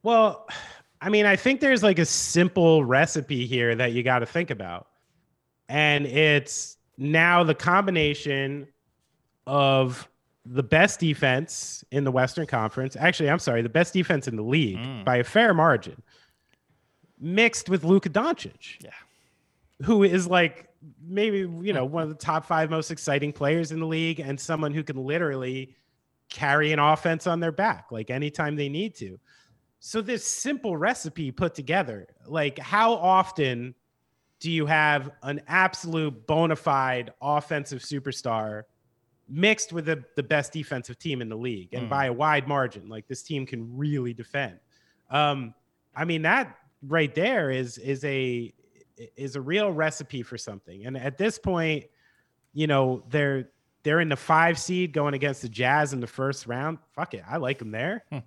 Well, 0.03 0.47
I 1.01 1.09
mean, 1.09 1.25
I 1.25 1.35
think 1.35 1.61
there's 1.61 1.83
like 1.83 1.99
a 1.99 2.05
simple 2.05 2.83
recipe 2.83 3.45
here 3.45 3.75
that 3.75 3.93
you 3.93 4.03
got 4.03 4.19
to 4.19 4.25
think 4.25 4.49
about. 4.49 4.87
And 5.69 6.05
it's 6.05 6.77
now 6.97 7.43
the 7.43 7.55
combination 7.55 8.67
of 9.45 10.07
the 10.45 10.63
best 10.63 10.99
defense 10.99 11.83
in 11.91 12.03
the 12.03 12.11
Western 12.11 12.47
Conference. 12.47 12.95
Actually, 12.95 13.29
I'm 13.29 13.39
sorry, 13.39 13.61
the 13.61 13.69
best 13.69 13.93
defense 13.93 14.27
in 14.27 14.37
the 14.37 14.43
league 14.43 14.77
mm. 14.77 15.05
by 15.05 15.17
a 15.17 15.23
fair 15.23 15.53
margin, 15.53 16.01
mixed 17.19 17.69
with 17.69 17.83
Luka 17.83 18.09
Doncic. 18.09 18.83
Yeah 18.83 18.91
who 19.83 20.03
is 20.03 20.27
like 20.27 20.67
maybe 21.05 21.39
you 21.61 21.73
know 21.73 21.85
one 21.85 22.03
of 22.03 22.09
the 22.09 22.15
top 22.15 22.45
five 22.45 22.69
most 22.69 22.91
exciting 22.91 23.31
players 23.31 23.71
in 23.71 23.79
the 23.79 23.85
league 23.85 24.19
and 24.19 24.39
someone 24.39 24.73
who 24.73 24.83
can 24.83 24.97
literally 24.97 25.75
carry 26.29 26.71
an 26.71 26.79
offense 26.79 27.25
on 27.27 27.39
their 27.39 27.51
back 27.51 27.87
like 27.91 28.09
anytime 28.09 28.55
they 28.55 28.69
need 28.69 28.95
to. 28.95 29.19
So 29.79 30.01
this 30.01 30.25
simple 30.25 30.75
recipe 30.75 31.31
put 31.31 31.53
together 31.53 32.07
like 32.25 32.57
how 32.59 32.93
often 32.93 33.75
do 34.39 34.51
you 34.51 34.65
have 34.65 35.11
an 35.23 35.41
absolute 35.47 36.27
bona 36.27 36.55
fide 36.55 37.11
offensive 37.21 37.79
superstar 37.79 38.63
mixed 39.29 39.73
with 39.73 39.85
the, 39.85 40.03
the 40.15 40.23
best 40.23 40.53
defensive 40.53 40.99
team 40.99 41.21
in 41.21 41.29
the 41.29 41.35
league 41.35 41.73
and 41.73 41.87
mm. 41.87 41.89
by 41.89 42.05
a 42.05 42.13
wide 42.13 42.47
margin? 42.47 42.89
Like 42.89 43.07
this 43.07 43.23
team 43.23 43.45
can 43.45 43.75
really 43.77 44.13
defend. 44.13 44.59
Um 45.09 45.53
i 45.95 46.05
mean 46.05 46.21
that 46.21 46.57
right 46.85 47.15
there 47.15 47.49
is 47.49 47.77
is 47.79 48.03
a 48.03 48.53
is 49.15 49.35
a 49.35 49.41
real 49.41 49.71
recipe 49.71 50.23
for 50.23 50.37
something. 50.37 50.85
And 50.85 50.97
at 50.97 51.17
this 51.17 51.37
point, 51.37 51.85
you 52.53 52.67
know, 52.67 53.03
they're 53.09 53.49
they're 53.83 53.99
in 53.99 54.09
the 54.09 54.15
five 54.15 54.59
seed 54.59 54.91
going 54.91 55.13
against 55.13 55.41
the 55.41 55.49
Jazz 55.49 55.93
in 55.93 55.99
the 55.99 56.07
first 56.07 56.47
round. 56.47 56.79
Fuck 56.93 57.13
it, 57.13 57.23
I 57.27 57.37
like 57.37 57.59
them 57.59 57.71
there. 57.71 58.03
Hmm. 58.11 58.19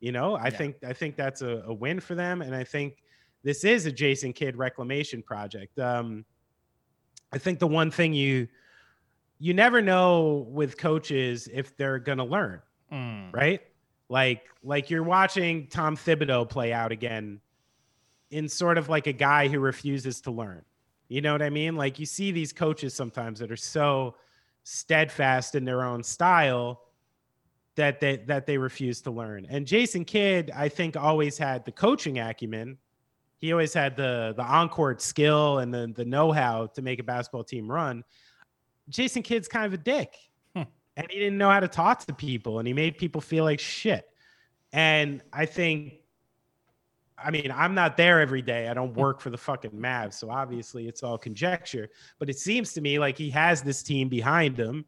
You 0.00 0.12
know, 0.12 0.34
I 0.34 0.44
yeah. 0.44 0.50
think 0.50 0.76
I 0.84 0.92
think 0.92 1.16
that's 1.16 1.42
a, 1.42 1.62
a, 1.66 1.74
win 1.74 2.00
for 2.00 2.14
them, 2.14 2.42
and 2.42 2.54
I 2.54 2.64
think 2.64 3.02
this 3.44 3.64
is 3.64 3.86
a 3.86 3.92
Jason 3.92 4.32
Kidd 4.32 4.56
reclamation 4.56 5.22
project. 5.22 5.78
Um, 5.78 6.24
I 7.32 7.38
think 7.38 7.58
the 7.58 7.66
one 7.66 7.90
thing 7.90 8.12
you 8.12 8.48
you 9.38 9.54
never 9.54 9.80
know 9.80 10.46
with 10.48 10.76
coaches 10.76 11.48
if 11.52 11.76
they're 11.76 11.98
gonna 11.98 12.24
learn, 12.24 12.62
mm. 12.92 13.32
right? 13.32 13.60
Like 14.08 14.42
like 14.62 14.90
you're 14.90 15.02
watching 15.02 15.66
Tom 15.68 15.96
Thibodeau 15.96 16.48
play 16.48 16.72
out 16.72 16.92
again 16.92 17.40
in 18.32 18.48
sort 18.48 18.78
of 18.78 18.88
like 18.88 19.06
a 19.06 19.12
guy 19.12 19.46
who 19.46 19.60
refuses 19.60 20.20
to 20.22 20.30
learn. 20.30 20.62
You 21.08 21.20
know 21.20 21.32
what 21.32 21.42
I 21.42 21.50
mean? 21.50 21.76
Like 21.76 21.98
you 21.98 22.06
see 22.06 22.32
these 22.32 22.52
coaches 22.52 22.94
sometimes 22.94 23.38
that 23.38 23.52
are 23.52 23.56
so 23.56 24.16
steadfast 24.64 25.54
in 25.54 25.64
their 25.64 25.82
own 25.82 26.02
style 26.02 26.80
that 27.74 28.00
they 28.00 28.16
that 28.26 28.46
they 28.46 28.56
refuse 28.56 29.02
to 29.02 29.10
learn. 29.10 29.46
And 29.48 29.66
Jason 29.66 30.04
Kidd, 30.04 30.50
I 30.54 30.68
think, 30.68 30.96
always 30.96 31.36
had 31.36 31.64
the 31.64 31.72
coaching 31.72 32.18
acumen. 32.18 32.78
He 33.38 33.52
always 33.52 33.74
had 33.74 33.96
the 33.96 34.32
the 34.36 34.42
on-court 34.42 35.02
skill 35.02 35.58
and 35.58 35.72
the 35.72 35.92
the 35.94 36.04
know-how 36.04 36.66
to 36.68 36.82
make 36.82 36.98
a 36.98 37.02
basketball 37.02 37.44
team 37.44 37.70
run. 37.70 38.04
Jason 38.88 39.22
Kidd's 39.22 39.48
kind 39.48 39.66
of 39.66 39.74
a 39.74 39.82
dick. 39.82 40.16
Hmm. 40.56 40.62
And 40.96 41.10
he 41.10 41.18
didn't 41.18 41.38
know 41.38 41.50
how 41.50 41.60
to 41.60 41.68
talk 41.68 42.00
to 42.06 42.14
people 42.14 42.58
and 42.58 42.66
he 42.66 42.74
made 42.74 42.96
people 42.96 43.20
feel 43.20 43.44
like 43.44 43.60
shit. 43.60 44.08
And 44.72 45.22
I 45.32 45.44
think 45.44 46.01
I 47.18 47.30
mean, 47.30 47.52
I'm 47.54 47.74
not 47.74 47.96
there 47.96 48.20
every 48.20 48.42
day. 48.42 48.68
I 48.68 48.74
don't 48.74 48.94
work 48.94 49.20
for 49.20 49.30
the 49.30 49.38
fucking 49.38 49.70
Mavs, 49.70 50.14
so 50.14 50.30
obviously 50.30 50.88
it's 50.88 51.02
all 51.02 51.18
conjecture. 51.18 51.90
But 52.18 52.28
it 52.30 52.38
seems 52.38 52.72
to 52.74 52.80
me 52.80 52.98
like 52.98 53.16
he 53.16 53.30
has 53.30 53.62
this 53.62 53.82
team 53.82 54.08
behind 54.08 54.58
him 54.58 54.84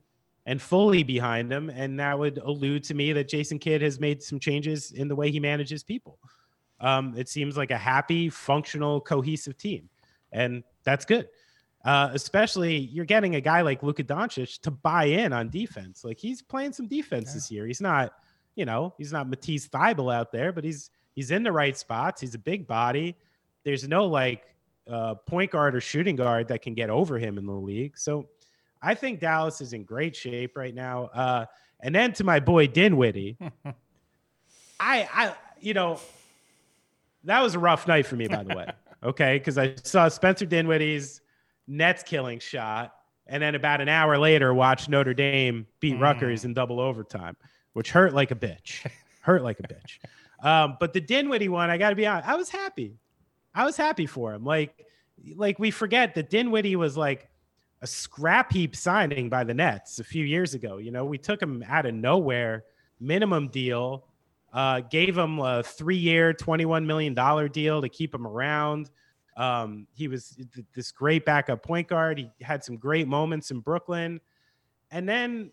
and 0.47 0.61
fully 0.61 1.03
behind 1.03 1.53
him, 1.53 1.71
and 1.71 1.99
that 2.01 2.19
would 2.19 2.39
allude 2.39 2.85
to 2.85 2.95
me 2.95 3.13
that 3.13 3.29
Jason 3.29 3.59
Kidd 3.59 3.83
has 3.83 3.99
made 4.01 4.23
some 4.23 4.39
changes 4.39 4.93
in 4.93 5.09
the 5.09 5.17
way 5.17 5.31
he 5.31 5.41
manages 5.41 5.83
people. 5.83 6.19
Um, 6.81 7.15
it 7.17 7.29
seems 7.29 7.57
like 7.57 7.71
a 7.71 7.79
happy, 7.79 8.29
functional, 8.29 9.01
cohesive 9.01 9.57
team, 9.57 9.89
and 10.33 10.63
that's 10.83 11.05
good. 11.05 11.29
Uh, 11.85 12.11
especially 12.15 12.79
you're 12.79 13.05
getting 13.05 13.35
a 13.35 13.41
guy 13.41 13.61
like 13.61 13.83
Luka 13.83 14.03
Doncic 14.03 14.61
to 14.63 14.71
buy 14.71 15.05
in 15.05 15.35
on 15.35 15.51
defense. 15.51 16.03
Like 16.03 16.19
he's 16.19 16.41
playing 16.41 16.73
some 16.73 16.89
defense 16.89 17.29
yeah. 17.29 17.35
this 17.35 17.51
year. 17.51 17.67
He's 17.67 17.81
not, 17.81 18.15
you 18.55 18.65
know, 18.65 18.95
he's 18.97 19.13
not 19.13 19.29
Matisse 19.29 19.69
Thybulle 19.69 20.15
out 20.15 20.33
there, 20.33 20.51
but 20.51 20.65
he's 20.65 20.91
he's 21.15 21.31
in 21.31 21.43
the 21.43 21.53
right 21.53 21.77
spots. 21.77 22.21
He's 22.21 22.35
a 22.35 22.39
big 22.39 22.67
body. 22.67 23.17
There's 23.65 23.89
no 23.89 24.07
like 24.07 24.45
uh, 24.89 25.15
point 25.15 25.51
guard 25.51 25.75
or 25.75 25.81
shooting 25.81 26.17
guard 26.17 26.49
that 26.49 26.63
can 26.63 26.75
get 26.75 26.91
over 26.91 27.19
him 27.19 27.39
in 27.39 27.47
the 27.47 27.53
league. 27.53 27.97
So 27.97 28.29
I 28.83 28.95
think 28.95 29.21
Dallas 29.21 29.61
is 29.61 29.73
in 29.73 29.85
great 29.85 30.15
shape 30.15 30.57
right 30.57 30.75
now. 30.75 31.05
Uh, 31.07 31.47
and 31.81 31.95
then 31.95 32.13
to 32.15 32.25
my 32.25 32.41
boy 32.41 32.67
Dinwiddie, 32.67 33.39
I, 34.81 35.09
I, 35.13 35.35
you 35.61 35.75
know, 35.75 35.99
that 37.25 37.41
was 37.43 37.55
a 37.55 37.59
rough 37.59 37.87
night 37.89 38.07
for 38.07 38.17
me, 38.17 38.29
by 38.29 38.43
the 38.43 38.55
way. 38.55 38.67
Okay, 39.03 39.37
because 39.37 39.59
I 39.59 39.75
saw 39.83 40.09
Spencer 40.09 40.47
Dinwiddie's 40.47 41.21
Nets 41.67 42.03
killing 42.03 42.39
shot, 42.39 42.95
and 43.27 43.43
then 43.43 43.55
about 43.55 43.83
an 43.83 43.89
hour 43.91 44.17
later, 44.17 44.55
watched 44.55 44.89
Notre 44.89 45.13
Dame 45.13 45.67
beat 45.81 45.97
mm. 45.97 46.01
Rutgers 46.01 46.47
in 46.47 46.55
double 46.55 46.81
overtime, 46.81 47.37
which 47.75 47.91
hurt 47.91 48.15
like 48.15 48.31
a 48.31 48.35
bitch. 48.35 48.91
hurt 49.21 49.43
like 49.43 49.61
a 49.61 49.63
bitch. 49.65 49.99
Um, 50.45 50.77
but 50.79 50.93
the 50.93 51.01
Dinwiddie 51.01 51.49
one, 51.49 51.71
I 51.71 51.79
got 51.79 51.91
to 51.91 51.97
be 51.97 52.07
honest, 52.07 52.29
I 52.29 52.37
was 52.37 52.51
happy. 52.51 52.99
I 53.55 53.65
was 53.65 53.77
happy 53.77 54.07
for 54.07 54.35
him. 54.35 54.45
Like, 54.45 54.85
like 55.35 55.59
we 55.59 55.71
forget 55.71 56.15
that 56.15 56.29
Dinwiddie 56.29 56.77
was 56.77 56.97
like 56.97 57.31
a 57.81 57.87
scrap 57.87 58.53
heap 58.53 58.77
signing 58.77 59.31
by 59.31 59.43
the 59.43 59.55
Nets 59.55 60.01
a 60.01 60.05
few 60.05 60.25
years 60.25 60.53
ago. 60.53 60.77
You 60.77 60.91
know, 60.91 61.07
we 61.07 61.17
took 61.19 61.41
him 61.41 61.65
out 61.67 61.87
of 61.87 61.95
nowhere, 61.95 62.65
minimum 63.01 63.49
deal, 63.49 64.07
uh, 64.53 64.81
gave 64.81 65.17
him 65.17 65.39
a 65.39 65.63
three-year, 65.63 66.35
twenty-one 66.35 66.87
million 66.87 67.15
dollar 67.15 67.49
deal 67.49 67.81
to 67.81 67.89
keep 67.89 68.15
him 68.15 68.27
around. 68.27 68.91
Um, 69.37 69.87
he 69.95 70.09
was 70.09 70.39
this 70.75 70.93
great 70.93 71.25
backup 71.25 71.63
point 71.63 71.89
guard. 71.89 72.19
He 72.19 72.31
had 72.41 72.63
some 72.63 72.77
great 72.77 73.09
moments 73.09 73.51
in 73.51 73.61
Brooklyn, 73.61 74.21
and 74.91 75.09
then 75.09 75.53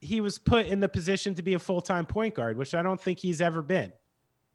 he 0.00 0.20
was 0.20 0.38
put 0.38 0.66
in 0.66 0.80
the 0.80 0.88
position 0.88 1.34
to 1.34 1.42
be 1.42 1.54
a 1.54 1.58
full-time 1.58 2.06
point 2.06 2.36
guard, 2.36 2.56
which 2.56 2.74
I 2.74 2.82
don't 2.82 3.00
think 3.00 3.18
he's 3.18 3.40
ever 3.40 3.62
been 3.62 3.92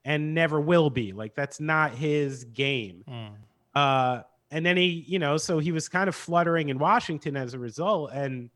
and 0.06 0.34
never 0.34 0.60
will 0.60 0.90
be. 0.90 1.14
Like 1.14 1.36
that's 1.36 1.60
not 1.60 1.94
his 1.94 2.44
game. 2.46 3.04
Mm. 3.08 3.32
Uh, 3.74 4.24
and 4.52 4.66
then 4.66 4.78
he, 4.78 5.04
you 5.08 5.20
know, 5.20 5.38
so 5.38 5.60
he 5.60 5.72
was 5.72 5.90
kind 5.90 6.08
of 6.08 6.16
fluttering 6.16 6.70
in 6.70 6.78
Washington 6.78 7.36
as 7.36 7.54
a 7.54 7.60
result, 7.60 8.12
and 8.14 8.50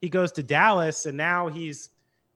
he 0.00 0.08
goes 0.08 0.32
to 0.32 0.42
Dallas, 0.42 1.06
and 1.06 1.16
now 1.16 1.48
he's 1.48 1.90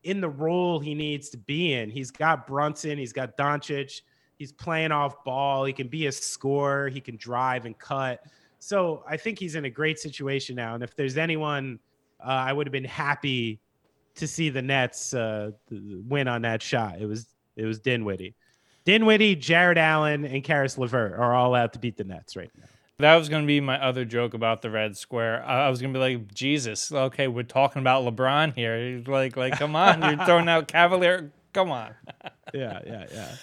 in 0.04 0.20
the 0.20 0.28
role 0.28 0.78
he 0.78 0.94
needs 0.94 1.28
to 1.30 1.38
be 1.38 1.74
in. 1.74 1.90
He's 1.90 2.10
got 2.10 2.46
Brunson, 2.46 2.98
he's 2.98 3.12
got 3.12 3.36
Doncic, 3.36 4.02
he's 4.38 4.52
playing 4.52 4.92
off 4.92 5.22
ball, 5.24 5.64
he 5.64 5.72
can 5.72 5.88
be 5.88 6.06
a 6.06 6.12
scorer, 6.12 6.88
he 6.88 7.00
can 7.00 7.16
drive 7.16 7.66
and 7.66 7.78
cut. 7.78 8.24
So 8.58 9.04
I 9.06 9.16
think 9.16 9.38
he's 9.38 9.54
in 9.54 9.66
a 9.66 9.70
great 9.70 9.98
situation 9.98 10.56
now. 10.56 10.74
And 10.74 10.82
if 10.82 10.96
there's 10.96 11.18
anyone, 11.18 11.78
uh, 12.20 12.28
I 12.28 12.52
would 12.52 12.66
have 12.66 12.72
been 12.72 12.84
happy 12.84 13.60
to 14.14 14.26
see 14.26 14.48
the 14.48 14.62
Nets 14.62 15.12
uh, 15.12 15.50
win 15.70 16.28
on 16.28 16.42
that 16.42 16.62
shot. 16.62 17.00
It 17.00 17.06
was 17.06 17.28
it 17.56 17.66
was 17.66 17.78
Dinwiddie. 17.78 18.34
Dinwiddie, 18.84 19.36
Jarrett 19.36 19.78
Allen, 19.78 20.24
and 20.24 20.44
Caris 20.44 20.76
LeVert 20.76 21.12
are 21.14 21.34
all 21.34 21.54
out 21.54 21.72
to 21.72 21.78
beat 21.78 21.96
the 21.96 22.04
Nets 22.04 22.36
right 22.36 22.50
now. 22.58 22.66
That 22.98 23.16
was 23.16 23.28
going 23.28 23.42
to 23.42 23.46
be 23.46 23.60
my 23.60 23.82
other 23.82 24.04
joke 24.04 24.34
about 24.34 24.62
the 24.62 24.70
red 24.70 24.96
square. 24.96 25.44
I 25.44 25.68
was 25.68 25.80
going 25.80 25.92
to 25.92 25.98
be 25.98 26.00
like, 26.00 26.32
Jesus, 26.32 26.92
okay, 26.92 27.26
we're 27.26 27.42
talking 27.42 27.80
about 27.80 28.04
LeBron 28.04 28.54
here. 28.54 29.02
Like, 29.06 29.36
like, 29.36 29.58
come 29.58 29.74
on, 29.74 30.00
you're 30.02 30.24
throwing 30.26 30.48
out 30.48 30.68
Cavalier. 30.68 31.32
Come 31.52 31.72
on. 31.72 31.94
yeah, 32.54 32.80
yeah, 32.86 33.06
yeah. 33.12 33.36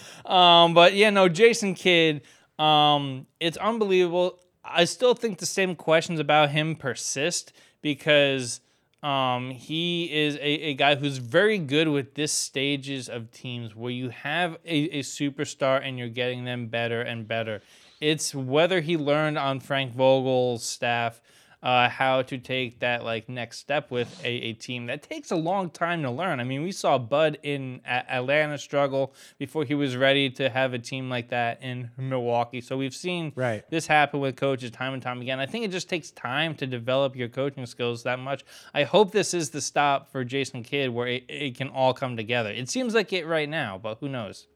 Um, 0.64 0.74
but 0.74 0.94
yeah, 0.94 1.10
no, 1.10 1.28
Jason 1.28 1.74
Kidd. 1.74 2.22
Um, 2.58 3.26
it's 3.40 3.58
unbelievable. 3.58 4.40
I 4.64 4.86
still 4.86 5.16
think 5.16 5.40
the 5.40 5.46
same 5.46 5.76
questions 5.76 6.20
about 6.20 6.52
him 6.52 6.76
persist 6.76 7.52
because 7.82 8.62
um, 9.04 9.50
he 9.50 10.12
is 10.12 10.36
a, 10.36 10.42
a 10.42 10.74
guy 10.76 10.96
who's 10.96 11.18
very 11.18 11.58
good 11.58 11.88
with 11.88 12.14
this 12.14 12.32
stages 12.32 13.10
of 13.10 13.32
teams 13.32 13.76
where 13.76 13.92
you 13.92 14.10
have 14.10 14.54
a, 14.66 15.00
a 15.00 15.00
superstar 15.00 15.82
and 15.84 15.98
you're 15.98 16.08
getting 16.08 16.46
them 16.46 16.68
better 16.68 17.02
and 17.02 17.28
better. 17.28 17.62
It's 18.00 18.34
whether 18.36 18.82
he 18.82 18.98
learned 18.98 19.38
on 19.38 19.60
Frank 19.60 19.94
Vogel's 19.94 20.64
staff 20.64 21.22
uh, 21.64 21.90
how 21.90 22.22
to 22.24 22.38
take 22.38 22.80
that 22.80 23.04
like 23.04 23.30
next 23.30 23.60
step 23.60 23.92
with 23.92 24.20
a, 24.24 24.30
a 24.30 24.54
team 24.54 24.88
that 24.88 25.04
takes 25.04 25.32
a 25.32 25.36
long 25.36 25.70
time 25.70 26.02
to 26.04 26.10
learn. 26.10 26.40
I 26.40 26.44
mean, 26.44 26.64
we 26.64 26.72
saw 26.72 26.98
Bud 26.98 27.38
in 27.44 27.82
Atlanta 27.86 28.58
struggle 28.58 29.14
before 29.38 29.64
he 29.64 29.76
was 29.76 29.96
ready 29.96 30.30
to 30.32 30.50
have 30.50 30.74
a 30.74 30.80
team 30.80 31.10
like 31.10 31.30
that 31.30 31.62
in 31.62 31.92
Milwaukee. 31.98 32.62
So 32.62 32.78
we've 32.78 32.96
seen 32.96 33.32
right. 33.36 33.64
this 33.70 33.88
happen 33.88 34.20
with 34.20 34.36
coaches 34.36 34.72
time 34.72 34.94
and 34.94 35.04
time 35.04 35.22
again. 35.22 35.40
I 35.40 35.46
think 35.46 35.66
it 35.66 35.72
just 35.72 35.90
takes 35.90 36.12
time 36.12 36.56
to 36.56 36.66
develop 36.68 37.16
your 37.16 37.30
coaching 37.30 37.66
skills 37.66 38.04
that 38.04 38.20
much. 38.20 38.44
I 38.74 38.84
hope 38.84 39.12
this 39.12 39.34
is 39.34 39.52
the 39.52 39.62
stop 39.62 40.12
for 40.12 40.24
Jason 40.24 40.64
Kidd 40.64 40.90
where 40.90 41.08
it, 41.08 41.26
it 41.30 41.58
can 41.58 41.70
all 41.70 41.94
come 41.94 42.18
together. 42.18 42.50
It 42.50 42.70
seems 42.70 42.96
like 42.96 43.14
it 43.14 43.28
right 43.28 43.50
now, 43.50 43.78
but 43.78 44.00
who 44.00 44.10
knows? 44.10 44.48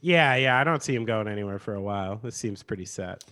Yeah, 0.00 0.36
yeah, 0.36 0.60
I 0.60 0.62
don't 0.62 0.82
see 0.82 0.94
him 0.94 1.04
going 1.04 1.26
anywhere 1.26 1.58
for 1.58 1.74
a 1.74 1.80
while. 1.80 2.20
This 2.22 2.36
seems 2.36 2.62
pretty 2.62 2.84
set. 2.84 3.24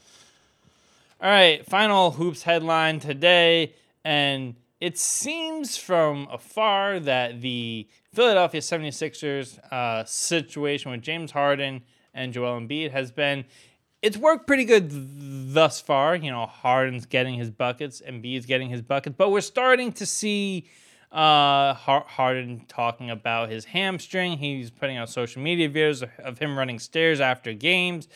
All 1.25 1.31
right, 1.31 1.65
final 1.65 2.11
hoops 2.11 2.43
headline 2.43 3.01
today, 3.01 3.73
and 4.05 4.57
it 4.79 4.99
seems 4.99 5.75
from 5.75 6.29
afar 6.31 7.01
that 7.01 7.41
the 7.41 7.89
Philadelphia 8.13 8.61
76ers 8.61 9.59
uh, 9.73 10.05
situation 10.05 10.91
with 10.91 11.01
James 11.01 11.31
Harden 11.31 11.81
and 12.13 12.35
Joel 12.35 12.61
Embiid 12.61 12.91
has 12.91 13.11
been 13.11 13.47
it's 14.03 14.19
worked 14.19 14.47
pretty 14.47 14.67
good 14.67 14.91
thus 15.55 15.81
far. 15.81 16.15
You 16.15 16.31
know, 16.31 16.45
Harden's 16.45 17.07
getting 17.07 17.37
his 17.37 17.51
buckets, 17.51 18.03
and 18.03 18.23
Embiid's 18.23 18.45
getting 18.45 18.69
his 18.69 18.83
buckets, 18.83 19.17
but 19.17 19.31
we're 19.31 19.41
starting 19.41 19.93
to 19.93 20.05
see 20.05 20.69
uh, 21.11 21.73
Harden 21.73 22.67
talking 22.69 23.09
about 23.09 23.49
his 23.49 23.65
hamstring. 23.65 24.37
He's 24.37 24.71
putting 24.71 24.99
out 24.99 25.09
social 25.09 25.41
media 25.41 25.71
videos 25.71 26.07
of 26.19 26.39
him 26.39 26.59
running 26.59 26.79
stairs 26.79 27.19
after 27.19 27.55
games 27.55 28.09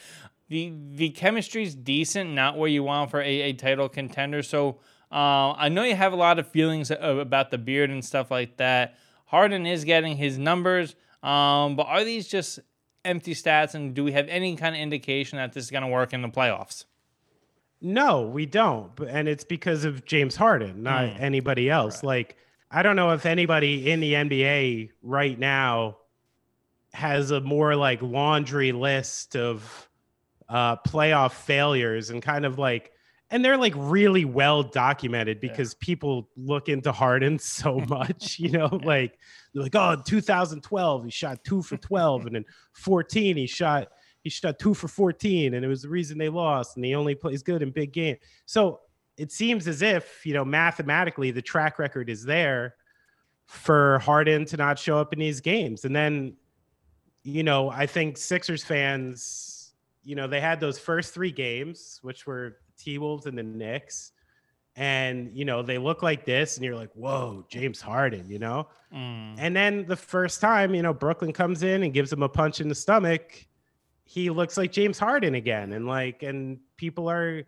the 0.48 0.72
the 0.94 1.10
chemistry's 1.10 1.74
decent, 1.74 2.30
not 2.30 2.56
where 2.56 2.68
you 2.68 2.82
want 2.82 3.10
for 3.10 3.20
a, 3.20 3.42
a 3.42 3.52
title 3.52 3.88
contender. 3.88 4.42
So 4.42 4.78
uh, 5.10 5.52
I 5.52 5.68
know 5.68 5.84
you 5.84 5.94
have 5.94 6.12
a 6.12 6.16
lot 6.16 6.38
of 6.38 6.48
feelings 6.48 6.90
about 6.90 7.50
the 7.50 7.58
beard 7.58 7.90
and 7.90 8.04
stuff 8.04 8.30
like 8.30 8.56
that. 8.56 8.96
Harden 9.26 9.66
is 9.66 9.84
getting 9.84 10.16
his 10.16 10.38
numbers, 10.38 10.94
um, 11.22 11.76
but 11.76 11.86
are 11.86 12.04
these 12.04 12.28
just 12.28 12.60
empty 13.04 13.34
stats? 13.34 13.74
And 13.74 13.94
do 13.94 14.04
we 14.04 14.12
have 14.12 14.28
any 14.28 14.56
kind 14.56 14.74
of 14.74 14.80
indication 14.80 15.36
that 15.36 15.52
this 15.52 15.64
is 15.64 15.70
going 15.70 15.82
to 15.82 15.88
work 15.88 16.12
in 16.12 16.22
the 16.22 16.28
playoffs? 16.28 16.84
No, 17.80 18.22
we 18.22 18.46
don't. 18.46 18.98
And 19.00 19.28
it's 19.28 19.44
because 19.44 19.84
of 19.84 20.04
James 20.04 20.36
Harden, 20.36 20.82
not 20.82 21.04
mm. 21.04 21.20
anybody 21.20 21.70
else. 21.70 21.96
Right. 21.96 22.08
Like, 22.08 22.36
I 22.70 22.82
don't 22.82 22.96
know 22.96 23.10
if 23.10 23.24
anybody 23.24 23.90
in 23.90 24.00
the 24.00 24.14
NBA 24.14 24.90
right 25.02 25.38
now 25.38 25.98
has 26.92 27.30
a 27.30 27.40
more 27.40 27.76
like 27.76 28.02
laundry 28.02 28.72
list 28.72 29.36
of 29.36 29.87
uh, 30.48 30.76
playoff 30.76 31.32
failures 31.32 32.10
and 32.10 32.22
kind 32.22 32.44
of 32.44 32.58
like, 32.58 32.92
and 33.30 33.44
they're 33.44 33.58
like 33.58 33.74
really 33.76 34.24
well 34.24 34.62
documented 34.62 35.40
because 35.40 35.74
yeah. 35.74 35.86
people 35.86 36.30
look 36.36 36.68
into 36.68 36.92
Harden 36.92 37.38
so 37.38 37.80
much, 37.88 38.38
you 38.38 38.50
know, 38.50 38.80
like 38.82 39.18
they're 39.52 39.62
like, 39.62 39.74
oh, 39.74 40.00
2012 40.04 41.04
he 41.04 41.10
shot 41.10 41.44
two 41.44 41.62
for 41.62 41.76
12, 41.76 42.26
and 42.26 42.34
then 42.36 42.44
14 42.72 43.36
he 43.36 43.46
shot 43.46 43.88
he 44.22 44.30
shot 44.30 44.58
two 44.58 44.74
for 44.74 44.88
14, 44.88 45.54
and 45.54 45.64
it 45.64 45.68
was 45.68 45.82
the 45.82 45.88
reason 45.88 46.18
they 46.18 46.28
lost, 46.28 46.76
and 46.76 46.84
he 46.84 46.94
only 46.94 47.14
plays 47.14 47.42
good 47.42 47.62
in 47.62 47.70
big 47.70 47.92
game. 47.92 48.16
So 48.46 48.80
it 49.16 49.32
seems 49.32 49.68
as 49.68 49.82
if 49.82 50.24
you 50.24 50.34
know 50.34 50.44
mathematically 50.44 51.30
the 51.30 51.42
track 51.42 51.78
record 51.78 52.10
is 52.10 52.24
there 52.24 52.74
for 53.46 53.98
Harden 54.00 54.44
to 54.46 54.56
not 54.56 54.78
show 54.78 54.98
up 54.98 55.12
in 55.12 55.18
these 55.18 55.40
games, 55.40 55.84
and 55.84 55.94
then 55.94 56.36
you 57.22 57.42
know 57.42 57.70
I 57.70 57.86
think 57.86 58.16
Sixers 58.16 58.64
fans 58.64 59.47
you 60.08 60.14
know, 60.14 60.26
they 60.26 60.40
had 60.40 60.58
those 60.58 60.78
first 60.78 61.12
three 61.12 61.30
games, 61.30 61.98
which 62.00 62.26
were 62.26 62.60
T 62.78 62.96
Wolves 62.96 63.26
and 63.26 63.36
the 63.36 63.42
Knicks. 63.42 64.12
And, 64.74 65.30
you 65.36 65.44
know, 65.44 65.60
they 65.60 65.76
look 65.76 66.02
like 66.02 66.24
this, 66.24 66.56
and 66.56 66.64
you're 66.64 66.76
like, 66.76 66.88
whoa, 66.94 67.44
James 67.50 67.78
Harden, 67.78 68.30
you 68.30 68.38
know? 68.38 68.68
Mm. 68.90 69.34
And 69.36 69.54
then 69.54 69.84
the 69.84 69.96
first 69.96 70.40
time, 70.40 70.74
you 70.74 70.80
know, 70.80 70.94
Brooklyn 70.94 71.34
comes 71.34 71.62
in 71.62 71.82
and 71.82 71.92
gives 71.92 72.10
him 72.10 72.22
a 72.22 72.28
punch 72.28 72.62
in 72.62 72.70
the 72.70 72.74
stomach, 72.74 73.46
he 74.04 74.30
looks 74.30 74.56
like 74.56 74.72
James 74.72 74.98
Harden 74.98 75.34
again. 75.34 75.74
And 75.74 75.86
like, 75.86 76.22
and 76.22 76.58
people 76.78 77.10
are 77.10 77.42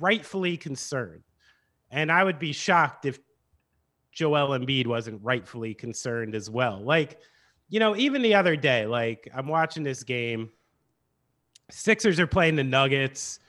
rightfully 0.00 0.56
concerned. 0.56 1.22
And 1.92 2.10
I 2.10 2.24
would 2.24 2.40
be 2.40 2.50
shocked 2.50 3.04
if 3.04 3.20
Joel 4.10 4.58
Embiid 4.58 4.88
wasn't 4.88 5.22
rightfully 5.22 5.74
concerned 5.74 6.34
as 6.34 6.50
well. 6.50 6.82
Like, 6.82 7.20
you 7.68 7.78
know, 7.78 7.94
even 7.94 8.20
the 8.20 8.34
other 8.34 8.56
day, 8.56 8.84
like 8.84 9.30
I'm 9.32 9.46
watching 9.46 9.84
this 9.84 10.02
game 10.02 10.50
Sixers 11.74 12.20
are 12.20 12.26
playing 12.26 12.56
the 12.56 12.64
Nuggets. 12.64 13.40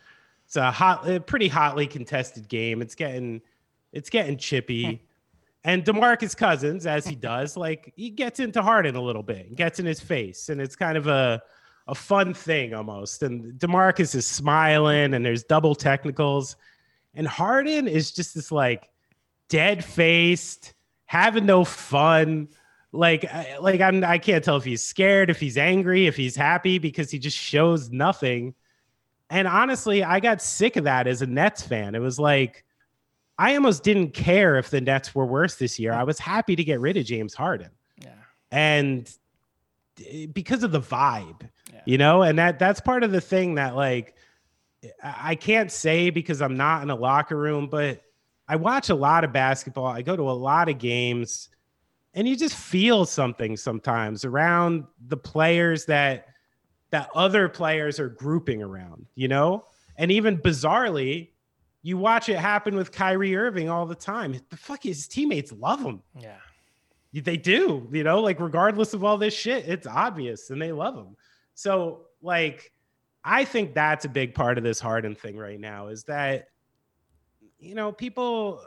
It's 0.45 0.55
a 0.55 0.71
hot, 0.71 1.07
a 1.09 1.19
pretty 1.19 1.47
hotly 1.47 1.87
contested 1.87 2.47
game. 2.47 2.81
It's 2.81 2.95
getting, 2.95 3.41
it's 3.93 4.09
getting 4.09 4.37
chippy. 4.37 4.83
Hmm. 4.83 4.93
and 5.63 5.85
DeMarcus 5.85 6.35
Cousins, 6.35 6.85
as 6.85 7.07
he 7.07 7.15
does, 7.15 7.55
like 7.55 7.93
he 7.95 8.09
gets 8.09 8.39
into 8.39 8.61
Harden 8.61 8.95
a 8.95 9.01
little 9.01 9.23
bit, 9.23 9.55
gets 9.55 9.79
in 9.79 9.85
his 9.85 9.99
face, 9.99 10.49
and 10.49 10.59
it's 10.59 10.75
kind 10.75 10.97
of 10.97 11.07
a 11.07 11.41
a 11.87 11.93
fun 11.93 12.33
thing 12.33 12.73
almost. 12.73 13.21
And 13.21 13.53
DeMarcus 13.59 14.15
is 14.15 14.25
smiling, 14.25 15.13
and 15.13 15.23
there's 15.23 15.43
double 15.43 15.75
technicals, 15.75 16.55
and 17.13 17.27
Harden 17.27 17.87
is 17.87 18.11
just 18.11 18.35
this 18.35 18.51
like 18.51 18.89
dead 19.49 19.83
faced, 19.83 20.73
having 21.05 21.45
no 21.45 21.63
fun 21.63 22.49
like 22.95 23.29
like 23.59 23.81
I'm 23.81 24.03
I 24.03 24.17
can't 24.17 24.43
tell 24.43 24.57
if 24.57 24.63
he's 24.63 24.83
scared, 24.83 25.29
if 25.29 25.39
he's 25.39 25.57
angry, 25.57 26.07
if 26.07 26.15
he's 26.15 26.35
happy 26.35 26.79
because 26.79 27.11
he 27.11 27.19
just 27.19 27.37
shows 27.37 27.91
nothing. 27.91 28.53
And 29.29 29.47
honestly, 29.47 30.03
I 30.03 30.19
got 30.19 30.41
sick 30.41 30.75
of 30.75 30.83
that 30.83 31.07
as 31.07 31.21
a 31.21 31.27
Nets 31.27 31.61
fan. 31.63 31.95
It 31.95 31.99
was 31.99 32.19
like 32.19 32.63
I 33.37 33.55
almost 33.55 33.83
didn't 33.83 34.11
care 34.11 34.57
if 34.57 34.69
the 34.69 34.81
Nets 34.81 35.13
were 35.13 35.25
worse 35.25 35.55
this 35.55 35.77
year. 35.77 35.93
I 35.93 36.03
was 36.03 36.19
happy 36.19 36.55
to 36.55 36.63
get 36.63 36.79
rid 36.79 36.95
of 36.97 37.05
James 37.05 37.33
Harden. 37.33 37.69
Yeah. 38.01 38.09
And 38.51 39.11
eh, 40.05 40.27
because 40.27 40.63
of 40.63 40.71
the 40.71 40.81
vibe, 40.81 41.41
yeah. 41.71 41.81
you 41.85 41.97
know, 41.97 42.21
and 42.23 42.39
that 42.39 42.59
that's 42.59 42.79
part 42.79 43.03
of 43.03 43.11
the 43.11 43.21
thing 43.21 43.55
that 43.55 43.75
like 43.75 44.15
I 45.03 45.35
can't 45.35 45.71
say 45.71 46.09
because 46.09 46.41
I'm 46.41 46.57
not 46.57 46.83
in 46.83 46.89
a 46.89 46.95
locker 46.95 47.35
room, 47.35 47.67
but 47.67 48.01
I 48.47 48.55
watch 48.57 48.89
a 48.89 48.95
lot 48.95 49.23
of 49.23 49.33
basketball. 49.33 49.87
I 49.87 50.01
go 50.03 50.15
to 50.15 50.29
a 50.29 50.31
lot 50.31 50.69
of 50.69 50.77
games 50.77 51.49
and 52.15 52.27
you 52.27 52.35
just 52.35 52.55
feel 52.55 53.05
something 53.05 53.57
sometimes 53.57 54.25
around 54.25 54.85
the 55.07 55.17
players 55.17 55.85
that 55.85 56.27
that 56.91 57.09
other 57.13 57.49
players 57.49 57.99
are 57.99 58.09
grouping 58.09 58.61
around, 58.61 59.05
you 59.15 59.27
know? 59.27 59.65
And 59.97 60.11
even 60.11 60.37
bizarrely, 60.37 61.29
you 61.81 61.97
watch 61.97 62.29
it 62.29 62.37
happen 62.37 62.75
with 62.75 62.91
Kyrie 62.91 63.35
Irving 63.35 63.69
all 63.69 63.85
the 63.85 63.95
time. 63.95 64.39
The 64.49 64.57
fuck 64.57 64.83
his 64.83 65.07
teammates 65.07 65.51
love 65.51 65.81
him. 65.81 66.01
Yeah. 66.17 66.37
They 67.13 67.37
do, 67.37 67.87
you 67.91 68.03
know, 68.03 68.21
like 68.21 68.39
regardless 68.39 68.93
of 68.93 69.03
all 69.03 69.17
this 69.17 69.33
shit, 69.33 69.67
it's 69.67 69.87
obvious 69.87 70.49
and 70.49 70.61
they 70.61 70.71
love 70.71 70.95
him. 70.95 71.15
So, 71.53 72.07
like, 72.21 72.71
I 73.23 73.45
think 73.45 73.73
that's 73.73 74.05
a 74.05 74.09
big 74.09 74.35
part 74.35 74.57
of 74.57 74.63
this 74.63 74.79
Harden 74.79 75.15
thing 75.15 75.37
right 75.37 75.59
now 75.59 75.87
is 75.87 76.03
that, 76.05 76.47
you 77.59 77.73
know, 77.73 77.91
people, 77.91 78.61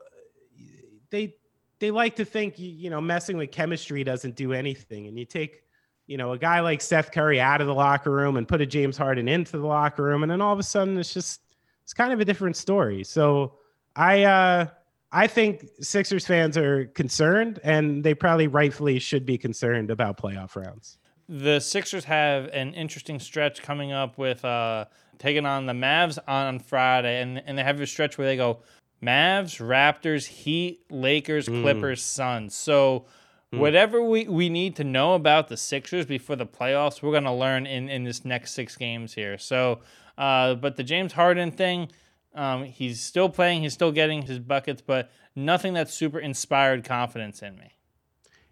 they, 1.11 1.35
they 1.81 1.91
like 1.91 2.17
to 2.17 2.25
think 2.25 2.55
you 2.59 2.91
know 2.91 3.01
messing 3.01 3.37
with 3.37 3.51
chemistry 3.51 4.05
doesn't 4.05 4.35
do 4.35 4.53
anything, 4.53 5.07
and 5.07 5.19
you 5.19 5.25
take 5.25 5.63
you 6.07 6.17
know 6.17 6.33
a 6.33 6.39
guy 6.39 6.61
like 6.61 6.81
Seth 6.81 7.13
Curry 7.13 7.41
out 7.41 7.61
of 7.61 7.67
the 7.67 7.75
locker 7.75 8.11
room 8.11 8.37
and 8.37 8.47
put 8.49 8.61
a 8.61 8.67
James 8.67 8.97
Harden 8.97 9.29
into 9.29 9.59
the 9.59 9.67
locker 9.67 10.03
room, 10.03 10.23
and 10.23 10.31
then 10.31 10.41
all 10.41 10.53
of 10.53 10.59
a 10.59 10.65
sudden 10.65 10.99
it's 10.99 11.15
just 11.15 11.41
it's 11.83 11.95
kind 11.95 12.13
of 12.13 12.21
a 12.21 12.25
different 12.25 12.57
story. 12.57 13.05
So 13.05 13.55
I 13.97 14.25
uh, 14.25 14.67
I 15.13 15.27
think 15.27 15.69
Sixers 15.81 16.27
fans 16.27 16.57
are 16.57 16.87
concerned, 16.87 17.61
and 17.63 18.03
they 18.03 18.15
probably 18.15 18.47
rightfully 18.47 18.99
should 18.99 19.25
be 19.25 19.39
concerned 19.39 19.91
about 19.91 20.21
playoff 20.21 20.57
rounds. 20.57 20.99
The 21.29 21.61
Sixers 21.61 22.05
have 22.05 22.47
an 22.53 22.75
interesting 22.75 23.21
stretch 23.21 23.63
coming 23.63 23.93
up 23.93 24.19
with 24.19 24.45
uh, 24.45 24.87
taking 25.19 25.47
on 25.47 25.67
the 25.67 25.73
Mavs 25.73 26.19
on 26.27 26.59
Friday, 26.59 27.23
and 27.23 27.43
and 27.47 27.57
they 27.57 27.63
have 27.63 27.81
a 27.81 27.87
stretch 27.87 28.19
where 28.19 28.27
they 28.27 28.37
go 28.37 28.61
Mavs, 29.03 29.61
Raptors, 29.61 30.27
Heat, 30.27 30.85
Lakers, 30.91 31.49
mm. 31.49 31.63
Clippers, 31.63 32.03
Suns. 32.03 32.55
So 32.55 33.07
mm. 33.53 33.59
whatever 33.59 34.03
we, 34.03 34.27
we 34.29 34.49
need 34.49 34.77
to 34.77 34.85
know 34.85 35.15
about 35.15 35.49
the 35.49 35.57
Sixers 35.57 36.07
before 36.07 36.37
the 36.37 36.47
playoffs, 36.47 37.03
we're 37.03 37.13
gonna 37.13 37.37
learn 37.37 37.67
in, 37.67 37.89
in 37.89 38.05
this 38.05 38.25
next 38.25 38.53
six 38.53 38.77
games 38.77 39.15
here. 39.15 39.39
So 39.39 39.81
uh, 40.17 40.55
but 40.57 40.77
the 40.77 40.83
James 40.83 41.13
Harden 41.13 41.53
thing, 41.53 41.89
Um, 42.35 42.65
he's 42.65 43.01
still 43.01 43.29
playing, 43.29 43.63
he's 43.63 43.73
still 43.73 43.93
getting 43.93 44.23
his 44.23 44.39
buckets, 44.39 44.83
but 44.85 45.11
nothing 45.35 45.75
that's 45.75 45.95
super 45.95 46.19
inspired 46.19 46.85
confidence 46.85 47.43
in 47.43 47.57
me. 47.57 47.73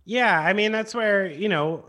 Yeah, 0.05 0.39
I 0.41 0.53
mean 0.55 0.73
that's 0.73 0.95
where 0.95 1.27
you 1.27 1.49
know, 1.49 1.85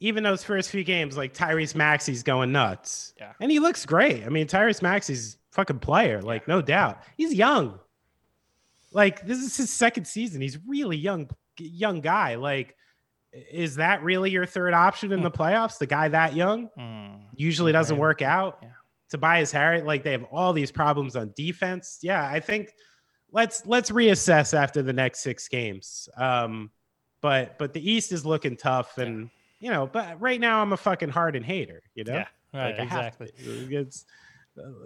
even 0.00 0.24
those 0.24 0.42
first 0.42 0.70
few 0.70 0.82
games, 0.84 1.16
like 1.16 1.34
Tyrese 1.34 1.74
Maxey's 1.74 2.22
going 2.22 2.52
nuts. 2.52 3.12
Yeah. 3.18 3.32
and 3.40 3.50
he 3.50 3.58
looks 3.58 3.84
great. 3.86 4.24
I 4.24 4.30
mean, 4.30 4.46
Tyrese 4.46 4.82
Maxey's 4.82 5.36
a 5.52 5.54
fucking 5.54 5.78
player, 5.80 6.22
like 6.22 6.48
no 6.48 6.62
doubt. 6.62 6.98
He's 7.16 7.34
young. 7.34 7.78
Like 8.92 9.26
this 9.26 9.38
is 9.38 9.56
his 9.56 9.70
second 9.70 10.06
season. 10.06 10.40
He's 10.40 10.58
really 10.66 10.96
young, 10.96 11.28
young 11.58 12.00
guy. 12.00 12.34
Like, 12.36 12.76
is 13.32 13.76
that 13.76 14.02
really 14.02 14.30
your 14.30 14.46
third 14.46 14.74
option 14.74 15.12
in 15.12 15.22
the 15.22 15.30
playoffs? 15.30 15.78
The 15.78 15.86
guy 15.86 16.08
that 16.08 16.34
young 16.34 16.68
Mm. 16.78 17.20
usually 17.34 17.70
doesn't 17.72 17.96
work 17.96 18.22
out. 18.22 18.58
Yeah. 18.62 18.68
Tobias 19.08 19.50
Harris, 19.52 19.84
like 19.84 20.02
they 20.04 20.12
have 20.12 20.24
all 20.32 20.52
these 20.52 20.70
problems 20.70 21.16
on 21.16 21.32
defense. 21.36 21.98
Yeah, 22.02 22.24
I 22.28 22.40
think 22.40 22.72
let's 23.32 23.64
let's 23.66 23.90
reassess 23.90 24.54
after 24.54 24.82
the 24.82 24.92
next 24.92 25.20
six 25.20 25.48
games. 25.48 26.08
Um, 26.16 26.70
but 27.20 27.58
but 27.58 27.72
the 27.72 27.90
East 27.90 28.12
is 28.12 28.24
looking 28.24 28.56
tough, 28.56 28.98
and 28.98 29.28
you 29.60 29.70
know, 29.70 29.86
but 29.86 30.20
right 30.20 30.40
now 30.40 30.62
I'm 30.62 30.72
a 30.72 30.76
fucking 30.76 31.08
Harden 31.10 31.42
hater. 31.42 31.82
You 31.94 32.04
know, 32.04 32.14
Yeah, 32.14 32.26
right, 32.54 32.78
Like, 32.78 32.84
exactly. 32.86 33.30
It's 33.38 34.06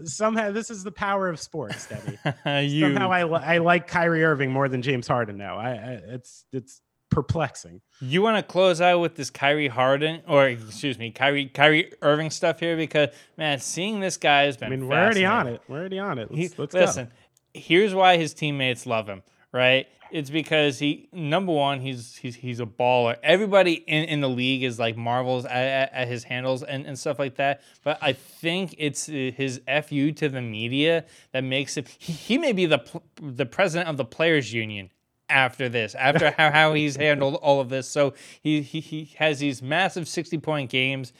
somehow 0.04 0.50
this 0.50 0.70
is 0.70 0.84
the 0.84 0.92
power 0.92 1.28
of 1.28 1.40
sports, 1.40 1.88
Debbie. 1.88 2.66
you, 2.66 2.80
somehow 2.80 3.10
I 3.10 3.24
li- 3.24 3.42
I 3.44 3.58
like 3.58 3.86
Kyrie 3.86 4.24
Irving 4.24 4.50
more 4.50 4.68
than 4.68 4.82
James 4.82 5.06
Harden 5.06 5.36
now. 5.36 5.58
I, 5.58 5.70
I 5.70 6.00
it's 6.06 6.44
it's 6.52 6.80
perplexing. 7.10 7.80
You 8.00 8.22
want 8.22 8.36
to 8.36 8.42
close 8.42 8.80
out 8.80 9.00
with 9.00 9.14
this 9.14 9.30
Kyrie 9.30 9.68
Harden, 9.68 10.22
or 10.26 10.48
excuse 10.48 10.98
me, 10.98 11.10
Kyrie 11.10 11.46
Kyrie 11.46 11.92
Irving 12.02 12.30
stuff 12.30 12.60
here 12.60 12.76
because 12.76 13.10
man, 13.36 13.60
seeing 13.60 14.00
this 14.00 14.16
guy 14.16 14.42
has 14.44 14.56
been. 14.56 14.72
I 14.72 14.76
mean, 14.76 14.88
we're 14.88 14.96
already 14.96 15.24
on 15.24 15.46
it. 15.46 15.62
We're 15.68 15.78
already 15.78 15.98
on 15.98 16.18
it. 16.18 16.30
Let's, 16.30 16.58
let's 16.58 16.74
listen, 16.74 17.10
here's 17.54 17.94
why 17.94 18.16
his 18.16 18.34
teammates 18.34 18.86
love 18.86 19.08
him. 19.08 19.22
Right? 19.54 19.86
It's 20.10 20.30
because 20.30 20.78
he 20.78 21.08
number 21.12 21.52
one, 21.52 21.80
he's 21.80 22.16
he's 22.16 22.36
he's 22.36 22.60
a 22.60 22.66
baller. 22.66 23.16
Everybody 23.22 23.74
in, 23.74 24.04
in 24.04 24.20
the 24.20 24.28
league 24.28 24.62
is 24.62 24.78
like 24.78 24.96
marvels 24.96 25.44
at, 25.44 25.52
at, 25.52 25.92
at 25.92 26.08
his 26.08 26.24
handles 26.24 26.62
and, 26.62 26.86
and 26.86 26.98
stuff 26.98 27.18
like 27.18 27.36
that. 27.36 27.62
But 27.82 27.98
I 28.02 28.12
think 28.12 28.74
it's 28.78 29.08
uh, 29.08 29.30
his 29.34 29.60
fu 29.88 30.12
to 30.12 30.28
the 30.28 30.42
media 30.42 31.04
that 31.32 31.42
makes 31.42 31.76
it. 31.76 31.88
He, 31.98 32.12
he 32.12 32.38
may 32.38 32.52
be 32.52 32.66
the 32.66 32.80
the 33.22 33.46
president 33.46 33.88
of 33.88 33.96
the 33.96 34.04
players 34.04 34.52
union 34.52 34.90
after 35.28 35.68
this, 35.68 35.94
after 35.94 36.32
how, 36.32 36.50
how 36.50 36.74
he's 36.74 36.96
handled 37.08 37.36
all 37.36 37.60
of 37.60 37.68
this. 37.68 37.88
So 37.88 38.14
he, 38.40 38.60
he 38.60 38.80
he 38.80 39.14
has 39.18 39.38
these 39.38 39.62
massive 39.62 40.08
sixty 40.08 40.38
point 40.38 40.70
games, 40.70 41.12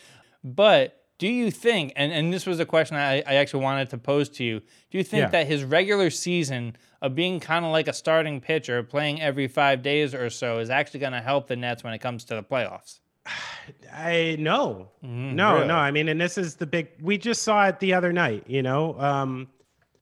but 0.43 1.04
do 1.19 1.29
you 1.29 1.51
think, 1.51 1.93
and, 1.97 2.13
and 2.13 2.33
this 2.33 2.45
was 2.47 2.59
a 2.61 2.67
question 2.67 2.97
I, 2.97 3.19
I 3.27 3.35
actually 3.37 3.63
wanted 3.63 3.91
to 3.91 3.99
pose 3.99 4.29
to 4.31 4.45
you, 4.45 4.61
do 4.91 4.99
you 4.99 5.05
think 5.05 5.23
Yeah. 5.23 5.29
that 5.31 5.47
his 5.47 5.63
regular 5.65 6.11
season 6.11 6.77
of 7.01 7.15
being 7.15 7.39
kind 7.41 7.65
of 7.65 7.71
like 7.73 7.87
a 7.89 7.93
starting 7.93 8.41
pitcher, 8.41 8.83
playing 8.83 9.21
every 9.23 9.47
five 9.47 9.83
days 9.83 10.15
or 10.15 10.29
so, 10.31 10.59
is 10.59 10.71
actually 10.71 11.01
going 11.01 11.13
to 11.13 11.21
help 11.21 11.47
the 11.47 11.57
Nets 11.57 11.85
when 11.85 11.93
it 11.95 11.99
comes 12.01 12.25
to 12.25 12.35
the 12.35 12.43
playoffs? 12.43 12.99
I 13.93 14.37
no, 14.39 14.91
Mm, 15.05 15.35
no, 15.35 15.55
really? 15.55 15.67
no. 15.69 15.77
I 15.77 15.91
mean, 15.91 16.09
and 16.09 16.21
this 16.21 16.37
is 16.37 16.57
the 16.57 16.67
big. 16.67 16.89
We 17.01 17.17
just 17.19 17.43
saw 17.43 17.67
it 17.69 17.79
the 17.81 17.95
other 17.95 18.13
night. 18.13 18.45
You 18.47 18.63
know, 18.63 18.99
um, 19.01 19.49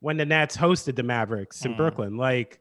when 0.01 0.17
the 0.17 0.25
Nets 0.27 0.57
hosted 0.57 0.97
the 0.97 1.03
Mavericks 1.05 1.61
Mm. 1.63 1.67
in 1.67 1.77
Brooklyn, 1.77 2.17
like 2.17 2.59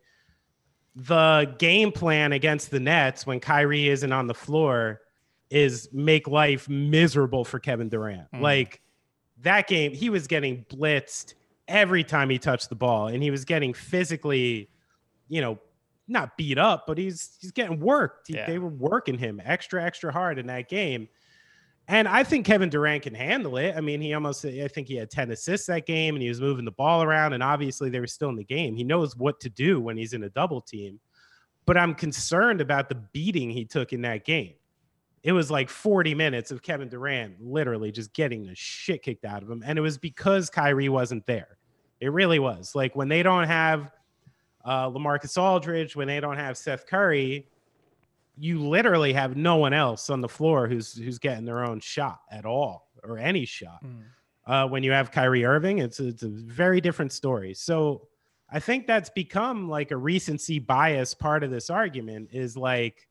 the 0.95 1.55
game 1.57 1.91
plan 1.91 2.33
against 2.33 2.69
the 2.71 2.79
Nets 2.79 3.25
when 3.25 3.39
Kyrie 3.39 3.87
isn't 3.89 4.11
on 4.11 4.27
the 4.27 4.33
floor 4.33 5.01
is 5.51 5.89
make 5.91 6.27
life 6.27 6.67
miserable 6.69 7.45
for 7.45 7.59
Kevin 7.59 7.89
Durant. 7.89 8.31
Mm. 8.33 8.41
Like 8.41 8.81
that 9.41 9.67
game, 9.67 9.91
he 9.91 10.09
was 10.09 10.25
getting 10.25 10.65
blitzed 10.71 11.33
every 11.67 12.03
time 12.03 12.29
he 12.29 12.39
touched 12.39 12.69
the 12.69 12.75
ball, 12.75 13.07
and 13.07 13.21
he 13.21 13.29
was 13.29 13.45
getting 13.45 13.73
physically, 13.73 14.69
you 15.27 15.41
know, 15.41 15.59
not 16.07 16.35
beat 16.37 16.57
up, 16.57 16.85
but 16.87 16.97
he's 16.97 17.37
he's 17.39 17.51
getting 17.51 17.79
worked. 17.79 18.27
He- 18.27 18.35
Yeah. 18.35 18.47
They 18.47 18.59
were 18.59 18.69
working 18.69 19.17
him 19.17 19.41
extra 19.43 19.83
extra 19.83 20.11
hard 20.11 20.39
in 20.39 20.47
that 20.47 20.67
game. 20.69 21.07
And 21.87 22.07
I 22.07 22.23
think 22.23 22.45
Kevin 22.45 22.69
Durant 22.69 23.03
can 23.03 23.13
handle 23.13 23.57
it. 23.57 23.75
I 23.75 23.81
mean, 23.81 23.99
he 24.01 24.13
almost, 24.13 24.45
I 24.45 24.67
think 24.69 24.87
he 24.87 24.95
had 24.95 25.09
10 25.09 25.31
assists 25.31 25.67
that 25.67 25.85
game 25.85 26.15
and 26.15 26.21
he 26.21 26.29
was 26.29 26.39
moving 26.39 26.63
the 26.63 26.71
ball 26.71 27.01
around. 27.03 27.33
And 27.33 27.43
obviously, 27.43 27.89
they 27.89 27.99
were 27.99 28.07
still 28.07 28.29
in 28.29 28.35
the 28.37 28.43
game. 28.45 28.75
He 28.75 28.83
knows 28.85 29.17
what 29.17 29.39
to 29.41 29.49
do 29.49 29.81
when 29.81 29.97
he's 29.97 30.13
in 30.13 30.23
a 30.23 30.29
double 30.29 30.61
team. 30.61 30.99
But 31.65 31.77
I'm 31.77 31.93
concerned 31.95 32.61
about 32.61 32.87
the 32.87 32.95
beating 32.95 33.49
he 33.49 33.65
took 33.65 33.91
in 33.93 34.01
that 34.03 34.23
game. 34.25 34.53
It 35.23 35.33
was 35.33 35.51
like 35.51 35.69
40 35.69 36.15
minutes 36.15 36.51
of 36.51 36.63
Kevin 36.63 36.89
Durant 36.89 37.39
literally 37.39 37.91
just 37.91 38.13
getting 38.13 38.45
the 38.45 38.55
shit 38.55 39.03
kicked 39.03 39.25
out 39.25 39.43
of 39.43 39.49
him. 39.49 39.63
And 39.65 39.77
it 39.77 39.81
was 39.81 39.97
because 39.97 40.49
Kyrie 40.49 40.89
wasn't 40.89 41.25
there. 41.27 41.57
It 41.99 42.11
really 42.11 42.39
was. 42.39 42.73
Like 42.73 42.95
when 42.95 43.07
they 43.07 43.21
don't 43.21 43.47
have 43.47 43.91
uh, 44.65 44.89
Lamarcus 44.89 45.37
Aldridge, 45.37 45.95
when 45.95 46.07
they 46.07 46.19
don't 46.19 46.37
have 46.37 46.57
Seth 46.57 46.87
Curry, 46.87 47.47
you 48.37 48.59
literally 48.59 49.13
have 49.13 49.37
no 49.37 49.57
one 49.57 49.73
else 49.73 50.09
on 50.09 50.21
the 50.21 50.29
floor 50.29 50.67
who's 50.67 50.93
who's 50.95 51.19
getting 51.19 51.45
their 51.45 51.63
own 51.63 51.79
shot 51.79 52.21
at 52.31 52.45
all 52.45 52.87
or 53.03 53.19
any 53.19 53.45
shot. 53.45 53.83
Uh, 54.47 54.67
when 54.67 54.81
you 54.81 54.91
have 54.91 55.11
Kyrie 55.11 55.45
Irving, 55.45 55.77
it's 55.79 55.99
it's 55.99 56.23
a 56.23 56.29
very 56.29 56.81
different 56.81 57.11
story. 57.11 57.53
So 57.53 58.07
I 58.49 58.59
think 58.59 58.87
that's 58.87 59.11
become 59.11 59.69
like 59.69 59.91
a 59.91 59.97
recency 59.97 60.57
bias 60.57 61.13
part 61.13 61.43
of 61.43 61.51
this 61.51 61.69
argument 61.69 62.29
is 62.31 62.57
like 62.57 63.07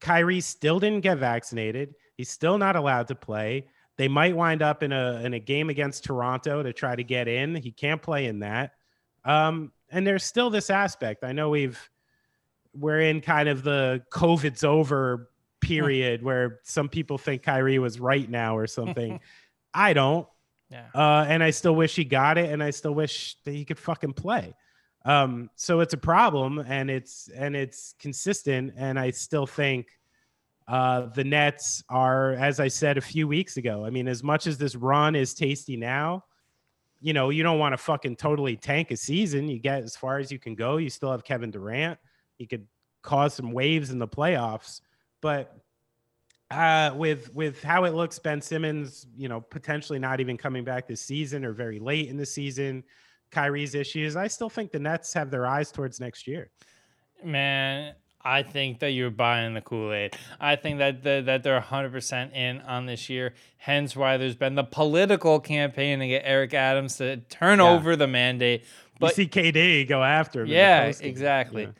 Kyrie 0.00 0.40
still 0.40 0.78
didn't 0.78 1.00
get 1.00 1.18
vaccinated. 1.18 1.94
He's 2.16 2.30
still 2.30 2.58
not 2.58 2.76
allowed 2.76 3.08
to 3.08 3.14
play. 3.14 3.66
They 3.96 4.08
might 4.08 4.34
wind 4.36 4.62
up 4.62 4.82
in 4.82 4.92
a 4.92 5.20
in 5.24 5.34
a 5.34 5.38
game 5.38 5.70
against 5.70 6.04
Toronto 6.04 6.62
to 6.62 6.72
try 6.72 6.96
to 6.96 7.04
get 7.04 7.28
in. 7.28 7.54
He 7.54 7.70
can't 7.70 8.00
play 8.00 8.26
in 8.26 8.40
that. 8.40 8.72
Um, 9.24 9.72
and 9.90 10.06
there's 10.06 10.24
still 10.24 10.50
this 10.50 10.70
aspect. 10.70 11.24
I 11.24 11.32
know 11.32 11.50
we've 11.50 11.78
we're 12.74 13.00
in 13.00 13.20
kind 13.20 13.48
of 13.48 13.62
the 13.62 14.02
COVID's 14.10 14.64
over 14.64 15.30
period 15.60 16.22
where 16.24 16.60
some 16.64 16.88
people 16.88 17.18
think 17.18 17.42
Kyrie 17.42 17.78
was 17.78 18.00
right 18.00 18.28
now 18.28 18.56
or 18.56 18.66
something. 18.66 19.20
I 19.74 19.92
don't. 19.92 20.26
Yeah. 20.70 20.86
Uh, 20.94 21.26
and 21.28 21.42
I 21.42 21.50
still 21.50 21.74
wish 21.74 21.94
he 21.94 22.04
got 22.04 22.38
it, 22.38 22.50
and 22.50 22.62
I 22.62 22.70
still 22.70 22.94
wish 22.94 23.36
that 23.44 23.52
he 23.52 23.64
could 23.64 23.78
fucking 23.78 24.14
play. 24.14 24.54
Um, 25.04 25.50
so 25.56 25.80
it's 25.80 25.94
a 25.94 25.98
problem, 25.98 26.60
and 26.60 26.90
it's 26.90 27.28
and 27.34 27.56
it's 27.56 27.94
consistent, 27.98 28.74
and 28.76 28.98
I 28.98 29.10
still 29.10 29.46
think 29.46 29.88
uh, 30.68 31.06
the 31.14 31.24
Nets 31.24 31.82
are, 31.88 32.34
as 32.34 32.60
I 32.60 32.68
said 32.68 32.98
a 32.98 33.00
few 33.00 33.26
weeks 33.26 33.56
ago. 33.56 33.84
I 33.84 33.90
mean, 33.90 34.06
as 34.06 34.22
much 34.22 34.46
as 34.46 34.58
this 34.58 34.76
run 34.76 35.16
is 35.16 35.34
tasty 35.34 35.76
now, 35.76 36.24
you 37.00 37.12
know, 37.12 37.30
you 37.30 37.42
don't 37.42 37.58
want 37.58 37.72
to 37.72 37.76
fucking 37.76 38.16
totally 38.16 38.56
tank 38.56 38.92
a 38.92 38.96
season. 38.96 39.48
You 39.48 39.58
get 39.58 39.82
as 39.82 39.96
far 39.96 40.18
as 40.18 40.30
you 40.30 40.38
can 40.38 40.54
go. 40.54 40.76
You 40.76 40.88
still 40.88 41.10
have 41.10 41.24
Kevin 41.24 41.50
Durant. 41.50 41.98
He 42.38 42.46
could 42.46 42.66
cause 43.02 43.34
some 43.34 43.50
waves 43.50 43.90
in 43.90 43.98
the 43.98 44.06
playoffs, 44.06 44.80
but 45.20 45.56
uh, 46.52 46.92
with 46.94 47.34
with 47.34 47.62
how 47.62 47.84
it 47.84 47.94
looks, 47.94 48.18
Ben 48.18 48.40
Simmons, 48.40 49.06
you 49.16 49.28
know, 49.28 49.40
potentially 49.40 49.98
not 49.98 50.20
even 50.20 50.36
coming 50.36 50.64
back 50.64 50.86
this 50.86 51.00
season 51.00 51.44
or 51.44 51.52
very 51.52 51.78
late 51.78 52.08
in 52.08 52.16
the 52.16 52.26
season. 52.26 52.84
Kyrie's 53.32 53.74
issues. 53.74 54.14
I 54.14 54.28
still 54.28 54.48
think 54.50 54.70
the 54.70 54.78
Nets 54.78 55.12
have 55.14 55.30
their 55.30 55.46
eyes 55.46 55.72
towards 55.72 55.98
next 55.98 56.26
year. 56.28 56.50
Man, 57.24 57.94
I 58.24 58.42
think 58.42 58.78
that 58.80 58.90
you're 58.90 59.10
buying 59.10 59.54
the 59.54 59.60
Kool 59.60 59.92
Aid. 59.92 60.16
I 60.40 60.56
think 60.56 60.78
that 60.78 61.02
the, 61.02 61.22
that 61.26 61.42
they're 61.42 61.60
100% 61.60 62.34
in 62.34 62.60
on 62.60 62.86
this 62.86 63.08
year. 63.08 63.34
Hence 63.58 63.96
why 63.96 64.16
there's 64.16 64.36
been 64.36 64.54
the 64.54 64.64
political 64.64 65.40
campaign 65.40 65.98
to 66.00 66.08
get 66.08 66.22
Eric 66.24 66.54
Adams 66.54 66.96
to 66.98 67.16
turn 67.18 67.58
Yeah. 67.58 67.70
over 67.70 67.96
the 67.96 68.06
mandate. 68.06 68.64
But 69.00 69.16
you 69.18 69.24
see 69.24 69.28
KD 69.28 69.88
go 69.88 70.02
after 70.04 70.42
him. 70.42 70.48
yeah, 70.48 70.92
exactly. 71.00 71.62
Yeah. 71.64 71.70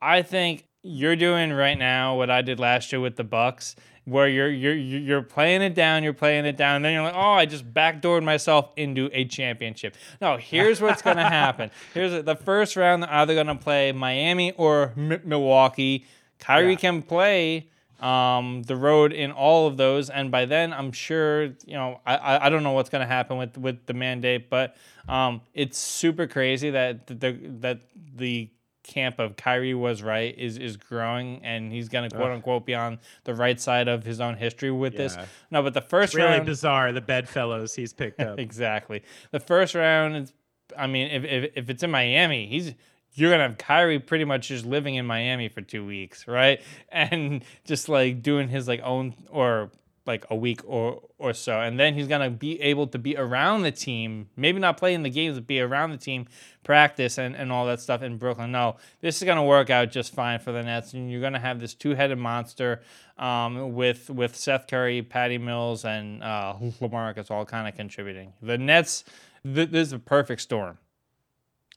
I 0.00 0.22
think 0.22 0.66
you're 0.82 1.16
doing 1.16 1.52
right 1.52 1.76
now 1.78 2.16
what 2.16 2.30
I 2.30 2.42
did 2.42 2.60
last 2.60 2.92
year 2.92 3.00
with 3.00 3.16
the 3.16 3.24
Bucks, 3.24 3.74
where 4.08 4.28
you're 4.28 4.50
you're 4.50 4.74
you're 4.74 5.22
playing 5.22 5.62
it 5.62 5.74
down, 5.74 6.02
you're 6.02 6.12
playing 6.12 6.44
it 6.46 6.56
down, 6.56 6.76
and 6.76 6.84
then 6.84 6.92
you're 6.94 7.02
like, 7.02 7.14
oh, 7.14 7.32
I 7.32 7.46
just 7.46 7.72
backdoored 7.72 8.22
myself 8.24 8.70
into 8.76 9.10
a 9.12 9.24
championship. 9.24 9.94
No, 10.20 10.36
here's 10.36 10.80
what's 10.80 11.02
gonna 11.02 11.28
happen. 11.28 11.70
Here's 11.94 12.24
the 12.24 12.36
first 12.36 12.76
round. 12.76 13.02
They're 13.02 13.12
either 13.12 13.34
gonna 13.34 13.56
play 13.56 13.92
Miami 13.92 14.52
or 14.52 14.92
M- 14.96 15.20
Milwaukee. 15.24 16.06
Kyrie 16.38 16.70
Yeah. 16.72 16.76
can 16.76 17.02
play 17.02 17.68
um, 18.00 18.62
the 18.62 18.76
road 18.76 19.12
in 19.12 19.32
all 19.32 19.66
of 19.66 19.76
those, 19.76 20.08
and 20.08 20.30
by 20.30 20.44
then 20.44 20.72
I'm 20.72 20.92
sure 20.92 21.44
you 21.66 21.74
know 21.74 22.00
I 22.06 22.16
I, 22.16 22.46
I 22.46 22.48
don't 22.48 22.62
know 22.62 22.72
what's 22.72 22.90
gonna 22.90 23.06
happen 23.06 23.36
with 23.38 23.58
with 23.58 23.86
the 23.86 23.94
mandate, 23.94 24.48
but 24.50 24.76
um, 25.08 25.40
it's 25.54 25.78
super 25.78 26.26
crazy 26.26 26.70
that 26.70 27.06
the 27.08 27.32
that 27.60 27.80
the 28.14 28.50
camp 28.88 29.20
of 29.20 29.36
Kyrie 29.36 29.74
was 29.74 30.02
right 30.02 30.36
is 30.36 30.58
is 30.58 30.76
growing, 30.76 31.40
and 31.44 31.70
he's 31.70 31.88
gonna 31.88 32.10
quote 32.10 32.32
unquote 32.32 32.66
be 32.66 32.74
on 32.74 32.98
the 33.24 33.34
right 33.34 33.60
side 33.60 33.86
of 33.86 34.04
his 34.04 34.20
own 34.20 34.34
history 34.34 34.72
with 34.72 34.96
this. 34.96 35.16
No, 35.50 35.62
but 35.62 35.74
the 35.74 35.80
first 35.80 36.14
It's 36.14 36.16
really 36.16 36.30
round, 36.30 36.46
bizarre 36.46 36.92
the 36.92 37.00
bedfellows 37.00 37.74
he's 37.74 37.92
picked 37.92 38.20
up. 38.20 38.38
exactly. 38.40 39.02
The 39.30 39.40
first 39.40 39.74
round 39.76 40.16
is, 40.16 40.32
I 40.76 40.88
mean, 40.88 41.10
if, 41.10 41.24
if 41.24 41.52
if 41.54 41.70
it's 41.70 41.82
in 41.82 41.90
Miami, 41.90 42.46
he's 42.46 42.74
you're 43.12 43.30
gonna 43.30 43.44
have 43.44 43.58
Kyrie 43.58 43.98
pretty 43.98 44.24
much 44.24 44.48
just 44.48 44.64
living 44.64 44.94
in 44.94 45.06
Miami 45.06 45.48
for 45.48 45.60
two 45.60 45.84
weeks, 45.86 46.26
right? 46.26 46.60
And 46.90 47.44
just 47.64 47.88
like 47.88 48.22
doing 48.22 48.48
his 48.48 48.66
like 48.66 48.80
own 48.82 49.14
or 49.30 49.70
like 50.08 50.24
a 50.30 50.34
week 50.34 50.60
or 50.64 51.02
or 51.18 51.32
so, 51.32 51.60
and 51.60 51.78
then 51.78 51.94
he's 51.94 52.08
gonna 52.08 52.30
be 52.30 52.60
able 52.60 52.88
to 52.88 52.98
be 52.98 53.16
around 53.16 53.62
the 53.62 53.70
team. 53.70 54.28
Maybe 54.36 54.58
not 54.58 54.76
play 54.76 54.94
in 54.94 55.04
the 55.04 55.10
games, 55.10 55.36
but 55.36 55.46
be 55.46 55.60
around 55.60 55.90
the 55.90 55.96
team, 55.98 56.26
practice 56.64 57.18
and, 57.18 57.36
and 57.36 57.52
all 57.52 57.66
that 57.66 57.80
stuff 57.80 58.02
in 58.02 58.18
Brooklyn. 58.18 58.50
No, 58.50 58.76
this 59.00 59.18
is 59.22 59.24
gonna 59.26 59.44
work 59.44 59.70
out 59.70 59.92
just 59.92 60.12
fine 60.12 60.40
for 60.40 60.50
the 60.50 60.62
Nets, 60.64 60.94
and 60.94 61.08
you're 61.12 61.20
gonna 61.20 61.38
have 61.38 61.60
this 61.60 61.74
two-headed 61.74 62.18
monster 62.18 62.80
um, 63.18 63.74
with 63.74 64.10
with 64.10 64.34
Seth 64.34 64.66
Curry, 64.66 65.02
Patty 65.02 65.38
Mills, 65.38 65.84
and 65.84 66.24
uh, 66.24 66.54
Lamarcus 66.80 67.30
all 67.30 67.44
kind 67.44 67.68
of 67.68 67.76
contributing. 67.76 68.32
The 68.42 68.58
Nets, 68.58 69.04
th- 69.44 69.70
this 69.70 69.88
is 69.88 69.92
a 69.92 69.98
perfect 70.00 70.40
storm. 70.40 70.78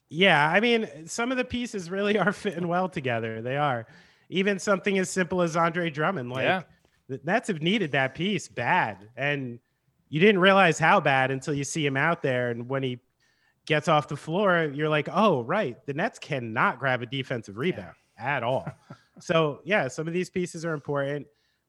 Yeah, 0.10 0.46
I 0.50 0.60
mean, 0.60 1.08
some 1.08 1.32
of 1.32 1.38
the 1.38 1.46
pieces 1.46 1.90
really 1.90 2.18
are 2.20 2.32
fitting 2.34 2.68
well 2.68 2.90
together. 2.90 3.42
They 3.42 3.58
are. 3.58 3.86
Even 4.30 4.60
something 4.60 4.98
as 4.98 5.10
simple 5.10 5.42
as 5.42 5.58
Andre 5.58 5.90
Drummond, 5.90 6.30
like 6.32 6.44
Yeah. 6.44 6.64
The 7.08 7.20
Nets 7.24 7.48
have 7.48 7.62
needed 7.62 7.92
that 7.92 8.16
piece 8.16 8.48
bad, 8.48 9.10
and 9.16 9.60
you 10.10 10.20
didn't 10.20 10.42
realize 10.42 10.78
how 10.78 11.00
bad 11.00 11.32
until 11.32 11.54
you 11.54 11.64
see 11.64 11.86
him 11.86 11.98
out 11.98 12.22
there. 12.22 12.52
And 12.52 12.68
when 12.68 12.84
he 12.84 13.00
gets 13.66 13.88
off 13.88 14.08
the 14.08 14.18
floor, 14.18 14.72
you're 14.74 14.90
like, 14.90 15.08
oh, 15.12 15.44
right, 15.44 15.84
the 15.86 15.94
Nets 15.94 16.20
cannot 16.20 16.80
grab 16.80 17.02
a 17.02 17.06
defensive 17.06 17.58
rebound 17.58 17.96
at 18.18 18.44
all. 18.44 18.68
so 19.20 19.62
yeah, 19.64 19.88
some 19.88 20.08
of 20.08 20.14
these 20.14 20.30
pieces 20.30 20.66
are 20.66 20.74
important, 20.74 21.28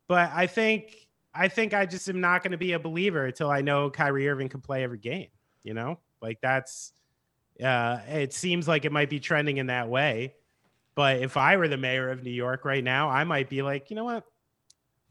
but 0.09 0.31
I 0.35 0.47
think 0.47 1.09
I 1.35 1.49
think 1.49 1.73
I 1.73 1.87
just 1.87 2.09
am 2.09 2.21
not 2.21 2.43
going 2.43 2.53
to 2.53 2.59
be 2.59 2.73
a 2.73 2.79
believer 2.79 3.27
until 3.27 3.51
I 3.51 3.63
know 3.63 3.91
Kyrie 3.91 4.29
Irving 4.29 4.49
can 4.49 4.61
play 4.61 4.85
every 4.85 4.99
game. 4.99 5.29
You 5.63 5.75
know, 5.75 5.99
like 6.21 6.41
that's 6.41 6.93
uh, 7.63 8.01
it 8.09 8.33
seems 8.33 8.67
like 8.67 8.85
it 8.85 8.93
might 8.93 9.11
be 9.11 9.21
trending 9.21 9.59
in 9.59 9.67
that 9.67 9.89
way. 9.89 10.35
But 10.95 11.19
if 11.19 11.37
I 11.37 11.57
were 11.57 11.69
the 11.69 11.77
mayor 11.77 12.11
of 12.11 12.23
New 12.23 12.31
York 12.31 12.65
right 12.65 12.85
now, 12.85 13.09
I 13.09 13.25
might 13.25 13.49
be 13.49 13.63
like, 13.63 13.91
you 13.91 13.97
know 13.97 14.05
what? 14.05 14.25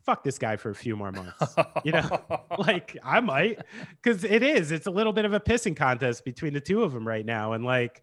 Fuck 0.04 0.24
this 0.24 0.38
guy 0.38 0.56
for 0.56 0.70
a 0.70 0.76
few 0.76 0.96
more 0.96 1.12
months. 1.12 1.56
You 1.84 1.92
know, 1.92 2.22
like 2.60 2.98
I 3.04 3.20
might, 3.20 3.60
because 4.02 4.24
it 4.24 4.44
is. 4.44 4.72
It's 4.72 4.88
a 4.88 4.92
little 4.92 5.14
bit 5.14 5.26
of 5.26 5.34
a 5.34 5.40
pissing 5.40 5.76
contest 5.76 6.26
between 6.26 6.54
the 6.54 6.62
two 6.62 6.84
of 6.84 6.92
them 6.92 7.08
right 7.08 7.26
now. 7.26 7.54
And 7.54 7.64
like, 7.64 8.02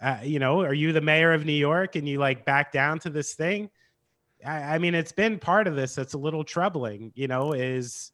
uh, 0.00 0.18
you 0.22 0.38
know, 0.38 0.60
are 0.62 0.74
you 0.74 0.92
the 0.92 1.00
mayor 1.00 1.32
of 1.32 1.44
New 1.44 1.52
York 1.52 1.96
and 1.96 2.08
you 2.08 2.18
like 2.18 2.44
back 2.44 2.72
down 2.72 2.98
to 3.00 3.10
this 3.10 3.34
thing? 3.34 3.70
I, 4.46 4.74
I 4.74 4.78
mean, 4.78 4.94
it's 4.94 5.12
been 5.12 5.38
part 5.38 5.66
of 5.66 5.76
this 5.76 5.94
that's 5.94 6.14
a 6.14 6.18
little 6.18 6.44
troubling. 6.44 7.12
You 7.14 7.28
know, 7.28 7.52
is 7.52 8.12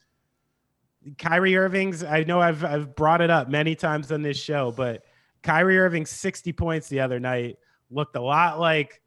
Kyrie 1.19 1.57
Irving's. 1.57 2.03
I 2.03 2.25
know 2.25 2.41
I've 2.41 2.65
I've 2.65 2.95
brought 2.95 3.21
it 3.21 3.31
up 3.31 3.49
many 3.49 3.75
times 3.75 4.11
on 4.13 4.23
this 4.23 4.39
show, 4.39 4.73
but 4.73 5.05
Kyrie 5.43 5.79
Irving's 5.79 6.11
60 6.11 6.53
points 6.53 6.89
the 6.89 7.01
other 7.01 7.21
night 7.21 7.57
looked 7.91 8.17
a 8.17 8.21
lot 8.21 8.61
like 8.61 9.01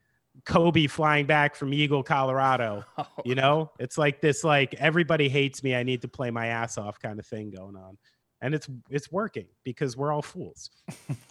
Kobe 0.45 0.87
flying 0.87 1.25
back 1.25 1.55
from 1.55 1.73
Eagle, 1.73 2.03
Colorado. 2.03 2.83
Oh. 2.97 3.07
You 3.25 3.35
know, 3.35 3.71
it's 3.79 3.97
like 3.97 4.21
this 4.21 4.43
like 4.43 4.73
everybody 4.75 5.27
hates 5.27 5.63
me. 5.63 5.75
I 5.75 5.83
need 5.83 6.01
to 6.03 6.07
play 6.07 6.29
my 6.29 6.47
ass 6.47 6.77
off 6.77 6.99
kind 6.99 7.19
of 7.19 7.25
thing 7.25 7.49
going 7.49 7.75
on. 7.75 7.97
And 8.41 8.53
it's 8.53 8.67
it's 8.89 9.11
working 9.11 9.47
because 9.63 9.97
we're 9.97 10.11
all 10.11 10.21
fools. 10.21 10.69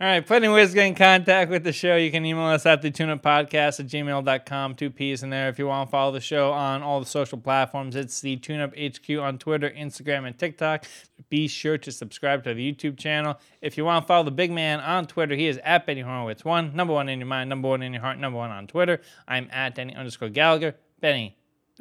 All 0.00 0.08
right, 0.08 0.26
plenty 0.26 0.48
of 0.48 0.54
ways 0.54 0.70
to 0.70 0.74
get 0.74 0.86
in 0.86 0.96
contact 0.96 1.48
with 1.48 1.62
the 1.62 1.72
show. 1.72 1.94
You 1.94 2.10
can 2.10 2.26
email 2.26 2.46
us 2.46 2.66
at 2.66 2.82
the 2.82 2.90
tuneuppodcast 2.90 3.78
at 3.78 3.86
gmail.com, 3.86 4.74
two 4.74 4.90
P's 4.90 5.22
in 5.22 5.30
there. 5.30 5.48
If 5.48 5.60
you 5.60 5.68
want 5.68 5.88
to 5.88 5.90
follow 5.92 6.10
the 6.10 6.20
show 6.20 6.50
on 6.50 6.82
all 6.82 6.98
the 6.98 7.06
social 7.06 7.38
platforms, 7.38 7.94
it's 7.94 8.20
the 8.20 8.36
TuneUp 8.36 8.74
HQ 8.74 9.22
on 9.22 9.38
Twitter, 9.38 9.70
Instagram, 9.70 10.26
and 10.26 10.36
TikTok. 10.36 10.86
Be 11.28 11.46
sure 11.46 11.78
to 11.78 11.92
subscribe 11.92 12.42
to 12.42 12.52
the 12.52 12.72
YouTube 12.72 12.98
channel. 12.98 13.38
If 13.60 13.78
you 13.78 13.84
want 13.84 14.02
to 14.02 14.08
follow 14.08 14.24
the 14.24 14.32
big 14.32 14.50
man 14.50 14.80
on 14.80 15.06
Twitter, 15.06 15.36
he 15.36 15.46
is 15.46 15.60
at 15.62 15.86
Benny 15.86 16.00
Horowitz 16.00 16.44
one, 16.44 16.74
number 16.74 16.92
one 16.92 17.08
in 17.08 17.20
your 17.20 17.28
mind, 17.28 17.48
number 17.48 17.68
one 17.68 17.82
in 17.82 17.92
your 17.92 18.02
heart, 18.02 18.18
number 18.18 18.38
one 18.38 18.50
on 18.50 18.66
Twitter. 18.66 19.00
I'm 19.28 19.48
at 19.52 19.76
Denny 19.76 19.94
underscore 19.94 20.30
Gallagher. 20.30 20.74
Benny, 21.00 21.36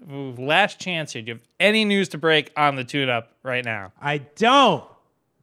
last 0.07 0.80
chance 0.80 1.14
here. 1.14 1.24
Do 1.24 1.30
you 1.30 1.34
have 1.36 1.43
any 1.59 1.86
news 1.86 2.09
to 2.09 2.20
break 2.20 2.51
on 2.55 2.76
the 2.76 2.84
tune 2.84 3.09
up 3.09 3.32
right 3.41 3.66
now? 3.66 3.93
I 3.99 4.20
don't. 4.20 4.84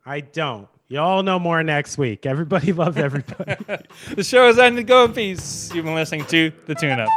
I 0.07 0.21
don't. 0.21 0.69
Y'all 0.91 1.23
know 1.23 1.39
more 1.39 1.63
next 1.63 1.99
week. 1.99 2.25
Everybody 2.25 2.73
love 2.83 2.97
everybody. 2.97 3.57
The 4.15 4.25
show 4.25 4.49
is 4.49 4.59
ended. 4.59 4.87
Go 4.87 5.05
in 5.05 5.13
peace. 5.13 5.71
You've 5.75 5.85
been 5.85 5.95
listening 5.95 6.25
to 6.27 6.51
The 6.67 6.75
Tune 6.75 6.99
Up. 6.99 7.11